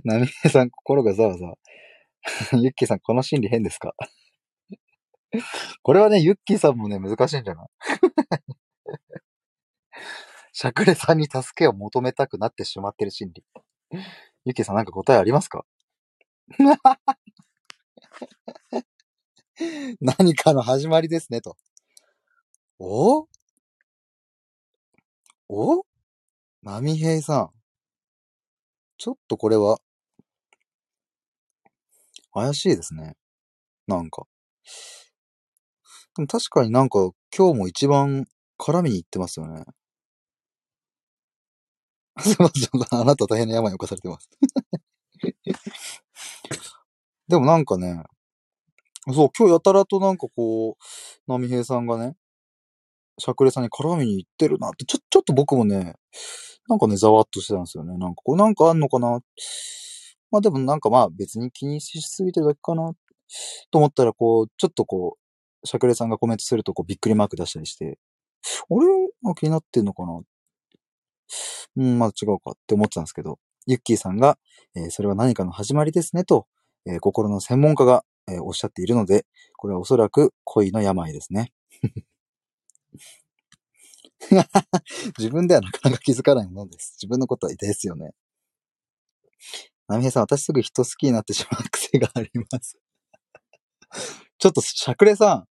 [0.04, 1.56] なみえさん、心がざわざわ。
[2.52, 3.94] ゆっきーさん、この心理変ですか？
[5.82, 7.66] これはね、ゆっきーさんもね、難しいんじゃない？
[10.52, 13.44] しゃくれさんに助けを求めたくなってしまってる心理。
[14.44, 15.64] ゆっきーさん、なんか答えありますか？
[20.00, 21.56] 何かの始まりですね、と。
[22.78, 23.26] お？
[25.48, 25.84] お？
[26.62, 27.50] なみへいさん。
[28.98, 29.78] ちょっとこれは、
[32.32, 33.14] 怪しいですね。
[33.88, 34.26] なんか。
[36.16, 38.24] でも確かになんか今日も一番
[38.58, 39.64] 絡みに行ってますよね。
[42.18, 43.00] すいません。
[43.00, 44.30] あなた大変な病に侵されてます。
[47.28, 48.02] でもなんかね、
[49.12, 52.16] そう、今日やたらとなんかこう、波平さんがね、
[53.18, 55.96] しゃくれさんに絡みに行ってるなって、ちょ、ちょっと僕もね、
[56.68, 57.96] なんかね、ざわっとしてたんですよね。
[57.98, 59.20] なんかこれなんかあんのかな
[60.30, 62.92] まあでもなんかまあ別に気にしすぎてるだけかな
[63.70, 65.25] と思ったらこう、ちょっとこう
[65.66, 67.98] う、しゃくれさんがコメントするとこうびっくりマーク出したりして、
[68.70, 68.74] あ
[69.28, 69.34] れ？
[69.34, 70.20] 気になってんのかな？
[71.76, 74.38] うん、まあ違うかって思ってたんですけど、ユッキーさんが、
[74.76, 76.46] えーそれは何かの始まりですねと、
[76.86, 79.26] えー心の専門家が、えーおっしゃっているので、
[79.56, 81.52] これはおそらく恋の病ですね。
[85.18, 86.96] 自分ではなかなか気づかないものです。
[87.00, 88.12] 自分のことはですよね。
[89.88, 92.78] ナミヘさん、私すぐ人好きになってしまう癖があります。
[94.38, 95.48] ちょっと、しゃくれさん。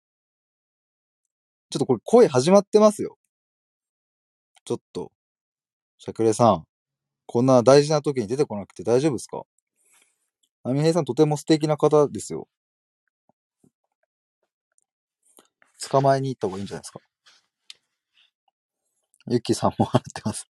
[1.70, 3.18] ちょっとこれ声始まってますよ。
[4.64, 5.12] ちょっと。
[5.98, 6.64] しゃくれさん。
[7.26, 9.42] こんな大事な時に出てこなくて大丈夫ですか？
[10.64, 12.48] ナミヘイさんとても素敵な方ですよ。
[15.90, 17.00] 捕まえに行った方がいいんじゃないですか？
[19.28, 20.48] ユキさんも笑ってます。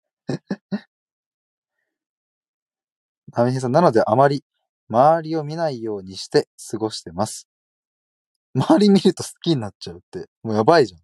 [3.32, 4.44] ナミヘイさん、なのであまり
[4.88, 7.48] 周りを見ないようにして過ごしてます。
[8.55, 11.01] 周り見ると好きになっちゃうって、もうやばいじゃん。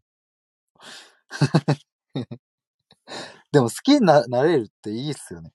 [3.53, 5.53] でも好きになれるっていいっすよね。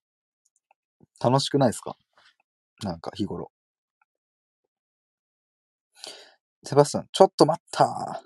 [1.20, 1.98] 楽しくないですか？
[2.84, 3.52] なんか日頃。
[6.64, 8.24] セバスチャン、ちょっと待った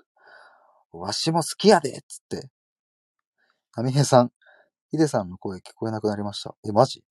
[0.92, 2.50] わしも好きやでっつって。
[3.76, 4.30] ナミヘさん、
[4.90, 6.54] ヒデさんの声聞こえなくなりました。
[6.66, 7.02] え、マジ？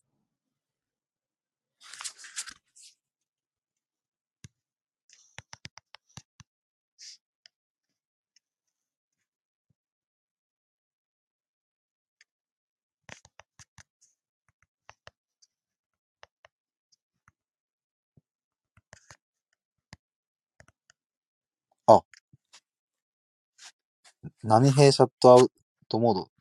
[24.44, 25.52] 波平シャットアウ
[25.90, 26.28] トモード？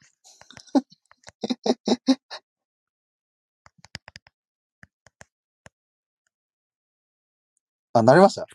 [7.95, 8.47] あ、なりました。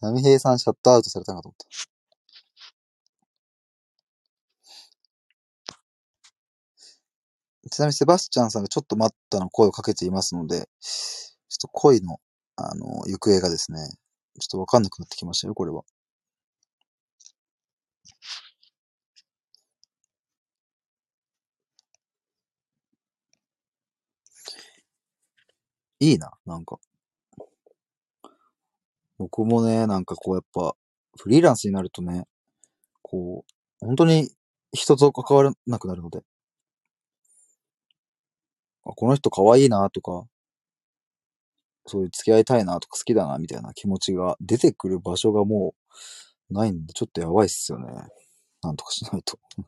[0.00, 1.66] 波平さんシャットアウトされたかと思った。
[7.70, 12.20] ちなみにセバスチャンさんがちょっと待ったの声をかけていますので、ちょっと恋の、
[12.56, 13.78] あの、行方がですね、
[14.40, 15.82] ちょっとわかんなくなってきましたよ、これは。
[26.02, 26.78] いいな、なんか。
[29.18, 30.74] 僕もね、なんかこうやっぱ、
[31.18, 32.24] フリーランスになるとね、
[33.02, 33.44] こ
[33.82, 34.30] う、本当に
[34.72, 36.22] 人と関わらなくなるので、
[38.84, 40.24] あこの人可愛いなとか、
[41.86, 45.74] そういう付き合いたいなとか好きだなみたいな気持ちが出てくる場所がも
[46.50, 47.86] うないんで、ちょっとやばいっすよね。
[48.62, 49.38] なんとかしないと。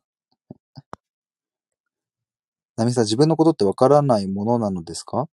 [2.77, 5.29] ナミさん、自分のことってわからないものなのですか？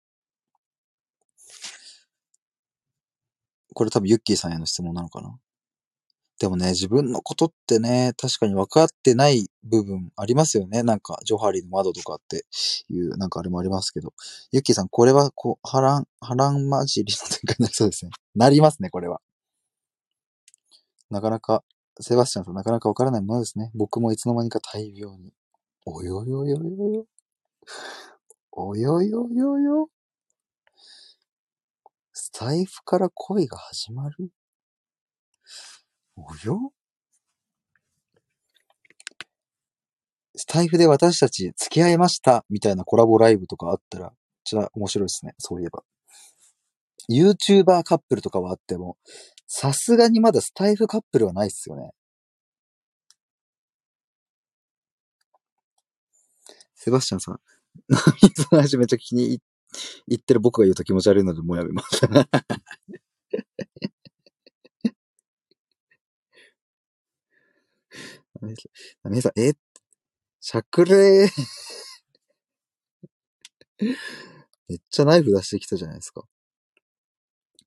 [3.77, 5.37] これ多分ユッキーさんへの質問なのかな？
[6.39, 10.81] でもね、自分のことってね、確かに分かってない部分ありますよね。
[10.81, 12.47] なんか、ジョハリーの窓とかって
[12.89, 14.15] いう、なんかあれもありますけど。
[14.51, 18.11] ユッキーさん、これは、こう、波乱、波乱混じりの展開になりそうですね。
[18.33, 19.21] なりますね、これは。
[21.11, 21.63] なかなか、
[21.99, 23.69] セバスチャンさん、なかなか分からないものですね。
[23.75, 25.33] 僕もいつの間にか大病に。
[25.85, 27.05] およよよよよ。
[28.51, 29.89] およよよよ。
[32.37, 34.29] スタイフから恋が始まる？
[36.15, 36.71] およ？
[40.35, 45.33] スタイフで私たち付き合いましたみたいなコラボライブとかあったら、じゃあ面白いですね。
[45.39, 45.81] そういえば。
[47.09, 48.97] YouTuber カップルとかはあっても、
[49.47, 51.89] さすがにまだスタイフカップルはないっすよね。
[56.75, 57.39] セバスチャンさん、
[57.89, 59.39] ナミその話めっちゃ気に入っ
[60.07, 62.01] 言ってる僕が言うと気持ち悪いのでもうやめます。
[69.03, 69.53] ナミさん、え？
[70.39, 71.29] しゃくれー。
[74.69, 76.23] めっちゃナイフ出してきたじゃないですか。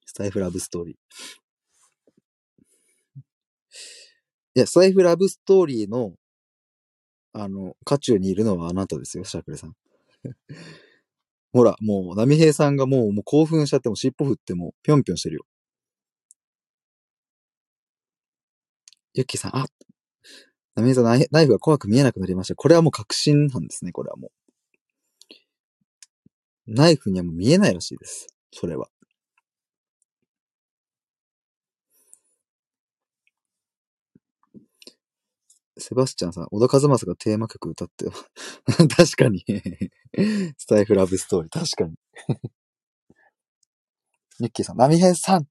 [0.07, 0.97] スタイフラブストーリー。
[4.55, 6.15] いや、スタイフラブストーリーの、
[7.33, 9.75] あの、渦中にいるのはあなたですよ、シャクレさん。
[11.53, 15.45] ほら、もう、波平さんがもう、もう興奮しちゃっても、尻尾振っても、ぴょんぴょんしてるよ。
[19.15, 19.67] ユッキーさん、あ
[20.77, 22.55] 波平さん、ナイナイフが怖く見えなくなりました。
[22.55, 24.31] これはもう確信なんですね、これはもう。
[26.67, 28.29] ナイフにはもう見えないらしいです。
[28.53, 28.89] それは。
[35.81, 38.13] セバスチャンさん、小田和正がテーマ曲歌ってよ。
[38.97, 39.45] 確かに
[40.59, 41.95] スタイフラブストーリー、確かに
[44.41, 45.49] ニッキーさん、波平さん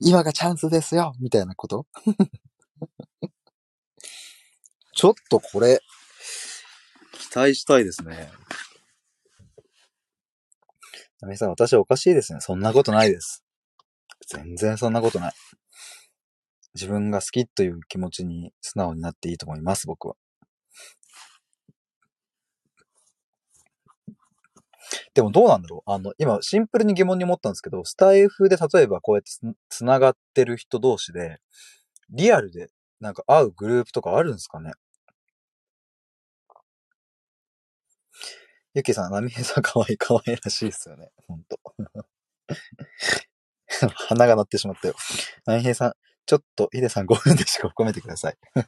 [0.00, 1.86] 今がチャンスですよみたいなこと？
[4.94, 5.80] ちょっとこれ、
[7.12, 8.32] 期待したいですね。
[11.20, 12.40] 波平さん、私はおかしいですね。
[12.40, 13.44] そんなことないです。
[14.28, 15.34] 全然そんなことない。
[16.74, 20.16] 自分が好きという気持ちに素直になっていいと思います、僕は。
[25.14, 25.90] でもどうなんだろう？
[25.90, 29.30] あの、今シンプルに疑問に思ったんですけど、スタイフで例えばこうやって
[29.68, 31.38] つながってる人同士で、
[32.10, 32.68] リアルで
[33.00, 34.72] なんか会うグループとかあるんですかね？
[38.74, 41.10] ゆきさん、波平さんかわいい、かわいいらしいですよね。
[41.26, 41.58] ほんと。
[44.08, 44.94] 鼻が鳴ってしまったよ。
[45.44, 45.92] 波平さん、
[46.26, 48.38] ちょっと、ヒデさん5分でしか込めてください。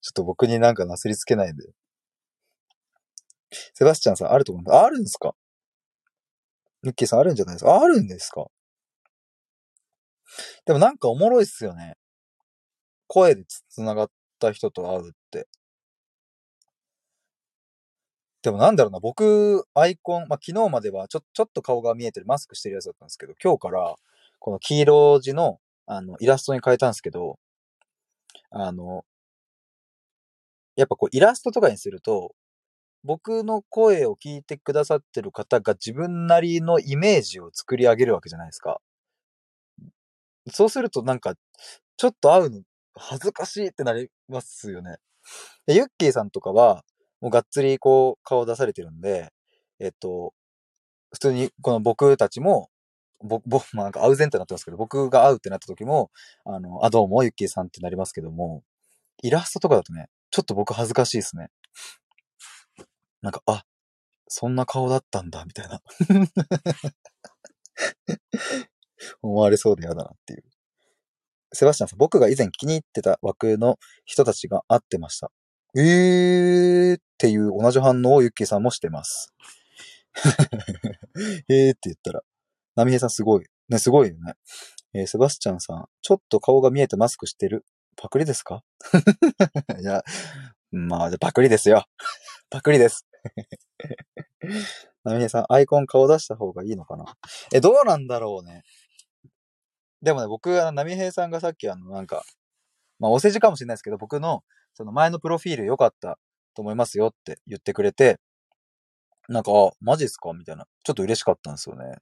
[0.00, 1.72] ちょっと僕になんかなすりつけないで。
[3.74, 4.76] セバスチャンさん、あると思います。
[4.78, 5.34] あるんですか？
[6.82, 7.80] ミッキーさんあるんじゃないですか？
[7.80, 8.46] あるんですか？
[10.66, 11.96] でもなんかおもろいっすよね。
[13.08, 15.48] 声で繋がった人と会うって。
[18.42, 23.94] でもなんだろうな、僕、アイコン、まあ、昨日まではちょ、ちょっと顔が見えてるマスクしてるやつだったんですけど、今日から、
[24.40, 27.38] この黄色字の、あの、イラストに変えたんですけど、
[28.50, 29.04] あの、
[30.76, 32.34] やっぱこう、イラストとかにすると、
[33.04, 38.80] 僕の声を聞いてくださってる方が自分なりのイメージを作り上げるわけじゃないですか。
[40.50, 41.34] そうするとなんか、
[41.96, 42.62] ちょっと会うの
[42.94, 44.96] 恥ずかしいってなりますよね。
[45.66, 46.84] でユッキーさんとかは、
[47.20, 49.32] もうがっつりこう顔出されてるんで、
[49.80, 50.34] えっと、
[51.12, 52.70] 普通にこの僕たちも
[53.22, 56.10] 僕、僕、 まあなんか会う前提になってますけど、僕が会うってなった時も、
[56.44, 58.62] あの、あ、どうも、ゆっきーさんってなりますけども、
[59.22, 61.50] イラストとかだとね、ちょっと僕恥ずかしいですね。
[63.22, 63.64] なんか、あ、
[64.28, 65.82] そんな顔だったんだ、みたいな。
[69.22, 70.44] 思われそうで嫌だなっていう。
[71.52, 75.32] セバスチャンさん、僕が以前気に入ってた枠の人たちが会ってました。
[75.76, 79.34] えーっていう同じ反応をユッキーさんもしてます。
[81.48, 82.22] えーって言ったら、
[82.84, 83.44] 波平さんすごい。
[83.68, 84.34] ね、すごいよね。
[84.94, 87.64] えー、セバスチャンさん、ちょっと顔が見えてマスクしてる。
[87.96, 88.62] パクリですか？
[89.80, 90.02] いや、
[90.70, 91.84] まあ、パクリですよ。
[92.50, 93.06] パクリです。
[95.04, 97.16] 波平さん、アイコン顔出した方がいいのかな？
[97.52, 98.62] え、どうなんだろうね。
[100.02, 102.24] でもね、僕は波平さんがさっきあの、なんか、
[102.98, 104.42] まあ、お世辞かもしれないですけど、僕の、
[104.74, 106.18] その前のプロフィール良かった
[106.54, 108.18] と思いますよって言ってくれて、
[109.28, 110.32] なんか、あ、マジっすか？
[110.32, 110.66] みたいな。
[110.82, 111.98] ちょっと嬉しかったんですよね。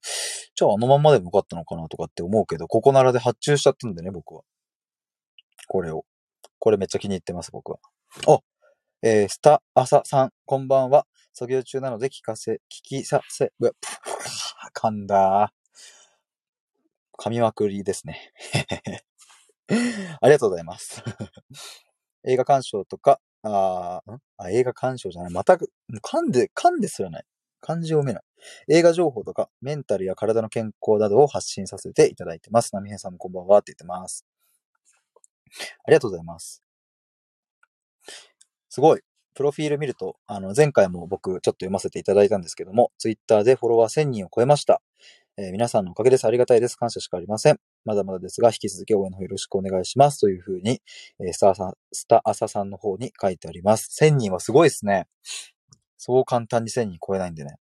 [0.58, 4.42] じゃああのままでもよかったのかなとかって思うけど、ここならで発注しちゃったんでね、僕は。
[5.68, 6.04] これを。
[6.58, 7.78] これめっちゃ気に入ってます、僕は。
[8.26, 8.40] あ、
[9.02, 11.06] えー、スタ、アサさん、こんばんは。
[11.32, 13.70] 作業中なので聞かせ、聞きさせ、うわ、
[14.74, 15.52] 噛んだ。
[17.20, 18.32] 噛みまくりですね。
[20.20, 21.04] ありがとうございます。
[22.26, 24.02] 映画鑑賞とか、あ
[24.38, 25.32] あ、映画鑑賞じゃない。
[25.32, 27.24] また、噛んで、噛んですらない。
[27.60, 28.22] 漢字を読めない。
[28.68, 32.70] 映画情報とか、メンタルや体の健康などを発信させていただいてます。
[32.72, 34.24] 波平さんもこんばんはって言ってます。
[35.84, 36.62] ありがとうございます。
[38.68, 39.00] すごい。
[39.34, 44.82] プロフィール見ると、あの、前回も僕ちょっと読ませていただいたんですけども、ツイッターでフォロワー1000人を超えました。
[45.36, 46.24] えー皆さんのおかげです。
[46.26, 46.74] ありがたいです。
[46.76, 47.60] 感謝しかありません。
[47.84, 50.18] まだまだですが、引き続き応援の方よろしくお願いします。
[50.18, 50.82] というふうに、
[51.20, 53.96] えースターさん、スタアサさんの方に書いてあります。
[54.04, 55.06] 1000人はすごいですね。
[55.98, 57.56] そう簡単に1000人超えないんでね。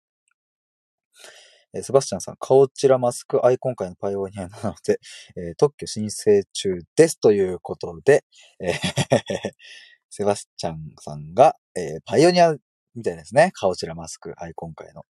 [1.75, 4.99] えーセバスチャンさん、顔チラマスクアイコン界のパイオニアなので、
[5.37, 7.19] えー特許申請中です。
[7.21, 8.25] ということで、
[8.61, 8.73] えー
[10.11, 12.55] セバスチャンさんが、えーパイオニア
[12.95, 13.53] みたいですね。
[13.55, 15.07] 顔チラマスクアイコン界の。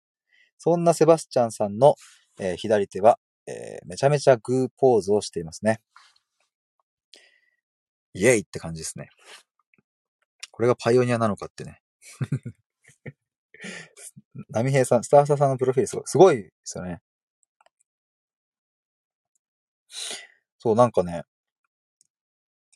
[0.57, 1.95] そんなセバスチャンさんの、
[2.39, 5.81] えー左手は、えーめちゃめちゃグーポーズをしていますね。
[8.13, 9.09] イエイって感じですね。
[10.51, 11.81] これがパイオニアなのかってね。
[14.49, 17.01] 波平さん、スターサーさんのプロフィールすごい、すごいですよね。
[20.59, 21.23] そう、なんかね、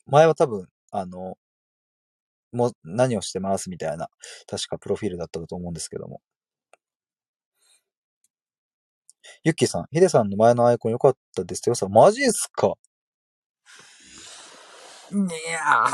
[0.05, 1.37] 前は多分、あの、
[2.51, 4.09] もう何をしてますみたいな、
[4.49, 6.21] 確かプロフィールだったと思うんですけども。
[9.43, 11.75] ユッキーさん、ヒデさんの前のアイコン良かったですよ。
[11.75, 12.73] さ、マジっすか？
[15.11, 15.91] いやー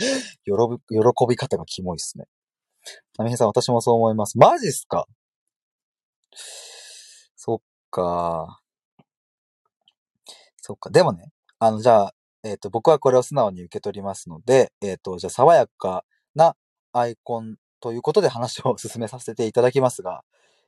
[0.44, 2.24] 喜ぶ、喜び方がキモいっすね。
[3.18, 4.38] ナミヘさん、私もそう思います。
[4.38, 5.06] マジっすか？
[7.36, 7.58] そっ
[7.90, 8.60] か。
[10.56, 10.90] そっか。
[10.90, 16.04] でもね、あの、じゃあ、えっ、と、僕はこれを素直に受け取りますので、えっ、と、じゃあ、爽やか
[16.34, 16.56] な
[16.92, 20.22] アイコンということで話を進めさせていただきますが、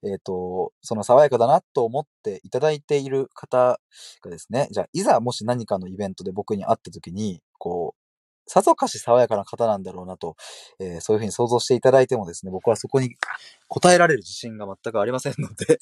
[0.04, 3.78] えっ、と、その爽やかだなと思っていただいている方
[4.22, 8.01] がですね、じゃあ、いざもし何かのイベントで僕に会った時に、こう、
[8.46, 10.36] さぞかし爽やかな方なんだろうなと、
[10.80, 13.14] えーそういうふうに想像していただいてもですね、僕はそこに
[13.68, 15.80] 答えられる自信が全くありませんので、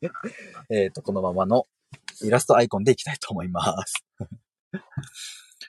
[0.70, 1.66] えっと、このままの
[2.22, 4.04] イラストアイコンでいきたいと思います。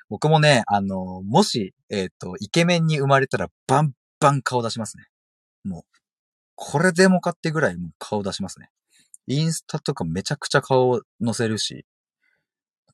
[0.10, 5.08] 僕もね、あの、もし、えっ、と、イケメンに生まれたらバンバン顔出しますね。
[5.64, 5.84] もう、
[6.56, 8.70] これでもかってぐらいもう顔出しますね。
[9.28, 11.86] インスタとかめちゃくちゃ顔を載せるし、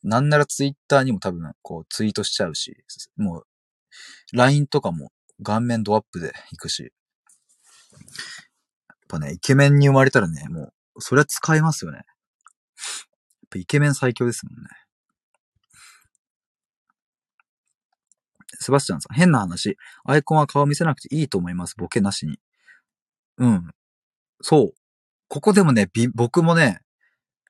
[0.03, 2.75] なんならツイッターにも多分こうツイートしちゃうし、
[3.17, 3.47] もう、
[4.33, 5.11] LINE とかも
[5.41, 6.91] 顔面ドアップで行くし、やっ
[9.07, 11.97] ぱね、イケメンに生まれたらね、もう、それは使えますよね。
[11.97, 12.05] やっ
[13.49, 14.69] ぱイケメン最強ですもんね。
[18.59, 19.77] セバスチャンさん、変な話。
[20.05, 21.75] アイコンは顔見せなくていいと思います。
[21.77, 22.39] ボケなしに。
[23.37, 23.71] うん。
[24.41, 24.73] そう。
[25.27, 26.79] ここでもね、び僕もね、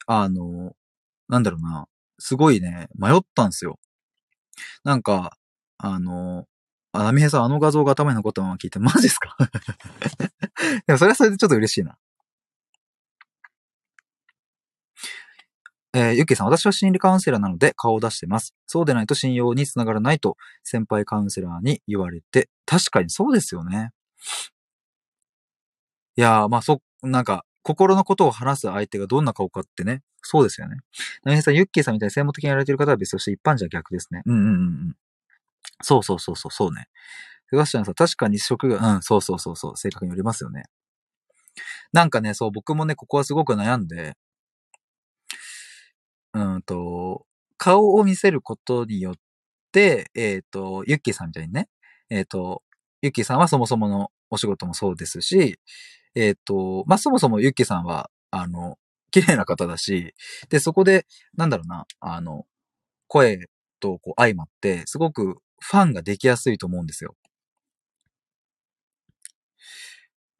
[0.08, 0.74] あの、
[1.30, 1.88] なんだろうな。
[2.26, 3.80] すごいね、迷ったんですよ。
[4.86, 5.36] なんか、
[5.78, 6.46] あの、
[6.94, 9.36] あ、ナミヘさん、あの画像が頭に残ったまま聞いて、マジですか？
[10.88, 11.98] でもそれはそれでちょっと嬉しいな。
[15.94, 18.56] えー、ゆっけいさん、私は心理カウンセラーなので顔を出してます。
[18.68, 23.92] そうでないと信用につながらないと先輩カウンセラーに言われて、確かにそうですよね。
[26.16, 30.04] いやー、まあそ、なんか、心のことを話す相手がどんな顔かってね。
[30.22, 30.78] そうですよね。
[31.24, 34.22] なみへさん、ユッキーさんみたいに専門的にやられてる方は別として一般じゃ逆ですね。
[34.26, 34.96] うんうんうんうん。
[35.82, 36.88] そうそうそうそう、そうね。
[37.50, 40.64] セバスチャンさん、確かに職が、うん、そうそうそうそう、性格によりますよね。
[41.94, 44.16] なんかね、そう、僕もね、ここはすごく悩んで、
[46.34, 47.26] うんと、
[47.58, 49.16] 顔を見せることによっ
[49.72, 51.70] て、えっ、と、ユッキーさんみたいにね、
[52.10, 52.64] えっ、と、
[53.02, 55.60] ユッキーさんはそもそものお仕事もそうですし、
[56.16, 58.78] えっ、と、まあ、そもそもユッキーさんは、あの、
[59.12, 60.14] 綺麗な方だし、
[60.50, 62.46] で、そこで、なんだろうな、あの、
[63.08, 63.40] 声
[63.80, 67.16] とこう相まって、すごくファンができやすいと思うんですよ。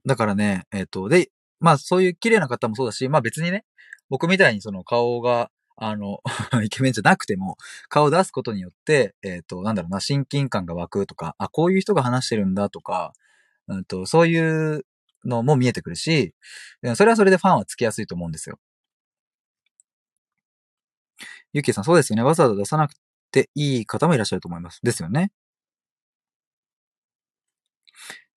[0.06, 1.30] だからね、えっ、と、で、
[1.60, 3.64] まあそういう綺麗な方もそうだし、まあ別にね、
[4.10, 6.20] 僕みたいにその顔が、あの、
[6.64, 7.58] イケメンじゃなくても、
[7.90, 13.14] 顔を出すことによって、えっ、と、なんだろうな、親近感が湧くとか、あ、こういう人が話してるんだとか、
[13.68, 14.86] うんと、そういう
[15.26, 16.34] のも見えてくるし、
[16.96, 18.60] それはそれでファンはつきやすいと思うんですよ。
[21.54, 22.24] ゆきさん、そうですよね。
[22.24, 22.94] わざわざ出さなく
[23.32, 24.80] ていい方もいらっしゃると思います。
[24.84, 25.32] ですよね。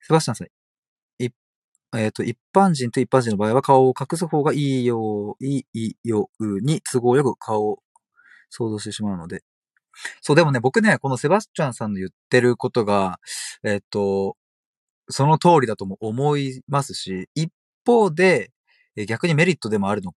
[0.03, 0.47] セバスチャンさん、
[1.25, 1.31] い
[1.97, 7.79] えっ、と、一般人と一般人の場合は顔を隠す方がいいよう、いいように都合よく顔を
[8.51, 9.43] 想像してしまうので。
[10.23, 13.19] そう、でもね、僕ね、このセバスチャンさんの言ってることが、
[13.65, 14.37] えっ、と、
[15.09, 17.53] その通りだとも思いますし、一
[17.87, 18.51] 方で、
[19.09, 20.13] 逆にメリットでもあるの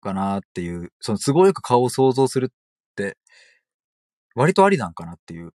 [0.00, 2.48] かなっていう、その都合よく顔を想像するっ
[2.96, 3.16] て、
[4.34, 5.52] 割とありなんかなっていう。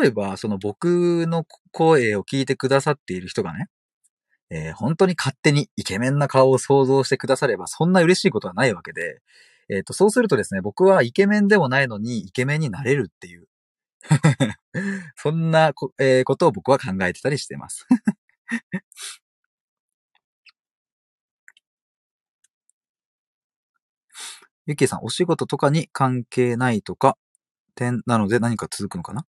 [0.00, 3.66] 例えば、その僕の声を聞いてくださっている人がね、
[4.50, 9.20] えー本当に勝手にイケメンな顔を想像してくだされば、そんな嬉しいことはないわけで、
[9.70, 13.46] えっ、と、そうするとですね、僕はイケメンでもないのにイケメンになれるっていう。
[15.16, 17.86] そんなこ,、えーことを僕は考えてたりしてます。
[24.66, 27.18] ゆきーさん、お仕事とかに関係ないとか、
[27.74, 29.26] 点なので何か続くのかな？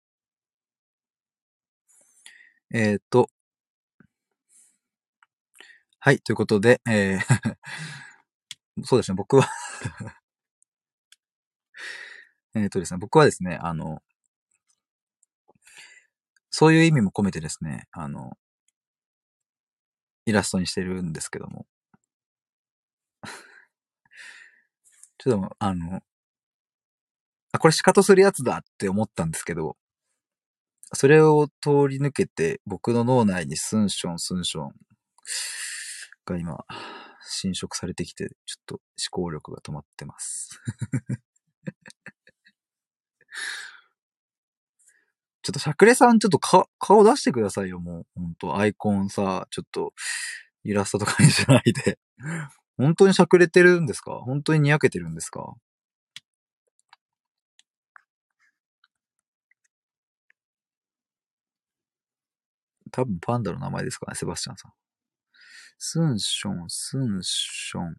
[2.73, 3.29] えっ、と、
[5.99, 7.55] はい、ということで、えー
[8.83, 9.47] そうですね、僕は
[12.55, 14.01] えっとですね、僕はですね、あの、
[16.51, 18.37] そういう意味も込めてですね、あの、
[20.25, 21.65] イラストにしてるんですけども。
[25.17, 26.03] ちょっと、あの、
[27.53, 29.77] あ、これシカトするやつだって思ったんですけど、
[30.93, 34.71] それを通り抜けて、僕の脳内にスンション、スンション
[36.25, 36.65] が今、
[37.29, 38.81] 侵食されてきて、ちょっと思
[39.25, 40.59] 考力が止まってます。
[45.43, 48.05] ちょっとしゃくれさん、ちょっとか顔出してくださいよ、もう。
[48.15, 49.93] ほんと、アイコンさ、ちょっと、
[50.63, 51.99] イラストとかにしないで。
[52.77, 54.13] 本当にしゃくれてるんですか？
[54.25, 55.53] 本当ににやけてるんですか？
[62.91, 64.71] 多分パンダの名前ですかね、セバスチャンさん。
[65.77, 67.95] スンション、スンション、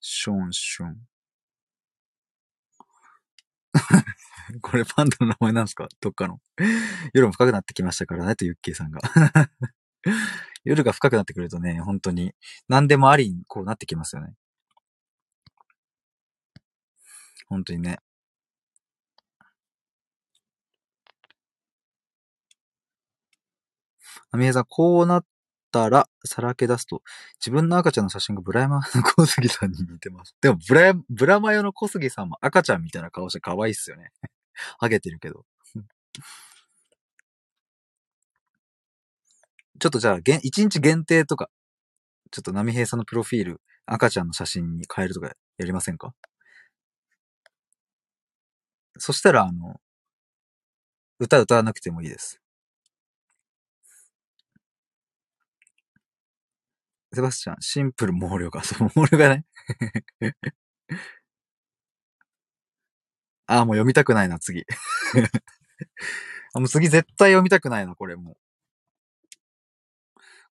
[0.00, 0.96] ションション。
[4.62, 5.88] これパンダの名前なんですか？
[6.00, 6.40] どっかの。
[7.14, 9.00] 夜も深くなってきましたからね、とユッケイさんが。
[10.64, 12.32] 夜が深くなってくるとね、本当に
[12.68, 14.34] 何でもありにこうなってきますよね。
[17.48, 17.98] 本当にね。
[24.32, 25.24] アミエさん、こうなっ
[25.72, 27.02] たら、さらけ出すと、
[27.40, 30.34] 自分の赤ちゃんの写真がブラマヨの小杉さんに似てます。
[30.40, 34.12] でも、ブラ、ブラマヨの小杉さんも赤ちゃんみたいな顔して可愛いっすよね。
[34.78, 35.44] ハゲてるけど。
[39.80, 41.48] ちょっとじゃあ、げん一日限定とか、
[42.30, 45.28] ちょっと波平さんのプロフィール、赤ちゃんの写真に変えるとか
[45.58, 46.14] やりませんか？
[48.98, 49.80] そしたら、あの、
[51.20, 52.40] 歌歌わなくてもいいです。
[57.12, 59.44] セバスチャン、シンプル毛量が、そう、毛量がね。
[63.46, 64.64] あ、もう読みたくないな、次。
[66.54, 68.36] あもう次絶対読みたくないな、これもう。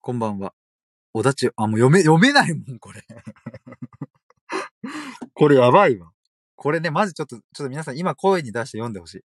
[0.01, 0.53] こんばんは。
[1.13, 3.05] おだち、あ、もう読め、読めないもん、これ。
[5.33, 6.11] これやばいわ。
[6.55, 9.21] これね、マジちょっと、ちょっと皆さん今声に出して読んでほしい。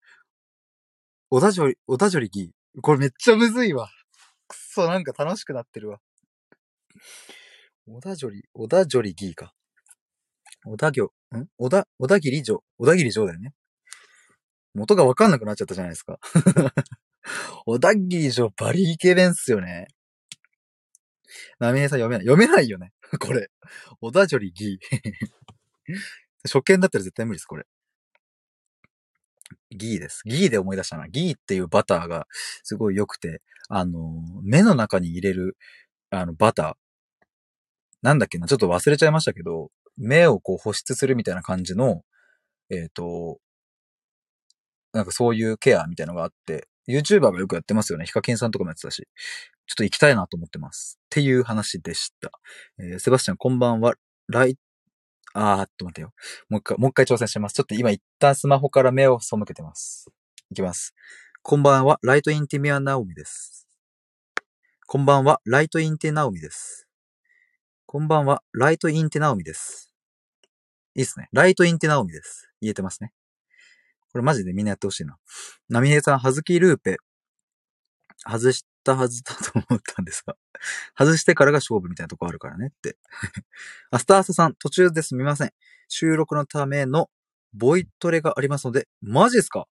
[1.30, 2.52] おだじょり、おだじょりぎ。
[2.80, 3.90] これめっちゃむずいわ。
[4.48, 6.00] くっそ、なんか楽しくなってるわ。
[7.86, 9.54] おだじょり、おだじょりぎーか。
[10.66, 11.46] おだぎょ、ん？
[11.58, 12.62] おだ、おだぎり城。
[12.78, 13.52] おだぎり城だよね。
[14.74, 16.18] 元がわかんなくなっちゃったじゃないですか。
[17.66, 19.88] おだぎり城バリイケメンっすよね。
[21.58, 22.26] なみえさん読めない。
[22.26, 22.92] 読めないよね。
[23.20, 23.50] これ。
[24.00, 24.78] おだじょりぎー。
[26.44, 27.66] 初見だったら絶対無理です、これ。
[29.70, 30.22] ギーです。
[30.26, 31.08] ギーで思い出したな。
[31.08, 32.26] ギーっていうバターが
[32.62, 35.56] すごい良くて、あの、目の中に入れる、
[36.10, 36.87] あの、バター。
[38.02, 42.02] なんだっけな、ちょっと忘れちゃいましたけど、目をこう保湿するみたいな感じの、
[42.70, 43.38] えっ、と、
[44.92, 48.06] なんかそういうケアみたいのがあって、YouTuber がよくやってますよね。
[48.06, 49.06] ヒカキンさんとかもやってたし。
[49.66, 50.98] ちょっと行きたいなと思ってます。
[51.04, 52.30] っていう話でした。
[52.78, 53.94] えーセバスチャンこんばんは。
[54.28, 54.56] ライ、
[55.34, 56.12] あーっと待ってよ。
[56.48, 57.52] もう一回、もう一回挑戦します。
[57.52, 60.06] ちょっと今一旦スマホから目を背けてます。
[60.50, 60.94] いきます。
[61.42, 61.98] こんばんは。
[62.02, 63.68] ライトインティミアナオミです。
[64.86, 65.40] こんばんは。
[65.44, 66.87] ライトインティナオミです。
[67.90, 68.42] こんばんは。
[68.52, 69.94] ライトインテナオミです。
[70.94, 71.30] いいっすね。
[71.32, 72.50] ライトインテナオミです。
[72.60, 73.14] 言えてますね。
[74.12, 75.16] これマジでみんなやってほしいな。
[75.70, 76.98] ナミネさん、はずきルーペ。
[78.30, 80.36] 外したはずだと思ったんですが。
[80.98, 82.98] 外してからが勝負みたいなとこあるからねって。
[83.90, 85.52] アスターサさん、途中ですみません。
[85.88, 87.08] 収録のための
[87.54, 89.66] ボイトレがありますので、マジっすか？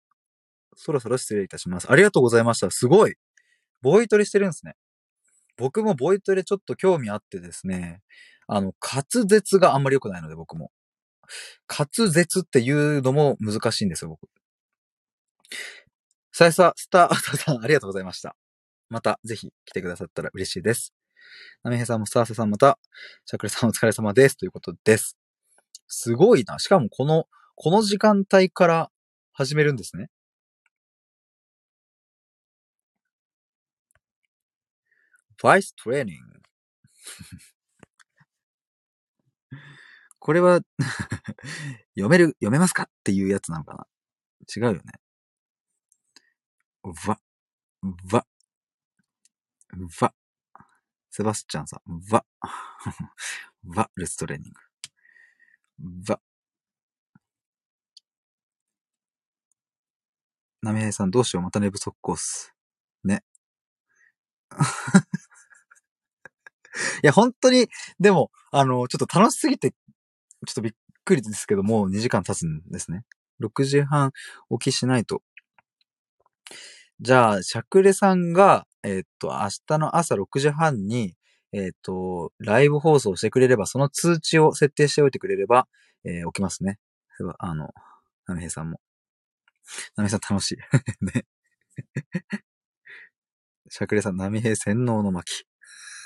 [0.78, 1.92] そろそろ失礼いたします。
[1.92, 2.72] ありがとうございました。
[2.72, 3.16] すごい。
[3.82, 4.78] ボイトレしてるんですね。
[5.58, 8.02] 僕もボイトレちょっと興味あってですね、
[8.48, 10.72] あの、滑舌があんまり良くないので、僕も。
[11.68, 14.30] 滑舌っていうのも難しいんですよ、僕。
[16.32, 18.36] さやさ、スターアータさん、ありがとうございました。
[18.90, 20.94] また、ぜひ来てくださったら嬉しいです。
[21.64, 22.78] なめへさんもスターサさんまた、
[23.26, 24.38] シャクレさんお疲れ様です。
[24.38, 25.18] ということです。
[25.88, 26.60] すごいな。
[26.60, 27.26] しかもこの、
[27.56, 28.92] この時間帯から
[29.32, 30.10] 始めるんですね。
[35.42, 36.42] バイストレーニング。
[40.20, 40.62] これは
[41.96, 42.84] 読める、読めますか？
[42.84, 43.88] っていうやつなのかな
[44.56, 44.94] 違うよね。
[46.84, 47.20] わ、
[48.12, 48.28] わ、
[50.00, 50.14] わ。
[51.12, 52.26] セバスチャンさん、わ、
[53.76, 54.54] わ、レストレーニン
[56.06, 56.12] グ。
[56.14, 56.22] わ。
[60.62, 62.55] なめへいさんどうしようまた寝不足コース。
[67.04, 67.68] いや、本当に、
[68.00, 69.76] でも、あの、ちょっと楽しすぎて、ちょ
[70.52, 70.74] っとびっ
[71.06, 73.04] くりですけども、2時間経つんですね。
[73.40, 74.12] 6時半
[74.60, 75.22] 起きしないと。
[77.02, 81.16] じゃあ、しゃくれさんが、えーっと、明日の朝6時半に、
[81.52, 85.68] えーっと、ライブ放送してくれれば、その通知を設定しておいてくれれば、
[86.06, 86.78] えー起きますね。
[87.40, 87.70] あの、
[88.28, 88.80] なめへいさんも。
[89.96, 90.58] なめへいさん楽しい。
[91.06, 91.26] ね。
[93.78, 95.44] しゃくれさん、なみへい洗脳の巻。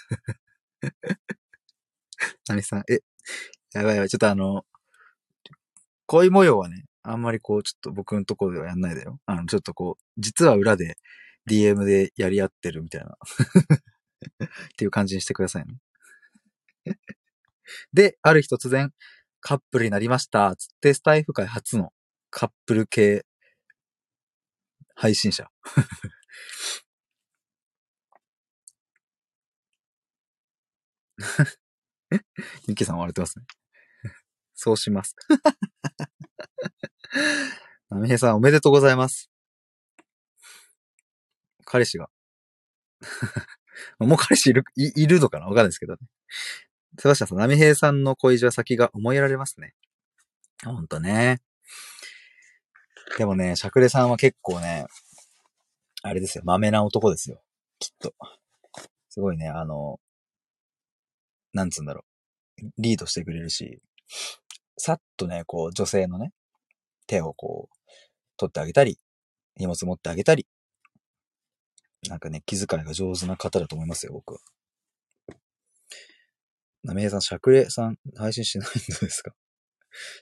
[2.49, 3.01] なみさん、え、
[3.73, 4.65] やばいやばい、ちょっとあの、
[6.07, 9.19] 恋模様はね、あんまりこう、ちょっと僕のところではやんないでよ。
[9.27, 10.97] あの、ちょっとこう、実は裏で
[11.47, 13.15] DM でやり合ってるみたいな。
[14.73, 15.75] っていう感じにしてくださいね。
[17.93, 18.91] で、ある日突然、
[19.41, 20.55] カップルになりました。
[20.55, 21.93] つって、スタイフ界初の
[22.31, 23.27] カップル系
[24.95, 25.51] 配信者。
[32.67, 33.45] ゆきさん笑ってますね。
[34.55, 35.15] そうします。
[37.89, 39.29] なみへいさんおめでとうございます。
[41.65, 42.09] 彼氏が。
[43.99, 45.45] もう彼氏いる、いいるのかな？
[45.45, 45.99] わかんないですけどね。
[46.97, 49.73] セバスチャンさん、なみへいさんの恋路は先が思いやられますね。
[50.65, 51.41] ほんとね。
[53.17, 54.85] でもね、しゃくれさんは結構ね、
[56.01, 57.41] あれですよ、豆な男ですよ。
[57.79, 58.13] きっと。
[59.09, 59.99] すごいね、あの、
[61.53, 62.05] なんつうんだろ
[62.61, 62.65] う。
[62.77, 63.81] リードしてくれるし、
[64.77, 66.31] さっとね、こう、女性のね、
[67.07, 67.75] 手をこう、
[68.37, 68.97] 取ってあげたり、
[69.57, 70.47] 荷物持ってあげたり、
[72.07, 74.39] なんかね、気遣いが上手な方だと思いますよ、僕は。
[76.83, 79.33] なめへいさん、しゃくれさん、配信しないのですか？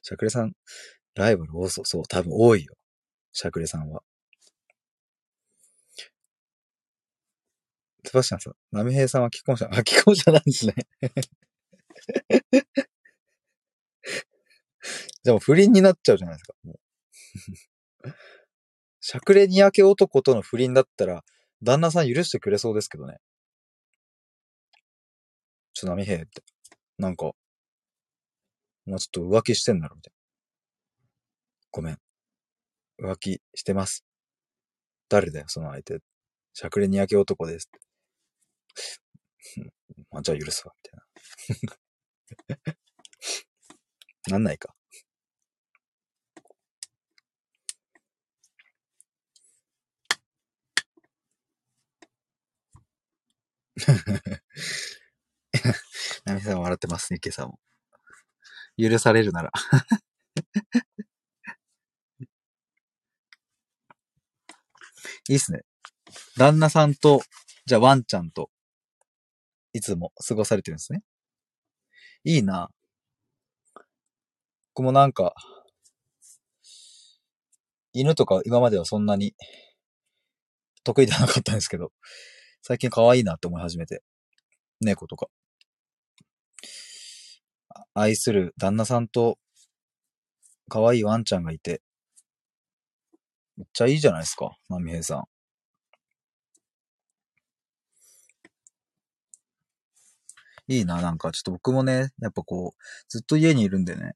[0.02, 0.54] しゃくれさん、
[1.14, 1.86] ライバル多そう。
[1.86, 2.74] そう、多分多いよ。
[3.32, 4.02] しゃくれさんは。
[8.08, 10.74] セバスチャンさん、なめへいさんは既婚者、あ、既婚者なんですね。
[15.24, 16.54] でも不倫になっちゃうじゃないですか。
[16.64, 16.80] もう
[19.02, 21.26] しゃくれにやけ男との不倫だったら、
[21.62, 23.18] 旦那さん許してくれそうですけどね。
[25.74, 26.44] ちょ、なみへいって。
[26.98, 27.26] なんか、
[28.86, 30.18] もうちょっと浮気してんだろ、みたいな。
[31.72, 32.00] ごめん。
[33.00, 34.06] 浮気してます。
[35.10, 36.00] 誰だよ、その相手。
[36.54, 37.70] しゃくれにやけ男です。
[40.12, 41.68] まあ、じゃあ許すわ、みたい
[42.68, 42.78] な。
[44.34, 44.76] なんないか。
[56.26, 57.60] なみさん笑ってますね、今朝も。
[58.78, 59.52] 許されるなら。
[65.30, 65.62] いいっすね。
[66.38, 67.22] 旦那さんと、
[67.66, 68.50] じゃあワンちゃんと、
[69.78, 71.04] いつも過ごされてるんですね。
[72.24, 72.70] いいな。
[74.74, 75.36] 僕もなんか、
[77.94, 79.36] 犬とか今まではそんなに
[80.84, 81.92] 得意ではなかったんですけど、
[82.64, 84.02] 最近可愛いなって思い始めて。
[84.82, 85.28] 猫とか。
[87.94, 89.38] 愛する旦那さんと
[90.70, 91.84] 可愛いワンちゃんがいて、
[93.58, 95.37] めっちゃいいじゃないですか、波平さん。
[100.68, 104.14] いいな、なんかちょっと僕もね、やっぱこう、ずっと家にいるんでね、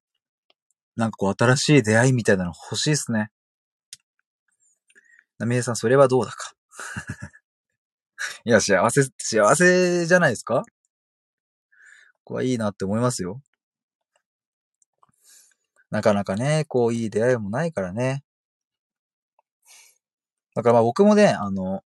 [0.95, 3.31] なんかこう新しい出会いみたいなの欲しいっすね。
[5.39, 6.53] 波平さん、それはどうだか？
[8.45, 10.63] いや、幸せ、幸せじゃないですか？
[12.23, 13.41] ここはいいなって思いますよ。
[15.89, 18.23] なかなかね、こういい出会いもないからね。
[20.53, 21.83] だからまあ僕もね、あの、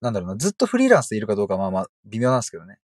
[0.00, 2.78] なんだろうな、ずっとフリーランスでいるかどうかまあまあ微妙なんですけどね。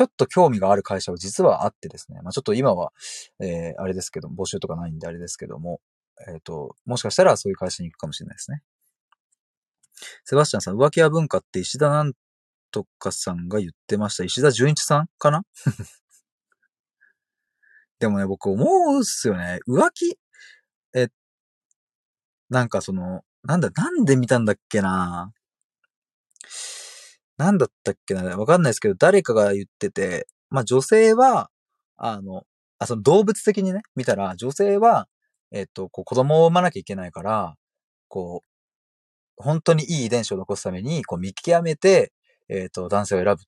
[0.00, 2.22] ちょっと興味がある会社は実はあってですね。
[2.22, 2.90] まあちょっと今は、
[3.38, 5.82] えー、あれですけど、募集とかないんであれですけども、
[6.26, 8.62] えっ、と、もしかしたらそういう会社に行くかもしれないですね。
[10.24, 12.14] セバスチャンさん、浮気は文化って石田なん
[12.70, 14.24] とかさんが言ってました。
[14.24, 15.42] 石田純一さんかな？
[17.98, 19.58] でもね、僕思うっすよね。
[19.68, 20.18] 浮気、
[20.94, 21.08] え、
[22.48, 25.34] なんかその、なんだ、なんで見たんだっけな？
[27.40, 31.50] なんだったっけなわかんないですけど、誰かが言ってて、まあ女性は、
[31.96, 32.42] あの、
[32.78, 35.08] あ、その動物的にね、見たら、女性は、
[35.50, 37.54] えっと、こう子供を産まなきゃいけないから、
[38.08, 42.12] こう、本当にいい遺伝子を残すために、こう見極めて、
[42.50, 43.38] えっと、男性を選ぶ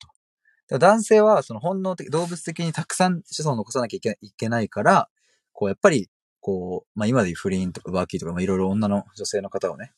[0.68, 0.78] と。
[0.78, 5.10] 男性は、その本能的、動物的にたくさん子孫を残さなきゃいけないから、
[5.52, 6.08] こう、やっぱり、
[6.40, 9.92] こう、まあ、今でいう不倫とか浮気とか、まあ、いろいろ女の、女性の方をね、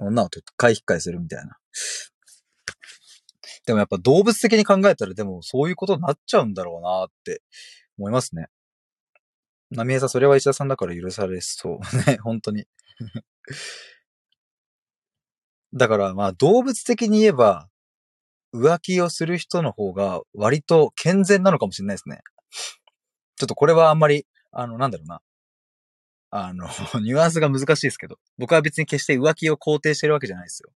[0.00, 1.56] 女をと回避回するみたいな。
[3.66, 7.42] でもやっぱ動物的に考えたら、でもそういうことになっちゃうんだろうなって
[7.98, 8.46] 思いますね。
[9.70, 12.10] ナミエさん、それは石田さんだから許されそう。
[12.10, 12.66] ね、 本当に。
[15.74, 17.68] だからまあ動物的に言えば、
[18.54, 22.20] 浮気をする人の方が割と健全なのかもしれないですね。
[23.36, 25.22] ちょっとこれはあんまり、あの、なんだろうな。
[26.34, 26.64] あの、
[27.02, 30.72] ニュアンスが難しいですけど、僕は別に決して浮気を肯定してるわけじゃないですよ。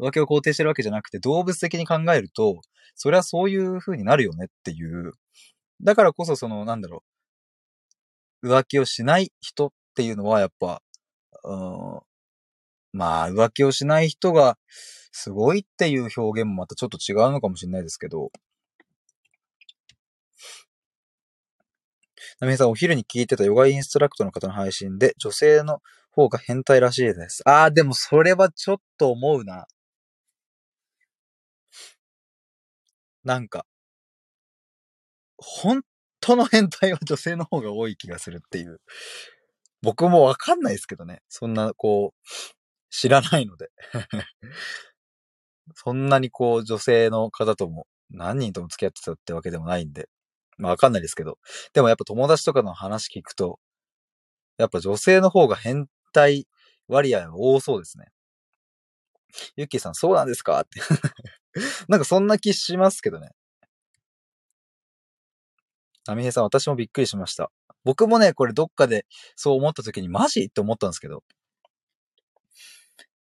[0.00, 2.62] 浮気を肯定してるわけじゃなくて、動物的に考えると、
[2.94, 5.12] それはそういう風になるよねっていう。
[5.82, 7.04] だからこそ、その、なんだろ
[8.42, 8.48] う。
[8.48, 10.82] 浮気をしない人っていうのは、やっぱ、
[11.44, 12.00] うん、
[12.92, 14.56] まあ、浮気をしない人が、
[15.12, 18.30] すごいっていう表現もまたちょっと違うのかもしれないですけど、
[22.40, 25.80] なみさん、お昼に聞いてたヨガインストラクトの方の配信で、女性の
[26.10, 27.42] 方が変態らしいです。
[27.46, 29.66] ああ、でもそれはちょっと思うな。
[33.24, 33.64] なんか、
[35.38, 35.82] 本
[36.20, 38.80] 当の変態は女性の方が多い気がするっていう。
[39.82, 41.20] 僕もわかんないですけどね。
[41.28, 42.28] そんな、こう、
[42.90, 43.70] 知らないので
[45.74, 50.08] そんなにこう女性の方とも何人とも付き合ってたってわけでもないんで、
[50.58, 51.38] まあわかんないですけど、
[51.72, 53.58] でもやっぱ友達とかの話聞くと、
[54.58, 56.46] やっぱ女性の方が変態
[56.88, 58.06] 割合は多そうですね。
[59.56, 60.60] ゆっきーさん、そうなんですか？
[60.60, 60.80] って
[61.88, 63.30] なんかそんな気しますけどね。
[66.06, 67.50] ナミヘさん、私もびっくりしました。
[67.84, 69.06] 僕もね、これどっかで
[69.36, 70.44] そう思った時にマジ？
[70.44, 71.22] って思ったんですけど。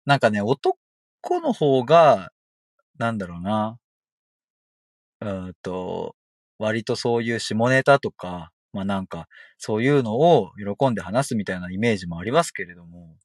[0.06, 0.78] なんかね、男
[1.42, 2.32] の方が、
[2.98, 3.80] なんだろうな。
[5.22, 6.16] うんと、
[6.60, 9.28] 割とそういう下ネタとか、まあなんか、
[9.58, 13.16] そういうのを喜んで話すみたいなイメージもありますけれども、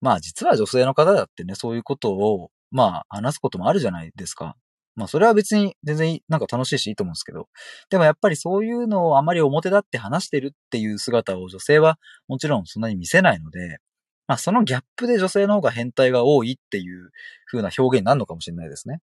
[0.00, 4.56] まあ実は女性の方だってね、そういうことを、まあ話すこともあるじゃないですか。
[4.96, 7.48] まあそれは別に全然なんか楽しいしいいと思うんですけど、
[7.90, 11.98] でもやっぱりそういうのをあまり表立って話してるっていう姿を女性は
[12.28, 13.78] もちろんそんなに見せないので、
[14.26, 17.10] まあそのギャップで女性の方が変態が多いっていう
[17.50, 19.00] 風な表現になるのかもしれないですね。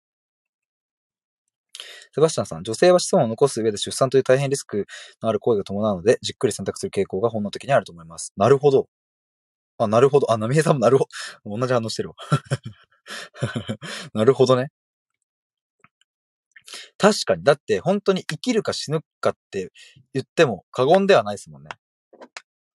[2.14, 4.86] セバスチャンさん、女性は子孫を残す上で出産という大変リスク
[5.22, 8.34] のある行為が伴うので、じっくり選択する傾向が本能的にあると思います。
[8.38, 8.88] なるほど。
[9.78, 10.32] あ、なるほど。
[10.32, 11.08] あ、ナミエさんもなるほ
[11.46, 11.58] ど。
[11.58, 12.16] 同じ反応してるわ。
[14.14, 14.70] なるほどね。
[16.98, 17.44] 確かに。
[17.44, 19.72] だって、本当に生きるか死ぬかって
[20.14, 21.70] 言っても過言ではないですもんね。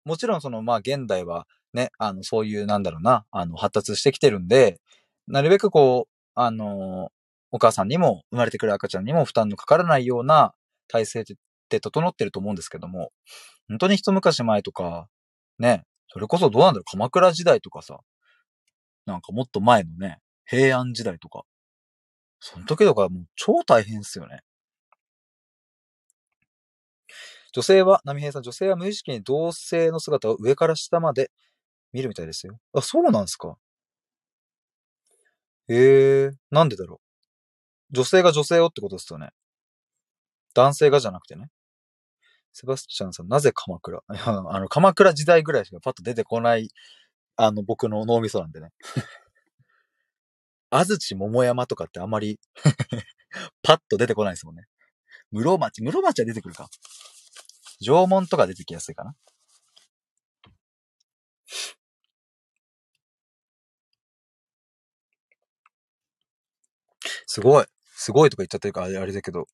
[0.06, 4.80] もちろん、その、まあ、現代はね、あの、そういう、なんだろうな、あの、発達してきてるんで、
[5.28, 7.10] なるべくこう、あの、
[7.54, 10.54] お母さんにも、生まれてくる赤ちゃんにも負担のかからないような
[10.88, 11.24] 体制っ
[11.70, 13.12] て整ってると思うんですけども、
[13.70, 15.08] 本当に一昔前とか、
[15.60, 18.00] ね、それこそどうなんだろう、鎌倉時代とかさ、
[19.06, 21.44] なんかもっと前のね、平安時代とか、
[22.40, 24.42] その時とかもう超大変っすよね。
[27.54, 31.30] 女性は、波平さん、女性は無意識に同性の姿を上から下まで
[31.94, 32.60] 見るみたいですよ。
[32.74, 33.56] あ、そうなんですか？
[35.70, 37.03] へえ、なんでだろう？
[37.94, 39.30] 女性が女性をってことですよね。
[40.56, 41.48] 男性がじゃなくてね。
[42.52, 44.02] セバスチャンさん、なぜ鎌倉？
[44.08, 46.70] あの、鎌倉時代ぐらいしかパッと出てこない、
[47.36, 48.70] あの、僕の脳みそなんでね。
[50.70, 52.40] 安土桃山とかってあんまり
[53.62, 54.64] パッと出てこないですもんね。
[55.32, 56.68] 室町、室町は出てくるか。
[57.82, 59.16] 縄文とか出てきやすいかな。
[67.28, 67.66] すごい。
[68.04, 69.46] すごいとか言っちゃってるからあれだけど、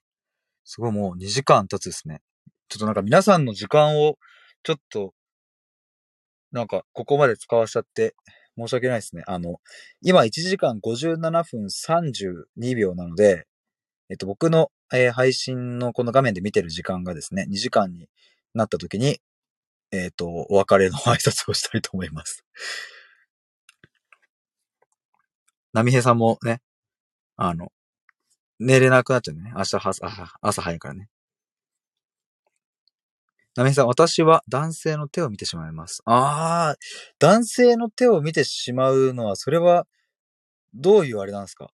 [0.64, 2.22] すごいもう2時間経つですね。
[2.68, 4.18] ちょっとなんか皆さんの時間を、
[4.64, 5.14] ちょっと、
[6.52, 8.16] なんかここまで使わしちゃって
[8.58, 9.22] 申し訳ないですね。
[9.28, 9.58] あの、
[10.02, 13.46] 今1時間57分32秒なので、
[14.10, 18.08] えっと僕の、えー、配信のこの画面で見てる時間がですね、2時間に
[18.56, 19.20] なった時に、
[19.92, 22.44] えっ、と、お別れの挨拶をしたいと思います。
[25.72, 26.62] 波平さんもね、
[27.36, 27.72] あの、
[28.60, 29.52] 寝れなくなっちゃうね。
[29.56, 29.92] 明日朝、
[30.42, 31.10] 朝早いからね。
[33.56, 36.02] なみさん、私は男性の手を見てしまいます。
[36.06, 36.78] ああ、
[37.20, 39.88] 男性の手を見てしまうのは、それは、
[40.74, 41.72] どういうあれなんですか？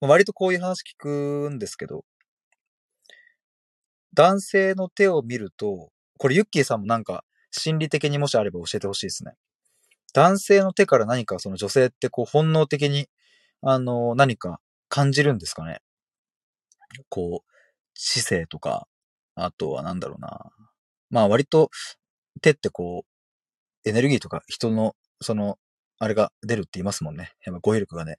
[0.00, 2.04] 割とこういう話聞くんですけど、
[4.14, 9.34] 男性の手を見ると、これユッキーさんもなんか心理的にもしあれば教えてほしいですね。
[10.12, 13.08] 男性の手から何かその女性ってこう本能的に、
[13.62, 14.60] あの、何か
[14.92, 15.78] 感じるんですかね。
[17.08, 17.50] こう、
[17.94, 18.86] 知性とか、
[19.34, 20.50] あとはなんだろうな。
[21.08, 21.70] まあ割と
[22.42, 23.06] 手ってこ
[23.84, 25.56] う、エネルギーとか人の、その、
[25.98, 27.32] あれが出るって言いますもんね。
[27.46, 28.18] やっぱ語彙力がね。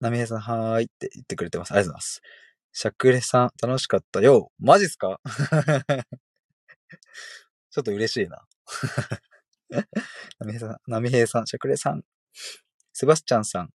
[0.00, 1.72] なみへさん、はーいって言ってくれてます。
[1.72, 2.22] ありがとうございます。
[2.72, 4.50] しゃくれさん、楽しかったよ。
[4.58, 5.20] マジっすか？
[7.70, 8.46] ちょっと嬉しいな。
[10.38, 12.02] なみへさん、なみへさん、しゃくれさん、
[12.94, 13.70] セバスチャンさん、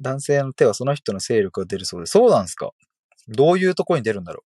[0.00, 2.12] 男性の手はその人の勢力が出るそうです。
[2.12, 2.70] そうなんですか？
[3.28, 4.44] どういうとこに出るんだろ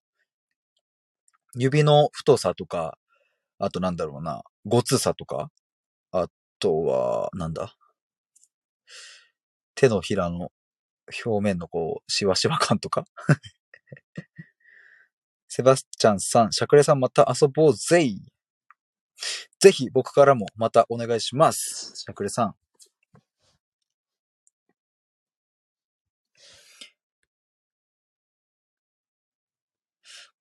[1.56, 1.60] う？
[1.60, 2.98] 指の太さとか、
[3.58, 5.50] あとなんだろうな、ごつさとか、
[6.12, 6.28] あ
[6.60, 7.74] とは、なんだ？
[9.74, 10.52] 手のひらの
[11.26, 13.06] 表面のこう、しわしわ感とか？
[15.48, 18.22] セバスチャンさん、シャクレさんまた遊ぼうぜい。
[19.60, 21.94] ぜひ僕からもまたお願いします。
[21.96, 22.56] シャクレさん。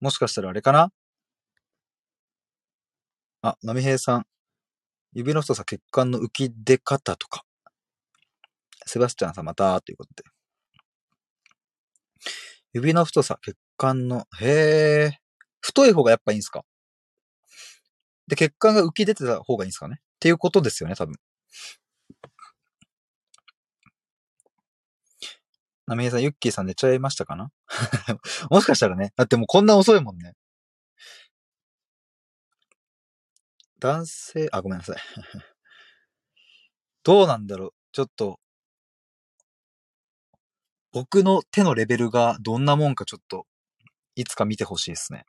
[0.01, 0.93] もしかしたらあれかな？
[3.43, 4.27] あ、波平さん。
[5.13, 7.45] 指の太さ、血管の浮き出方とか。
[8.87, 10.23] セバスチャンさんまた、ということで。
[12.73, 15.19] 指の太さ、血管の、へえ、
[15.61, 16.65] 太い方がやっぱいいんすか？
[18.27, 19.97] で、血管が浮き出てた方がいいんすかね？
[20.01, 21.15] っていうことですよね、多分。
[25.89, 27.51] なみえさん、ユッキーさん寝ちゃいましたかな？
[28.51, 29.13] もしかしたらね。
[29.17, 30.35] だってもうこんな遅いもんね。
[33.81, 34.97] 男性、あ、ごめんなさい。
[37.05, 37.73] どうなんだろう？
[37.93, 38.39] ちょっと、
[40.93, 43.47] 僕の手のレベルがどんなもんかちょっと、
[44.15, 45.25] いつか見てほしいですね。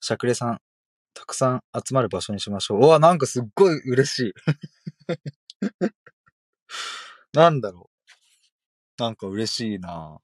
[0.00, 0.60] しゃくれさん、
[1.12, 2.78] たくさん集まる場所にしましょう。
[2.78, 4.32] うわ、なんかすっごい嬉しい。
[7.32, 7.90] なんだろ
[8.98, 9.02] う。
[9.02, 10.18] なんか嬉しいな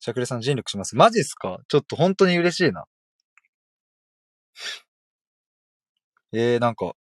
[0.00, 0.96] しゃくれさん尽力します。
[0.96, 1.60] マジっすか？
[1.68, 2.86] ちょっと本当に嬉しいな。
[6.32, 6.94] えー、なんか、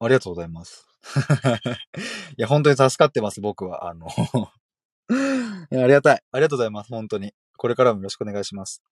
[0.00, 0.86] ありがとうございます。
[2.36, 3.88] いや、本当に助かってます、僕は。
[3.88, 4.08] あの、
[5.08, 6.22] ありがたい。
[6.32, 7.34] ありがとうございます、本当に。
[7.56, 8.82] これからもよろしくお願いします。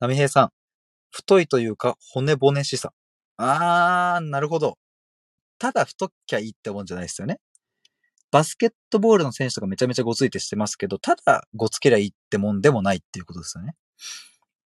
[0.00, 0.52] なみへいさん。
[1.10, 2.94] 太いというか、ゴツゴツしさ。
[3.36, 4.78] あー、なるほど。
[5.62, 7.38] ただ太っきゃいいってもんじゃないですよね。
[8.32, 13.76] バスケットボールの選手とかめちゃめちゃごついてしてますけど、ただごつけりゃいいってもんでもないっていうことですよね。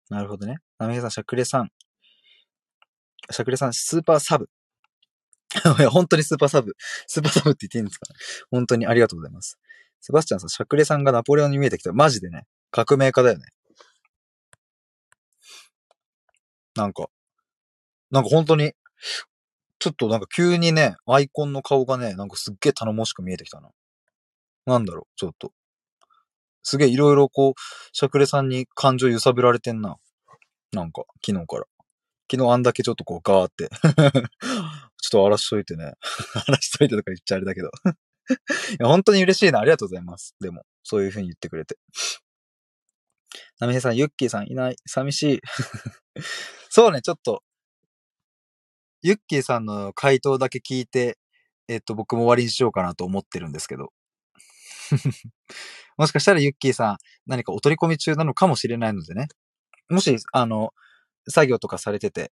[0.09, 0.57] なるほどね。
[0.79, 1.69] なみへさん、しゃくれさん。
[3.29, 4.49] しゃくれさん、スーパーサブ。
[5.77, 6.75] いや、本当にスーパーサブ。
[7.05, 8.07] スーパーサブって言っていいんですか
[8.49, 9.59] 本当にありがとうございます。
[10.01, 11.93] セバスチャンさん、シャクレさんがナポレオンに見えてきた。
[11.93, 13.45] マジでね、革命家だよね。
[16.73, 17.07] なんか、
[18.09, 18.73] なんか本当に、
[19.87, 23.69] ちょっとなんか急にね、アイコンの顔がね、なんかすっげえ頼もしく見えてきたな。
[24.65, 25.53] なんだろう、ちょっと。
[26.61, 27.53] すげえいろいろこう、
[27.93, 29.95] シャクレさんに感情揺さぶられてんな。
[30.73, 31.65] なんか、昨日から。
[32.29, 35.93] 昨日あんだけちょっとこうガーって ちょっと荒らしといてね。
[36.35, 39.61] 荒らしといてとか言っちゃあれだけど いや、本当に嬉しいな。
[39.61, 40.35] ありがとうございます。
[40.41, 41.77] でも、そういう風に言ってくれて。
[43.59, 44.75] なみへさん、ユッキーさんいない。
[44.85, 45.39] 寂しい。
[46.69, 47.43] そうね、ちょっと、
[49.01, 51.17] ユッキーさんの回答だけ聞いて、
[51.67, 53.91] えっと、僕も終わりにしようかなと思ってるんですけど。
[55.97, 59.27] もしかしたらユッキーさん、何かお取り込み中なのかもしれないのでね。
[59.89, 60.73] もし、あの、
[61.29, 62.31] 作業とかされてて、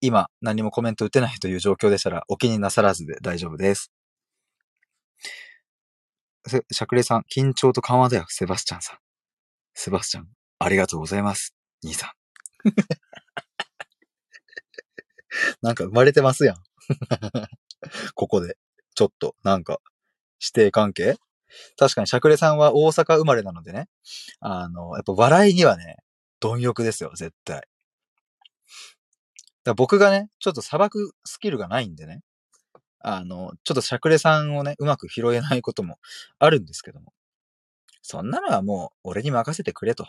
[0.00, 3.92] 今何もコメント打てないという状況でしたらお気になさらずで大丈夫です。
[6.72, 8.98] しゃくれさん、緊張と緩和だよ、セバスチャンさん。
[9.74, 10.28] セバスチャン、
[10.58, 11.54] ありがとうございます。
[11.82, 12.10] 兄さん。
[15.62, 16.56] なんか生まれてますやん。
[18.14, 18.56] ここで。
[18.94, 19.80] ちょっと、なんか、
[20.40, 21.16] 指定関係？
[21.78, 23.88] 確かに、しゃくれさんは大阪生まれなのでね。
[24.40, 25.96] あの、やっぱ笑いにはね、
[26.40, 27.62] 貪欲ですよ、絶対。
[29.64, 32.22] だ僕がね、ちょっと砂漠スキルがないんでね、
[33.00, 35.98] あの、ちょっとしゃくれさんをね、うまく拾えないことも
[36.38, 37.12] あるんですけども。
[38.02, 40.06] そんなのはもう俺に任せてくれと。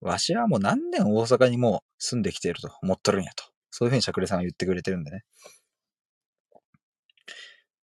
[0.00, 3.51] わしはもう何年大阪にもう住んできていると思っとるんやと。
[3.72, 5.24] そういうふうにしゃくれさんが言ってくれてるんでね。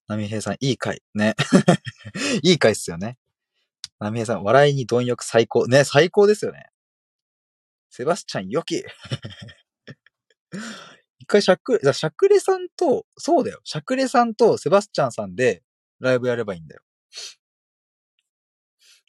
[0.06, 1.02] 波平さん、いい回。
[1.14, 1.34] ね。
[2.42, 3.18] いい回っすよね。
[3.98, 5.66] 波平さん、笑いに貪欲最高。
[5.66, 6.70] ね、最高ですよね。
[7.90, 8.84] セバスチャン、良き。
[11.18, 13.60] 一回シャクレ、じゃシャクレさんと、そうだよ。
[13.64, 15.64] シャクレさんとセバスチャンさんで
[15.98, 16.82] ライブやればいいんだよ。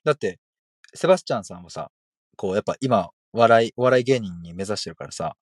[0.04, 0.40] だって、
[0.96, 1.92] セバスチャンさんもさ、
[2.38, 5.38] こう、やっぱ今、笑い、お笑い芸人に目指してるからさ、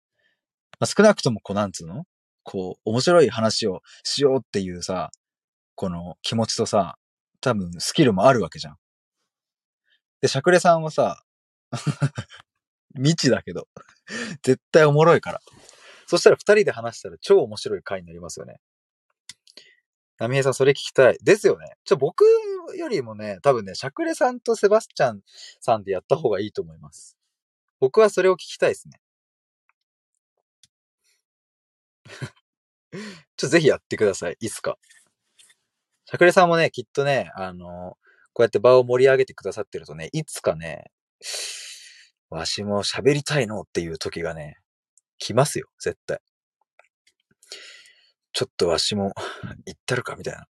[0.79, 2.05] まあ、少なくともこう、なんつうの？
[2.43, 5.11] こう、面白い話をしようっていうさ、
[5.75, 6.97] この気持ちとさ、
[7.41, 8.75] 多分スキルもあるわけじゃん。
[10.21, 11.23] で、シャクレさんはさ、
[12.95, 13.67] 未知だけど、
[14.43, 15.41] 絶対おもろいから。
[16.07, 18.59] そしたら二人で話したら超面白い回になりますよね。
[20.17, 21.17] ナミエさん、それ聞きたい。
[21.23, 21.75] ですよね。
[21.85, 22.25] ちょ、僕
[22.75, 25.21] よりもね、多分ね、シャクレさんとセバスチャン
[25.61, 27.15] さんでやった方がいいと思います。
[27.79, 28.99] 僕はそれを聞きたいですね。
[32.93, 33.01] ちょっ
[33.37, 34.37] と、ぜひやってください。
[34.39, 34.77] いつか。
[36.05, 37.95] シャクレさんもね、きっとね、あの
[38.33, 40.85] こうやって場を盛り上げてくださってるとね、いつかね、
[42.29, 44.57] わしも喋りたいのっていう時がね、
[45.19, 46.19] 来ますよ、絶対。
[48.33, 49.13] ちょっとわしも
[49.65, 50.47] 行ったるか、みたいな。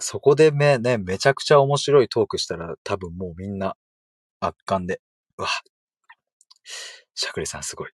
[0.00, 3.76] そこでめ、ね、めちゃくちゃ面白いトークしたら多分もうみんな
[4.40, 5.00] 圧巻で、
[5.36, 5.48] うわ、
[7.14, 7.97] シャクレさんすごい。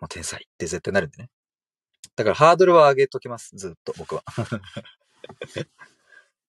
[0.00, 1.30] もう天才って絶対なるんでね。
[2.16, 4.22] だからハードルは上げときます、ずっと僕は。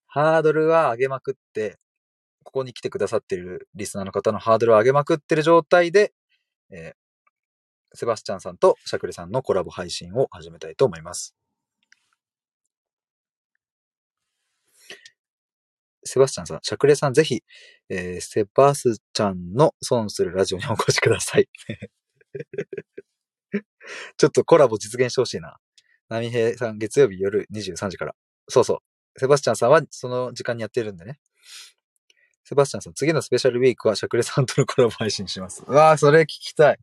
[0.08, 1.80] ハードルは上げまくって、
[2.44, 6.14] ここに来てくださってるリスナーの方のハードルを上げまくってる状態で、
[6.70, 11.36] えー、セバスチャンさんとシャクレさんのコラボ配信を始めたいと思います。
[16.04, 17.44] セバスチャンさん、シャクレさんぜひ、
[17.90, 21.50] えー、セバスチャンの損するラジオにお越しください。
[24.18, 25.58] ちょっとコラボ実現してほしいな。
[26.10, 28.16] ナミヘイさん、月曜日夜23時から。
[28.48, 28.76] そうそ
[29.16, 29.20] う。
[29.20, 31.20] セバスチャンさんはその時間にやってるんでね。
[32.44, 35.64] セバスチャンさん、次のスペシャルウィークはシャクレさんとのコラボ配信します。
[35.68, 36.80] うわぁ、それ聞きたい。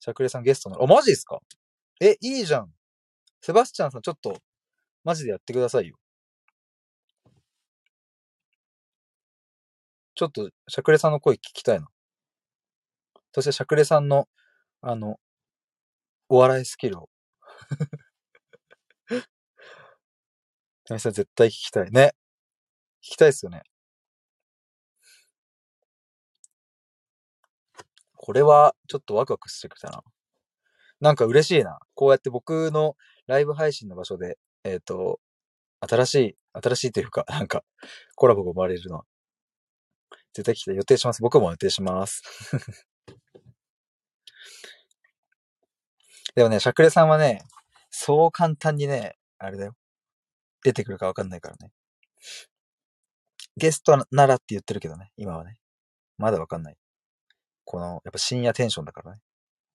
[0.00, 1.40] シャクレさんゲストの、あ、マジですか？
[2.00, 2.72] え、いいじゃん。
[3.42, 4.40] セバスチャンさん、ちょっと、
[5.04, 5.98] マジでやってくださいよ。
[10.14, 11.88] ちょっと、シャクレさんの声聞きたいな。
[13.34, 14.28] そして、シャクレさんの、
[14.80, 15.18] あの、
[16.28, 17.08] お笑いスキルを。
[20.84, 21.90] タミさん絶対聞きたい。
[21.90, 22.14] ね。
[23.02, 23.62] 聞きたいですよね。
[28.16, 30.02] これは、ちょっとワクワクしてきたな。
[31.00, 31.78] なんか嬉しいな。
[31.94, 32.96] こうやって僕の
[33.26, 35.20] ライブ配信の場所で、えっ、ー、と、
[35.80, 37.64] 新しい、新しいというか、なんか、
[38.16, 39.04] コラボが生まれるのは、
[40.34, 41.22] 絶対来て予定します。
[41.22, 42.22] 僕も予定します。
[46.38, 47.42] でもね、シャクレさんはね、
[47.90, 49.74] そう簡単にね、あれだよ。
[50.62, 51.72] 出てくるかわかんないからね。
[53.56, 55.58] ゲストならって言ってるけどね、今はね。
[56.16, 56.76] まだわかんない。
[57.64, 59.20] この、やっぱ深夜テンションだからね。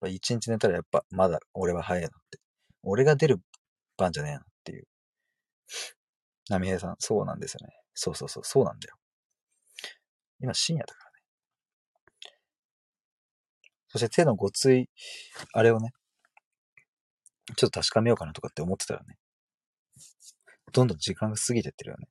[0.10, 2.40] 一日寝たらやっぱまだ俺は早いなって。
[2.82, 3.42] 俺が出る
[3.98, 4.88] 番じゃねえなっていう。
[6.48, 7.74] 波平さん、そうなんですよね。
[7.94, 8.96] そうそうそう、そうなんだよ。
[10.40, 12.38] 今深夜だからね。
[13.90, 14.90] そして手のごつい、
[15.52, 15.92] あれをね、
[17.56, 19.18] ちょっと確かめようかなとかって思ってたらね。
[20.72, 22.08] どんどん時間が過ぎてってるよね。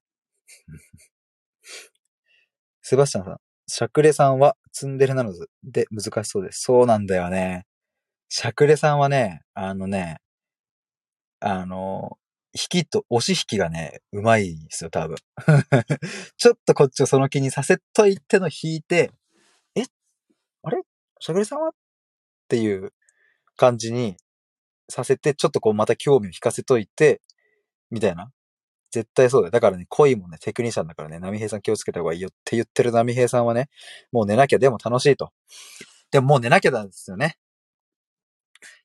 [2.82, 3.36] セバスチャンさん、
[3.66, 5.32] シャクレさんはツンデレなの
[5.62, 6.62] で難しそうです。
[6.62, 7.66] そうなんだよね。
[8.28, 10.18] シャクレさんはね、あのね、
[11.40, 12.18] あの、
[12.54, 15.16] 引きと、押し引きがね、うまいんですよ、多分。
[16.36, 19.10] ちょっとこっちをその気にさせといての引いて、
[19.74, 19.84] え？
[20.62, 20.82] あれ？
[21.18, 21.68] シャクレさんは？
[21.70, 21.72] っ
[22.48, 22.92] ていう
[23.56, 24.16] 感じに
[24.88, 27.20] させて、ちょっとこうまた興味を引かせといて、
[27.90, 28.30] みたいな。
[28.90, 29.50] 絶対そうだよ。
[29.50, 33.70] だからね、恋もね、テクニシャンだからね、波平さん気をつけた方がいいよって言ってる波平さんはね、
[34.12, 35.32] もう寝なきゃでも楽しいと。
[36.10, 37.38] でももう寝なきゃなんですよね。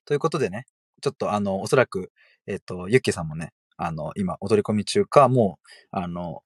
[0.06, 0.64] ということでね、
[1.02, 2.10] ちょっとあの、おそらく、
[2.46, 6.42] えっ、ー、と、ゆっきさんもね、あの、今、踊り込み中か、もう、あの、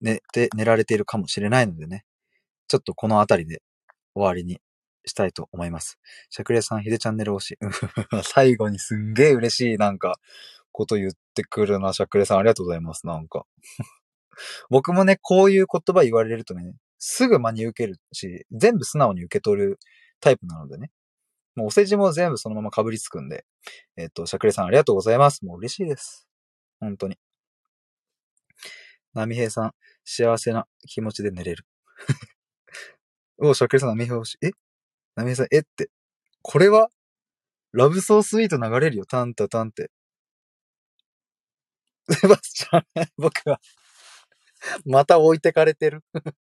[0.00, 2.04] 寝て、寝られているかもしれないのでね、
[2.68, 3.60] ちょっとこのあたりで
[4.14, 4.60] 終わりに
[5.04, 5.98] したいと思います。
[6.28, 7.58] シャクレさん、ヒデチャンネル推し。
[8.24, 10.18] 最後にすんげえ嬉しい、なんか、
[10.72, 12.38] こと言ってくるな、シャクレさん。
[12.38, 13.46] ありがとうございます、なんか。
[14.70, 19.78] 僕もね、こういう言葉言われるとね、すぐ真に受けるし、全部素直に受け取る
[20.20, 20.90] タイプなのでね。
[21.56, 23.44] もうお世辞も全部そのまま被りつくんで。
[23.96, 25.44] えっと、シャクレさんありがとうございます。
[25.44, 26.28] もう嬉しいです。
[26.78, 27.18] 本当に。
[29.14, 29.72] ナミヘイさん、
[30.04, 31.66] 幸せな気持ちで寝れる。
[33.38, 34.38] おシャクレさん、ナミヘイ欲し。
[34.42, 34.52] え？
[35.16, 35.90] ナミさん、えって。
[36.42, 36.88] これは？
[37.72, 39.90] ラブソースイート流れるよ、タンタタンって。
[42.08, 42.84] セ バスチャン、
[43.16, 43.60] 僕は、
[44.84, 46.02] また置いてかれてる。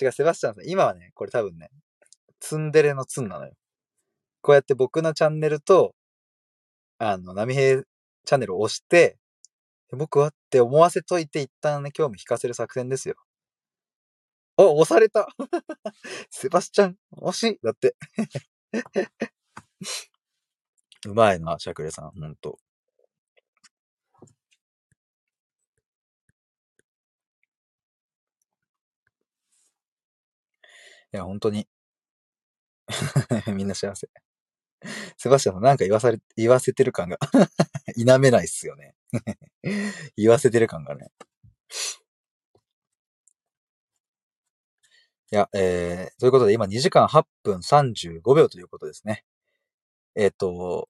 [0.00, 1.70] 違う、セバスチャンさん、今はね、これ多分ね、
[2.40, 3.52] ツンデレのツンなのよ。
[4.42, 5.94] こうやって僕のチャンネルと、
[6.98, 7.82] あの、波平
[8.24, 9.18] チャンネルを押して、
[9.92, 13.16] 僕はって思わせといて一旦ね、興味引かせる作戦ですよ。
[14.56, 15.28] お、押された
[16.30, 17.96] セバスチャン、惜しいだって。
[21.06, 22.58] うまいな、シャクレさん、ほんと。
[31.12, 31.66] いや、本当に。
[33.54, 34.08] みんな幸せ。
[35.16, 37.18] セバスチャンさんなんか言わされ、言わせてる感が
[37.96, 38.94] 否めないっすよね
[40.16, 41.10] 言わせてる感がね。
[45.32, 49.24] いや、えー、ということで今2時間8分35秒ということですね。
[50.16, 50.88] えっ、ー、と、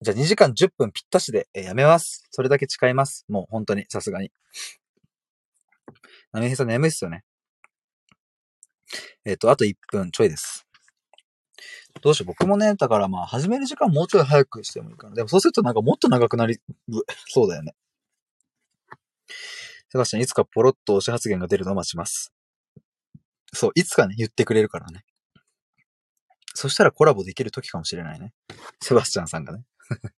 [0.00, 2.26] じゃあ2時間10分ぴったしで、え、やめます。
[2.30, 3.26] それだけ誓います。
[3.28, 4.30] もう本当に、さすがに。
[6.32, 7.24] なみへさん眠いっすよね。
[9.24, 10.66] えっ、ー、と、あと1分ちょいです。
[12.02, 15.14] どうしよう、僕もね、だからまあ、始める時間もうちょい早くしてもいいかな。
[15.14, 16.58] でもそうするとなんかもっと長くなり、
[17.28, 17.74] そうだよね。
[19.90, 22.33] セバスチャン、いつかポロッと推し発言が出るのを待ちます。
[23.54, 25.04] そう、いつかね、言ってくれるからね。
[26.54, 28.32] そしたらコラボできる時かもしれないね。
[28.82, 29.64] セバスチャンさんがね。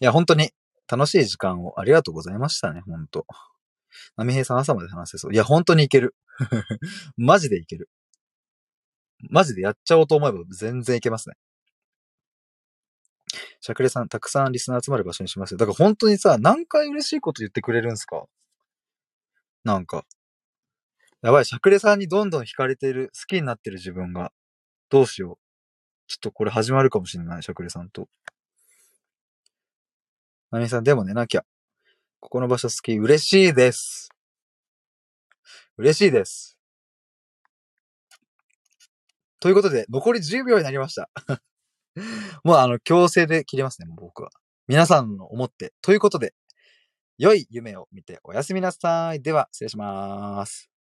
[0.00, 0.50] いや、本当に
[0.90, 3.26] 楽しい時間をありがとうございましたね、ほんと。
[4.16, 5.32] ナミヘイさん朝まで話せそう。
[5.34, 6.14] いや、本当にいける。
[7.16, 7.88] マジでいける。
[9.30, 11.36] マジでやっちゃおうと思えば全然いけますね。
[13.60, 15.58] シャクレさん、たくさんリスナー集まる場所にしますよ。
[15.58, 18.26] だから本当にさ、何回嬉しいこと言ってくれるんすか？
[19.64, 20.04] なんか。
[21.22, 24.32] やばい、シャクレさんにどんどん惹かれてる、好きになってる自分が。
[24.90, 25.38] どうしよう。
[26.06, 28.08] ちょっとこれ始まるかもしれない、シャクレさんと。
[30.50, 31.44] ナミさん、でも寝なきゃ。
[32.20, 32.96] ここの場所好き。
[32.96, 34.10] 嬉しいです。
[35.78, 36.56] 嬉しいです。
[39.40, 41.10] ということで、残り10秒になりました。
[42.44, 44.30] もうあの、強制で切れますね、もう僕は。
[44.68, 45.72] 皆さんの思って。
[45.82, 46.34] ということで、
[47.18, 49.22] 良い夢を見ておやすみなさい。
[49.22, 50.75] では、失礼します。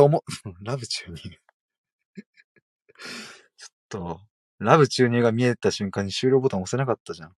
[0.00, 0.24] とも、
[0.62, 1.30] ラブ注入ちょ
[3.66, 4.20] っと、
[4.58, 7.34] ラブ注入が見えた瞬間に終了ボタン押せなかったじゃん。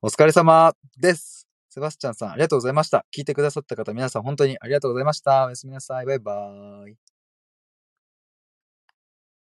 [0.00, 1.46] お疲れ様です。
[1.68, 3.04] セバスチャンさん、ありがとうございました。
[3.14, 5.46] 聞いてくださった方、皆さん本当にありがとうございました。
[5.46, 6.06] おやすみなさい。
[6.06, 7.09] バイバーイ。